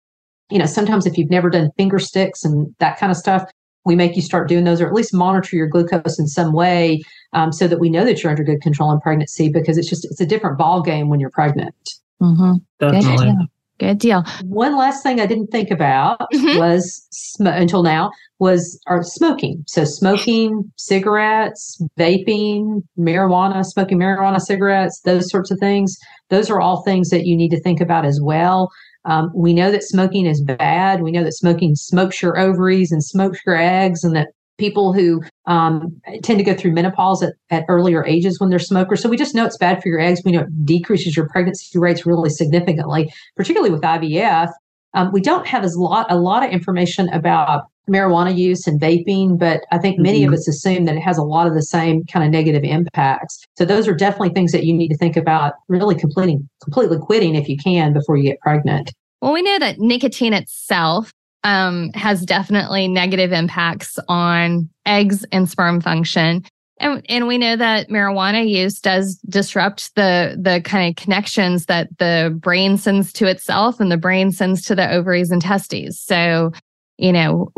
you 0.50 0.60
know 0.60 0.66
sometimes 0.66 1.06
if 1.06 1.18
you've 1.18 1.30
never 1.30 1.50
done 1.50 1.70
finger 1.78 2.00
sticks 2.00 2.44
and 2.44 2.74
that 2.80 2.98
kind 2.98 3.12
of 3.12 3.18
stuff 3.18 3.44
we 3.86 3.96
make 3.96 4.16
you 4.16 4.22
start 4.22 4.48
doing 4.48 4.64
those 4.64 4.80
or 4.80 4.88
at 4.88 4.94
least 4.94 5.14
monitor 5.14 5.56
your 5.56 5.68
glucose 5.68 6.18
in 6.18 6.28
some 6.28 6.54
way 6.54 7.02
um, 7.34 7.52
so 7.52 7.68
that 7.68 7.80
we 7.80 7.90
know 7.90 8.06
that 8.06 8.24
you're 8.24 8.30
under 8.30 8.44
good 8.44 8.62
control 8.62 8.92
in 8.92 9.00
pregnancy 9.02 9.50
because 9.50 9.78
it's 9.78 9.90
just 9.90 10.06
it's 10.06 10.22
a 10.22 10.26
different 10.26 10.58
ball 10.58 10.82
game 10.82 11.10
when 11.10 11.20
you're 11.20 11.32
pregnant 11.32 11.76
Mm-hmm. 12.24 12.54
Definitely. 12.80 13.18
Good 13.18 13.24
deal. 13.24 13.48
Good 13.80 13.98
deal. 14.00 14.24
One 14.44 14.78
last 14.78 15.04
thing 15.04 15.20
I 15.20 15.26
didn't 15.26 15.48
think 15.48 15.72
about 15.72 16.20
mm-hmm. 16.32 16.58
was 16.58 17.06
sm- 17.12 17.48
until 17.48 17.84
now 17.84 18.12
was 18.40 18.80
our 18.88 19.04
smoking. 19.04 19.64
So 19.68 19.84
smoking 19.84 20.72
cigarettes, 20.78 21.82
vaping, 22.00 22.84
marijuana, 22.98 23.66
smoking 23.66 24.00
marijuana 24.00 24.40
cigarettes, 24.40 25.02
those 25.02 25.30
sorts 25.30 25.52
of 25.52 25.60
things. 25.60 25.98
Those 26.30 26.50
are 26.50 26.62
all 26.62 26.84
things 26.84 27.10
that 27.10 27.26
you 27.26 27.36
need 27.36 27.50
to 27.50 27.60
think 27.62 27.82
about 27.82 28.06
as 28.06 28.20
well. 28.24 28.70
Um, 29.06 29.32
we 29.36 29.54
know 29.54 29.72
that 29.72 29.84
smoking 29.84 30.26
is 30.26 30.42
bad. 30.42 31.02
We 31.02 31.12
know 31.12 31.24
that 31.24 31.34
smoking 31.34 31.76
smokes 31.76 32.22
your 32.22 32.38
ovaries 32.40 32.92
and 32.92 33.04
smokes 33.04 33.40
your 33.46 33.58
eggs, 33.58 34.04
and 34.04 34.16
that 34.16 34.30
people 34.58 34.94
who 34.94 35.22
um, 35.46 36.00
tend 36.22 36.40
to 36.40 36.44
go 36.44 36.54
through 36.54 36.72
menopause 36.72 37.24
at, 37.24 37.34
at 37.50 37.66
earlier 37.68 38.06
ages 38.06 38.40
when 38.40 38.50
they're 38.50 38.60
smokers. 38.60 39.02
So 39.02 39.10
we 39.10 39.18
just 39.18 39.36
know 39.36 39.46
it's 39.46 39.58
bad 39.58 39.82
for 39.82 39.90
your 39.90 40.00
eggs. 40.00 40.22
We 40.24 40.32
know 40.32 40.42
it 40.42 40.66
decreases 40.66 41.18
your 41.18 41.28
pregnancy 41.28 41.78
rates 41.78 42.06
really 42.06 42.30
significantly, 42.30 43.12
particularly 43.36 43.72
with 43.72 43.82
IVF. 43.82 44.52
Um, 44.94 45.12
we 45.12 45.22
don't 45.22 45.48
have 45.48 45.64
as 45.64 45.76
lot 45.76 46.06
a 46.10 46.18
lot 46.18 46.44
of 46.44 46.52
information 46.52 47.10
about 47.10 47.64
marijuana 47.90 48.36
use 48.36 48.66
and 48.68 48.80
vaping, 48.80 49.38
but 49.38 49.62
I 49.72 49.78
think 49.78 50.00
many 50.00 50.22
mm-hmm. 50.22 50.34
of 50.34 50.40
us 50.40 50.48
assume 50.48 50.86
that 50.86 50.96
it 50.96 51.02
has 51.02 51.18
a 51.18 51.24
lot 51.24 51.48
of 51.48 51.54
the 51.54 51.62
same 51.62 52.04
kind 52.06 52.26
of 52.26 52.32
negative 52.32 52.64
impacts. 52.64 53.44
So 53.58 53.66
those 53.66 53.88
are 53.88 53.94
definitely 53.94 54.30
things 54.30 54.52
that 54.52 54.64
you 54.64 54.74
need 54.74 54.90
to 54.90 54.98
think 54.98 55.18
about 55.18 55.54
really 55.68 55.96
completing, 55.96 56.48
completely 56.64 56.98
quitting 57.00 57.36
if 57.36 57.50
you 57.50 57.58
can 57.58 57.94
before 57.94 58.18
you 58.18 58.24
get 58.24 58.40
pregnant. 58.40 58.92
Well, 59.22 59.34
we 59.34 59.42
know 59.42 59.60
that 59.60 59.80
nicotine 59.80 60.34
itself 60.34 61.14
um, 61.44 61.92
has 61.94 62.26
definitely 62.26 62.88
negative 62.88 63.32
impacts 63.32 64.00
on 64.08 64.70
eggs 64.86 65.26
and 65.32 65.50
sperm 65.50 65.82
function. 65.82 66.44
And, 66.80 67.06
and 67.08 67.28
we 67.28 67.38
know 67.38 67.56
that 67.56 67.90
marijuana 67.90 68.48
use 68.48 68.80
does 68.80 69.18
disrupt 69.30 69.96
the 69.96 70.38
the 70.42 70.62
kind 70.66 70.90
of 70.90 71.02
connections 71.02 71.68
that 71.68 71.88
the 72.00 72.36
brain 72.42 72.78
sends 72.78 73.14
to 73.14 73.28
itself 73.28 73.80
and 73.80 73.92
the 73.92 73.98
brain 73.98 74.32
sends 74.32 74.64
to 74.66 74.76
the 74.76 74.92
ovaries 74.92 75.32
and 75.32 75.42
testes. 75.42 76.00
So 76.00 76.52
you 76.98 77.12
know, 77.12 77.52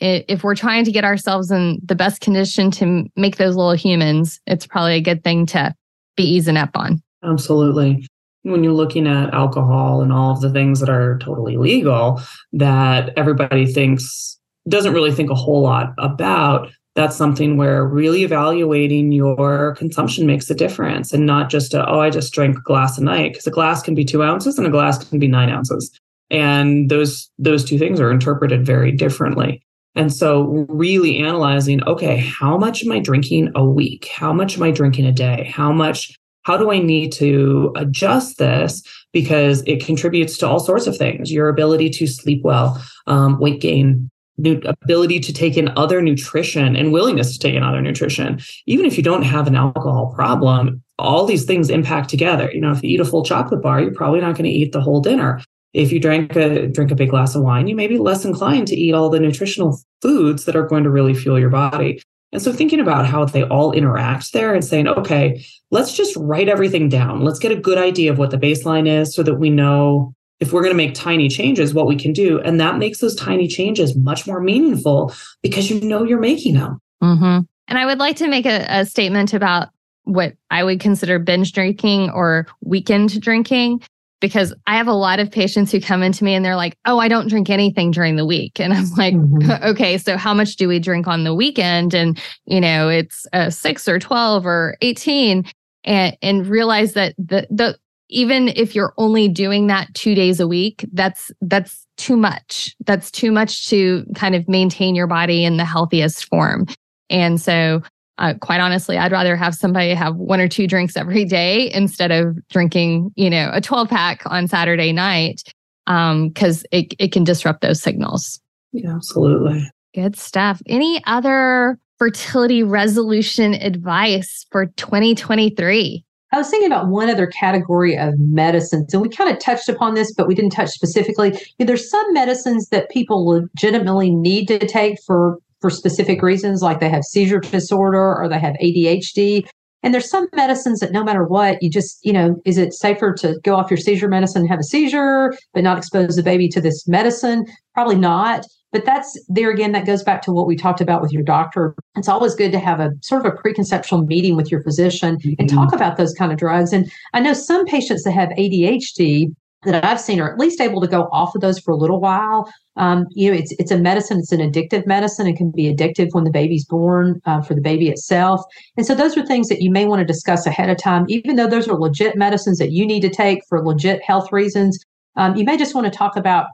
if 0.00 0.44
we're 0.44 0.54
trying 0.54 0.84
to 0.84 0.92
get 0.92 1.04
ourselves 1.04 1.50
in 1.50 1.80
the 1.84 1.94
best 1.94 2.20
condition 2.20 2.70
to 2.72 3.10
make 3.16 3.36
those 3.36 3.56
little 3.56 3.72
humans, 3.72 4.40
it's 4.46 4.66
probably 4.66 4.94
a 4.94 5.00
good 5.00 5.24
thing 5.24 5.46
to 5.46 5.74
be 6.16 6.24
easing 6.24 6.56
up 6.56 6.70
on. 6.74 7.02
Absolutely. 7.24 8.06
When 8.42 8.64
you're 8.64 8.72
looking 8.72 9.06
at 9.06 9.32
alcohol 9.32 10.02
and 10.02 10.12
all 10.12 10.32
of 10.32 10.40
the 10.40 10.50
things 10.50 10.80
that 10.80 10.90
are 10.90 11.18
totally 11.18 11.56
legal 11.56 12.20
that 12.52 13.16
everybody 13.16 13.66
thinks 13.66 14.38
doesn't 14.68 14.92
really 14.92 15.12
think 15.12 15.30
a 15.30 15.34
whole 15.34 15.62
lot 15.62 15.94
about, 15.98 16.70
that's 16.94 17.16
something 17.16 17.56
where 17.56 17.86
really 17.86 18.22
evaluating 18.22 19.12
your 19.12 19.74
consumption 19.76 20.26
makes 20.26 20.50
a 20.50 20.54
difference 20.54 21.12
and 21.12 21.24
not 21.24 21.48
just 21.48 21.72
a, 21.72 21.88
oh, 21.88 22.00
I 22.00 22.10
just 22.10 22.34
drank 22.34 22.58
a 22.58 22.62
glass 22.62 22.98
a 22.98 23.02
night 23.02 23.32
because 23.32 23.46
a 23.46 23.50
glass 23.50 23.82
can 23.82 23.94
be 23.94 24.04
two 24.04 24.22
ounces 24.22 24.58
and 24.58 24.66
a 24.66 24.70
glass 24.70 25.02
can 25.08 25.18
be 25.18 25.28
nine 25.28 25.48
ounces 25.48 25.90
and 26.32 26.88
those 26.88 27.30
those 27.38 27.64
two 27.64 27.78
things 27.78 28.00
are 28.00 28.10
interpreted 28.10 28.66
very 28.66 28.90
differently. 28.90 29.62
And 29.94 30.12
so 30.12 30.66
really 30.70 31.18
analyzing 31.18 31.84
okay 31.84 32.16
how 32.16 32.56
much 32.56 32.82
am 32.82 32.90
i 32.90 32.98
drinking 32.98 33.52
a 33.54 33.64
week? 33.64 34.08
How 34.08 34.32
much 34.32 34.56
am 34.56 34.62
i 34.64 34.70
drinking 34.70 35.04
a 35.04 35.12
day? 35.12 35.52
How 35.54 35.70
much 35.70 36.18
how 36.44 36.56
do 36.56 36.72
i 36.72 36.78
need 36.78 37.12
to 37.12 37.72
adjust 37.76 38.38
this? 38.38 38.82
Because 39.12 39.62
it 39.66 39.84
contributes 39.84 40.38
to 40.38 40.48
all 40.48 40.58
sorts 40.58 40.86
of 40.86 40.96
things. 40.96 41.30
Your 41.30 41.48
ability 41.48 41.90
to 41.90 42.06
sleep 42.06 42.40
well 42.42 42.82
um, 43.06 43.38
weight 43.38 43.60
gain 43.60 44.10
ability 44.38 45.20
to 45.20 45.32
take 45.32 45.58
in 45.58 45.68
other 45.76 46.00
nutrition 46.00 46.74
and 46.74 46.90
willingness 46.90 47.34
to 47.34 47.38
take 47.38 47.54
in 47.54 47.62
other 47.62 47.82
nutrition. 47.82 48.40
Even 48.66 48.86
if 48.86 48.96
you 48.96 49.02
don't 49.02 49.22
have 49.22 49.46
an 49.46 49.54
alcohol 49.54 50.12
problem 50.16 50.82
all 50.98 51.26
these 51.26 51.44
things 51.44 51.68
impact 51.68 52.08
together. 52.08 52.50
You 52.52 52.60
know 52.60 52.70
if 52.70 52.82
you 52.82 52.90
eat 52.90 53.00
a 53.00 53.04
full 53.04 53.24
chocolate 53.24 53.60
bar 53.60 53.82
you're 53.82 53.92
probably 53.92 54.20
not 54.20 54.36
going 54.36 54.44
to 54.44 54.50
eat 54.50 54.72
the 54.72 54.80
whole 54.80 55.00
dinner 55.00 55.42
if 55.72 55.90
you 55.90 56.00
drink 56.00 56.36
a 56.36 56.66
drink 56.66 56.90
a 56.90 56.94
big 56.94 57.10
glass 57.10 57.34
of 57.34 57.42
wine, 57.42 57.66
you 57.66 57.74
may 57.74 57.86
be 57.86 57.98
less 57.98 58.24
inclined 58.24 58.68
to 58.68 58.76
eat 58.76 58.92
all 58.92 59.10
the 59.10 59.20
nutritional 59.20 59.78
foods 60.00 60.44
that 60.44 60.56
are 60.56 60.66
going 60.66 60.84
to 60.84 60.90
really 60.90 61.14
fuel 61.14 61.38
your 61.38 61.50
body. 61.50 62.00
And 62.32 62.40
so 62.40 62.52
thinking 62.52 62.80
about 62.80 63.06
how 63.06 63.24
they 63.26 63.44
all 63.44 63.72
interact 63.72 64.32
there 64.32 64.54
and 64.54 64.64
saying, 64.64 64.88
okay, 64.88 65.44
let's 65.70 65.94
just 65.94 66.16
write 66.16 66.48
everything 66.48 66.88
down. 66.88 67.22
Let's 67.22 67.38
get 67.38 67.52
a 67.52 67.56
good 67.56 67.78
idea 67.78 68.10
of 68.10 68.18
what 68.18 68.30
the 68.30 68.38
baseline 68.38 68.88
is 68.88 69.14
so 69.14 69.22
that 69.22 69.34
we 69.34 69.50
know 69.50 70.14
if 70.40 70.52
we're 70.52 70.62
going 70.62 70.72
to 70.72 70.76
make 70.76 70.94
tiny 70.94 71.28
changes, 71.28 71.74
what 71.74 71.86
we 71.86 71.94
can 71.94 72.12
do. 72.12 72.40
And 72.40 72.58
that 72.58 72.78
makes 72.78 72.98
those 72.98 73.14
tiny 73.14 73.46
changes 73.46 73.94
much 73.94 74.26
more 74.26 74.40
meaningful 74.40 75.14
because 75.42 75.70
you 75.70 75.80
know 75.82 76.04
you're 76.04 76.18
making 76.18 76.54
them. 76.54 76.80
Mm-hmm. 77.02 77.40
And 77.68 77.78
I 77.78 77.86
would 77.86 77.98
like 77.98 78.16
to 78.16 78.28
make 78.28 78.46
a, 78.46 78.66
a 78.68 78.86
statement 78.86 79.34
about 79.34 79.68
what 80.04 80.34
I 80.50 80.64
would 80.64 80.80
consider 80.80 81.18
binge 81.18 81.52
drinking 81.52 82.10
or 82.10 82.46
weekend 82.60 83.20
drinking 83.20 83.82
because 84.22 84.54
I 84.66 84.76
have 84.76 84.86
a 84.86 84.94
lot 84.94 85.18
of 85.18 85.30
patients 85.30 85.70
who 85.70 85.80
come 85.80 86.02
into 86.02 86.24
me 86.24 86.32
and 86.32 86.42
they're 86.42 86.56
like, 86.56 86.78
"Oh, 86.86 86.98
I 86.98 87.08
don't 87.08 87.28
drink 87.28 87.50
anything 87.50 87.90
during 87.90 88.16
the 88.16 88.24
week." 88.24 88.58
And 88.58 88.72
I'm 88.72 88.88
like, 88.96 89.14
mm-hmm. 89.14 89.64
"Okay, 89.70 89.98
so 89.98 90.16
how 90.16 90.32
much 90.32 90.56
do 90.56 90.68
we 90.68 90.78
drink 90.78 91.06
on 91.06 91.24
the 91.24 91.34
weekend?" 91.34 91.92
And 91.92 92.18
you 92.46 92.60
know, 92.60 92.88
it's 92.88 93.26
uh, 93.34 93.50
6 93.50 93.88
or 93.88 93.98
12 93.98 94.46
or 94.46 94.78
18 94.80 95.44
and 95.84 96.16
and 96.22 96.46
realize 96.46 96.94
that 96.94 97.14
the 97.18 97.46
the 97.50 97.76
even 98.08 98.48
if 98.48 98.74
you're 98.74 98.94
only 98.98 99.26
doing 99.26 99.66
that 99.66 99.92
2 99.94 100.14
days 100.14 100.40
a 100.40 100.48
week, 100.48 100.86
that's 100.92 101.30
that's 101.42 101.86
too 101.98 102.16
much. 102.16 102.74
That's 102.86 103.10
too 103.10 103.32
much 103.32 103.68
to 103.68 104.06
kind 104.14 104.34
of 104.34 104.48
maintain 104.48 104.94
your 104.94 105.06
body 105.06 105.44
in 105.44 105.58
the 105.58 105.64
healthiest 105.64 106.26
form. 106.28 106.66
And 107.10 107.40
so 107.40 107.82
uh, 108.18 108.34
quite 108.40 108.60
honestly, 108.60 108.98
I'd 108.98 109.12
rather 109.12 109.36
have 109.36 109.54
somebody 109.54 109.94
have 109.94 110.16
one 110.16 110.40
or 110.40 110.48
two 110.48 110.66
drinks 110.66 110.96
every 110.96 111.24
day 111.24 111.72
instead 111.72 112.10
of 112.10 112.36
drinking, 112.48 113.10
you 113.16 113.30
know, 113.30 113.50
a 113.52 113.60
12 113.60 113.88
pack 113.88 114.22
on 114.26 114.46
Saturday 114.48 114.92
night 114.92 115.42
because 115.86 116.58
um, 116.58 116.66
it, 116.70 116.94
it 116.98 117.12
can 117.12 117.24
disrupt 117.24 117.62
those 117.62 117.82
signals. 117.82 118.40
Yeah, 118.72 118.94
absolutely. 118.94 119.68
Good 119.94 120.16
stuff. 120.16 120.62
Any 120.66 121.02
other 121.06 121.78
fertility 121.98 122.62
resolution 122.62 123.54
advice 123.54 124.46
for 124.50 124.66
2023? 124.66 126.04
I 126.34 126.38
was 126.38 126.48
thinking 126.48 126.66
about 126.66 126.88
one 126.88 127.10
other 127.10 127.26
category 127.26 127.96
of 127.98 128.18
medicines, 128.18 128.94
and 128.94 129.02
we 129.02 129.10
kind 129.10 129.30
of 129.30 129.38
touched 129.38 129.68
upon 129.68 129.94
this, 129.94 130.14
but 130.14 130.26
we 130.26 130.34
didn't 130.34 130.52
touch 130.52 130.70
specifically. 130.70 131.38
There's 131.58 131.90
some 131.90 132.12
medicines 132.14 132.68
that 132.70 132.90
people 132.90 133.26
legitimately 133.26 134.10
need 134.10 134.46
to 134.46 134.58
take 134.58 134.96
for 135.06 135.38
for 135.62 135.70
specific 135.70 136.20
reasons, 136.20 136.60
like 136.60 136.80
they 136.80 136.90
have 136.90 137.04
seizure 137.04 137.40
disorder 137.40 138.14
or 138.14 138.28
they 138.28 138.38
have 138.38 138.54
ADHD. 138.62 139.46
And 139.82 139.94
there's 139.94 140.10
some 140.10 140.28
medicines 140.34 140.80
that 140.80 140.92
no 140.92 141.02
matter 141.02 141.24
what, 141.24 141.60
you 141.62 141.70
just, 141.70 141.98
you 142.04 142.12
know, 142.12 142.36
is 142.44 142.58
it 142.58 142.72
safer 142.72 143.14
to 143.14 143.38
go 143.42 143.56
off 143.56 143.70
your 143.70 143.78
seizure 143.78 144.08
medicine 144.08 144.42
and 144.42 144.50
have 144.50 144.60
a 144.60 144.64
seizure, 144.64 145.32
but 145.54 145.64
not 145.64 145.78
expose 145.78 146.14
the 146.14 146.22
baby 146.22 146.48
to 146.48 146.60
this 146.60 146.86
medicine? 146.86 147.46
Probably 147.74 147.96
not. 147.96 148.44
But 148.70 148.86
that's 148.86 149.18
there 149.28 149.50
again, 149.50 149.72
that 149.72 149.84
goes 149.84 150.02
back 150.02 150.22
to 150.22 150.32
what 150.32 150.46
we 150.46 150.56
talked 150.56 150.80
about 150.80 151.02
with 151.02 151.12
your 151.12 151.22
doctor. 151.22 151.74
It's 151.96 152.08
always 152.08 152.34
good 152.34 152.52
to 152.52 152.58
have 152.58 152.80
a 152.80 152.90
sort 153.02 153.26
of 153.26 153.32
a 153.32 153.36
preconceptual 153.36 154.06
meeting 154.06 154.34
with 154.34 154.50
your 154.50 154.62
physician 154.62 155.16
mm-hmm. 155.16 155.34
and 155.38 155.48
talk 155.48 155.74
about 155.74 155.98
those 155.98 156.14
kind 156.14 156.32
of 156.32 156.38
drugs. 156.38 156.72
And 156.72 156.90
I 157.12 157.20
know 157.20 157.34
some 157.34 157.66
patients 157.66 158.04
that 158.04 158.12
have 158.12 158.30
ADHD 158.30 159.34
that 159.64 159.84
I've 159.84 160.00
seen 160.00 160.20
are 160.20 160.32
at 160.32 160.38
least 160.38 160.60
able 160.60 160.80
to 160.80 160.88
go 160.88 161.08
off 161.12 161.34
of 161.34 161.40
those 161.40 161.58
for 161.58 161.70
a 161.70 161.76
little 161.76 162.00
while. 162.00 162.52
Um, 162.76 163.06
you 163.10 163.30
know, 163.30 163.36
it's 163.36 163.52
it's 163.58 163.70
a 163.70 163.78
medicine. 163.78 164.18
It's 164.18 164.32
an 164.32 164.40
addictive 164.40 164.86
medicine. 164.86 165.26
It 165.26 165.36
can 165.36 165.50
be 165.50 165.72
addictive 165.72 166.08
when 166.12 166.24
the 166.24 166.30
baby's 166.30 166.64
born 166.64 167.20
uh, 167.26 167.42
for 167.42 167.54
the 167.54 167.60
baby 167.60 167.88
itself. 167.88 168.40
And 168.76 168.86
so 168.86 168.94
those 168.94 169.16
are 169.16 169.24
things 169.24 169.48
that 169.48 169.62
you 169.62 169.70
may 169.70 169.84
want 169.84 170.00
to 170.00 170.04
discuss 170.04 170.46
ahead 170.46 170.70
of 170.70 170.78
time, 170.78 171.04
even 171.08 171.36
though 171.36 171.46
those 171.46 171.68
are 171.68 171.78
legit 171.78 172.16
medicines 172.16 172.58
that 172.58 172.72
you 172.72 172.86
need 172.86 173.00
to 173.00 173.10
take 173.10 173.40
for 173.48 173.64
legit 173.64 174.02
health 174.02 174.32
reasons. 174.32 174.78
Um, 175.16 175.36
you 175.36 175.44
may 175.44 175.56
just 175.56 175.74
want 175.74 175.90
to 175.90 175.96
talk 175.96 176.16
about 176.16 176.46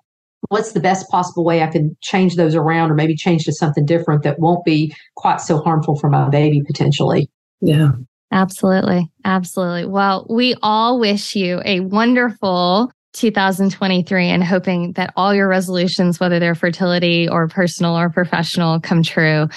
what's 0.49 0.73
the 0.73 0.81
best 0.81 1.09
possible 1.09 1.45
way 1.45 1.63
I 1.63 1.69
can 1.69 1.97
change 2.01 2.37
those 2.37 2.55
around, 2.55 2.91
or 2.91 2.95
maybe 2.95 3.15
change 3.15 3.45
to 3.45 3.53
something 3.53 3.85
different 3.85 4.23
that 4.25 4.39
won't 4.39 4.65
be 4.65 4.95
quite 5.17 5.41
so 5.41 5.59
harmful 5.59 5.97
for 5.97 6.11
my 6.11 6.29
baby 6.29 6.63
potentially. 6.67 7.29
Yeah. 7.61 7.93
Absolutely. 8.31 9.11
Absolutely. 9.25 9.87
Well, 9.87 10.27
we 10.29 10.55
all 10.63 11.01
wish 11.01 11.35
you 11.35 11.63
a 11.65 11.81
wonderful 11.81 12.93
2023 13.15 14.29
and 14.29 14.45
hoping 14.45 14.93
that 14.93 15.13
all 15.17 15.35
your 15.35 15.49
resolutions, 15.49 16.21
whether 16.21 16.39
they're 16.39 16.55
fertility 16.55 17.29
or 17.29 17.49
personal 17.49 17.99
or 17.99 18.11
professional, 18.11 18.81
come 18.81 19.03
true. 19.03 19.49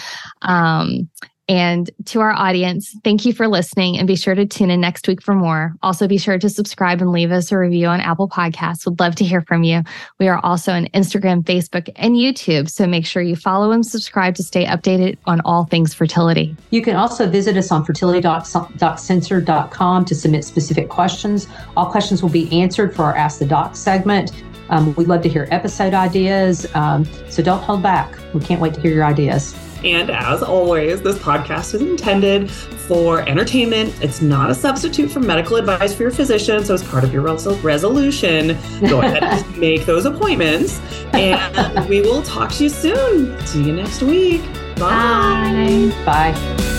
Um, 0.42 1.10
and 1.48 1.90
to 2.06 2.22
our 2.22 2.32
audience, 2.32 2.96
thank 3.04 3.26
you 3.26 3.34
for 3.34 3.48
listening 3.48 3.98
and 3.98 4.08
be 4.08 4.16
sure 4.16 4.36
to 4.36 4.46
tune 4.46 4.70
in 4.70 4.80
next 4.80 5.08
week 5.08 5.22
for 5.22 5.36
more. 5.36 5.74
Also, 5.82 6.08
be 6.08 6.18
sure 6.18 6.40
to 6.40 6.50
subscribe 6.50 7.02
and 7.02 7.12
leave 7.12 7.32
us 7.32 7.52
a 7.52 7.58
review 7.58 7.88
on 7.88 8.00
Apple 8.00 8.30
Podcasts. 8.30 8.86
Would 8.86 9.00
love 9.00 9.16
to 9.16 9.26
hear 9.26 9.42
from 9.42 9.64
you. 9.64 9.82
We 10.20 10.28
are 10.28 10.40
also 10.44 10.72
on 10.72 10.86
Instagram, 10.88 11.44
Facebook, 11.44 11.90
and 11.96 12.16
YouTube. 12.16 12.70
So 12.70 12.86
make 12.88 13.06
sure 13.06 13.22
you 13.22 13.36
follow 13.36 13.72
and 13.72 13.86
subscribe 13.86 14.36
to 14.36 14.44
stay 14.44 14.66
updated 14.66 15.18
on 15.26 15.42
all 15.42 15.66
things 15.66 15.94
fertility. 15.94 16.56
You 16.70 16.82
can 16.82 16.96
also 16.96 17.30
visit 17.30 17.58
us 17.58 17.70
on 17.72 17.86
FertilityDocsUncensored.com 17.86 20.06
to 20.06 20.16
submit 20.16 20.46
specific 20.46 20.88
questions. 20.90 21.48
All 21.76 21.92
questions 21.92 22.22
will 22.22 22.30
be 22.30 22.50
answered 22.52 22.96
for 22.96 23.04
our 23.04 23.16
Ask 23.16 23.40
the 23.40 23.46
Doc 23.46 23.76
segment. 23.76 24.32
Um, 24.72 24.96
we'd 24.96 25.08
love 25.08 25.22
to 25.22 25.30
hear 25.30 25.48
episode 25.52 25.94
ideas. 25.94 26.66
Um, 26.74 27.06
so 27.30 27.44
don't 27.44 27.62
hold 27.62 27.84
back. 27.84 28.18
We 28.34 28.40
can't 28.40 28.60
wait 28.60 28.74
to 28.74 28.82
hear 28.82 28.92
your 28.92 29.06
ideas. 29.06 29.56
And 29.84 30.12
as 30.12 30.44
always, 30.44 31.02
this 31.02 31.18
podcast 31.18 31.74
is 31.74 31.82
intended 31.82 32.52
for 32.52 33.22
entertainment. 33.28 33.94
It's 34.02 34.22
not 34.22 34.52
a 34.52 34.56
substitute 34.56 35.10
for 35.12 35.20
medical 35.20 35.58
advice 35.58 35.94
for 35.94 36.04
your 36.04 36.12
physician. 36.12 36.64
So, 36.64 36.76
as 36.76 36.84
part 36.84 37.04
of 37.04 37.12
your 37.12 37.24
resolution, 37.24 38.58
go 38.88 39.02
ahead 39.02 39.24
and 39.24 39.58
make 39.58 39.86
those 39.86 40.06
appointments. 40.06 40.80
And 41.14 41.90
we 41.90 42.02
will 42.02 42.22
talk 42.22 42.52
to 42.54 42.64
you 42.64 42.70
soon. 42.70 43.40
See 43.48 43.64
you 43.64 43.74
next 43.74 44.04
week. 44.04 44.42
Bye. 44.76 45.92
Bye. 46.06 46.32
Bye. 46.34 46.72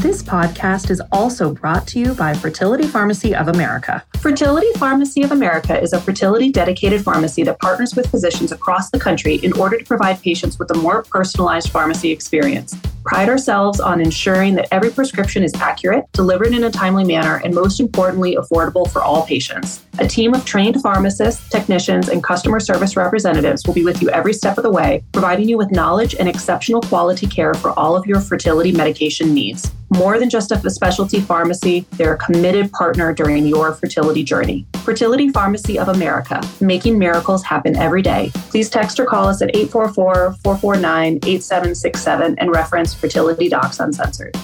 This 0.00 0.22
podcast 0.22 0.90
is 0.90 1.02
also 1.12 1.52
brought 1.52 1.86
to 1.88 2.00
you 2.00 2.14
by 2.14 2.32
Fertility 2.32 2.86
Pharmacy 2.86 3.34
of 3.34 3.48
America. 3.48 4.02
Fertility 4.26 4.66
Pharmacy 4.76 5.22
of 5.22 5.30
America 5.30 5.80
is 5.80 5.92
a 5.92 6.00
fertility 6.00 6.50
dedicated 6.50 7.04
pharmacy 7.04 7.44
that 7.44 7.60
partners 7.60 7.94
with 7.94 8.10
physicians 8.10 8.50
across 8.50 8.90
the 8.90 8.98
country 8.98 9.36
in 9.36 9.52
order 9.52 9.78
to 9.78 9.84
provide 9.84 10.20
patients 10.20 10.58
with 10.58 10.68
a 10.72 10.74
more 10.74 11.04
personalized 11.04 11.70
pharmacy 11.70 12.10
experience. 12.10 12.76
Pride 13.06 13.28
ourselves 13.28 13.78
on 13.78 14.00
ensuring 14.00 14.56
that 14.56 14.66
every 14.72 14.90
prescription 14.90 15.44
is 15.44 15.54
accurate, 15.54 16.10
delivered 16.10 16.52
in 16.52 16.64
a 16.64 16.70
timely 16.72 17.04
manner, 17.04 17.40
and 17.44 17.54
most 17.54 17.78
importantly, 17.78 18.34
affordable 18.34 18.90
for 18.90 19.00
all 19.00 19.24
patients. 19.24 19.84
A 20.00 20.08
team 20.08 20.34
of 20.34 20.44
trained 20.44 20.82
pharmacists, 20.82 21.48
technicians, 21.48 22.08
and 22.08 22.22
customer 22.22 22.58
service 22.58 22.96
representatives 22.96 23.62
will 23.64 23.74
be 23.74 23.84
with 23.84 24.02
you 24.02 24.10
every 24.10 24.32
step 24.32 24.58
of 24.58 24.64
the 24.64 24.72
way, 24.72 25.04
providing 25.12 25.48
you 25.48 25.56
with 25.56 25.70
knowledge 25.70 26.16
and 26.16 26.28
exceptional 26.28 26.80
quality 26.82 27.28
care 27.28 27.54
for 27.54 27.70
all 27.78 27.96
of 27.96 28.06
your 28.06 28.20
fertility 28.20 28.72
medication 28.72 29.32
needs. 29.32 29.70
More 29.90 30.18
than 30.18 30.28
just 30.28 30.50
a 30.50 30.68
specialty 30.68 31.20
pharmacy, 31.20 31.86
they're 31.92 32.14
a 32.14 32.18
committed 32.18 32.72
partner 32.72 33.12
during 33.12 33.46
your 33.46 33.72
fertility 33.72 34.24
journey. 34.24 34.66
Fertility 34.84 35.28
Pharmacy 35.28 35.78
of 35.78 35.88
America, 35.88 36.42
making 36.60 36.98
miracles 36.98 37.44
happen 37.44 37.76
every 37.76 38.02
day. 38.02 38.30
Please 38.50 38.68
text 38.68 38.98
or 38.98 39.06
call 39.06 39.28
us 39.28 39.42
at 39.42 39.54
844 39.54 40.34
449 40.42 41.16
8767 41.16 42.34
and 42.38 42.50
reference 42.50 42.94
Fertility 42.96 43.48
Docs 43.48 43.80
Uncensored. 43.80 44.36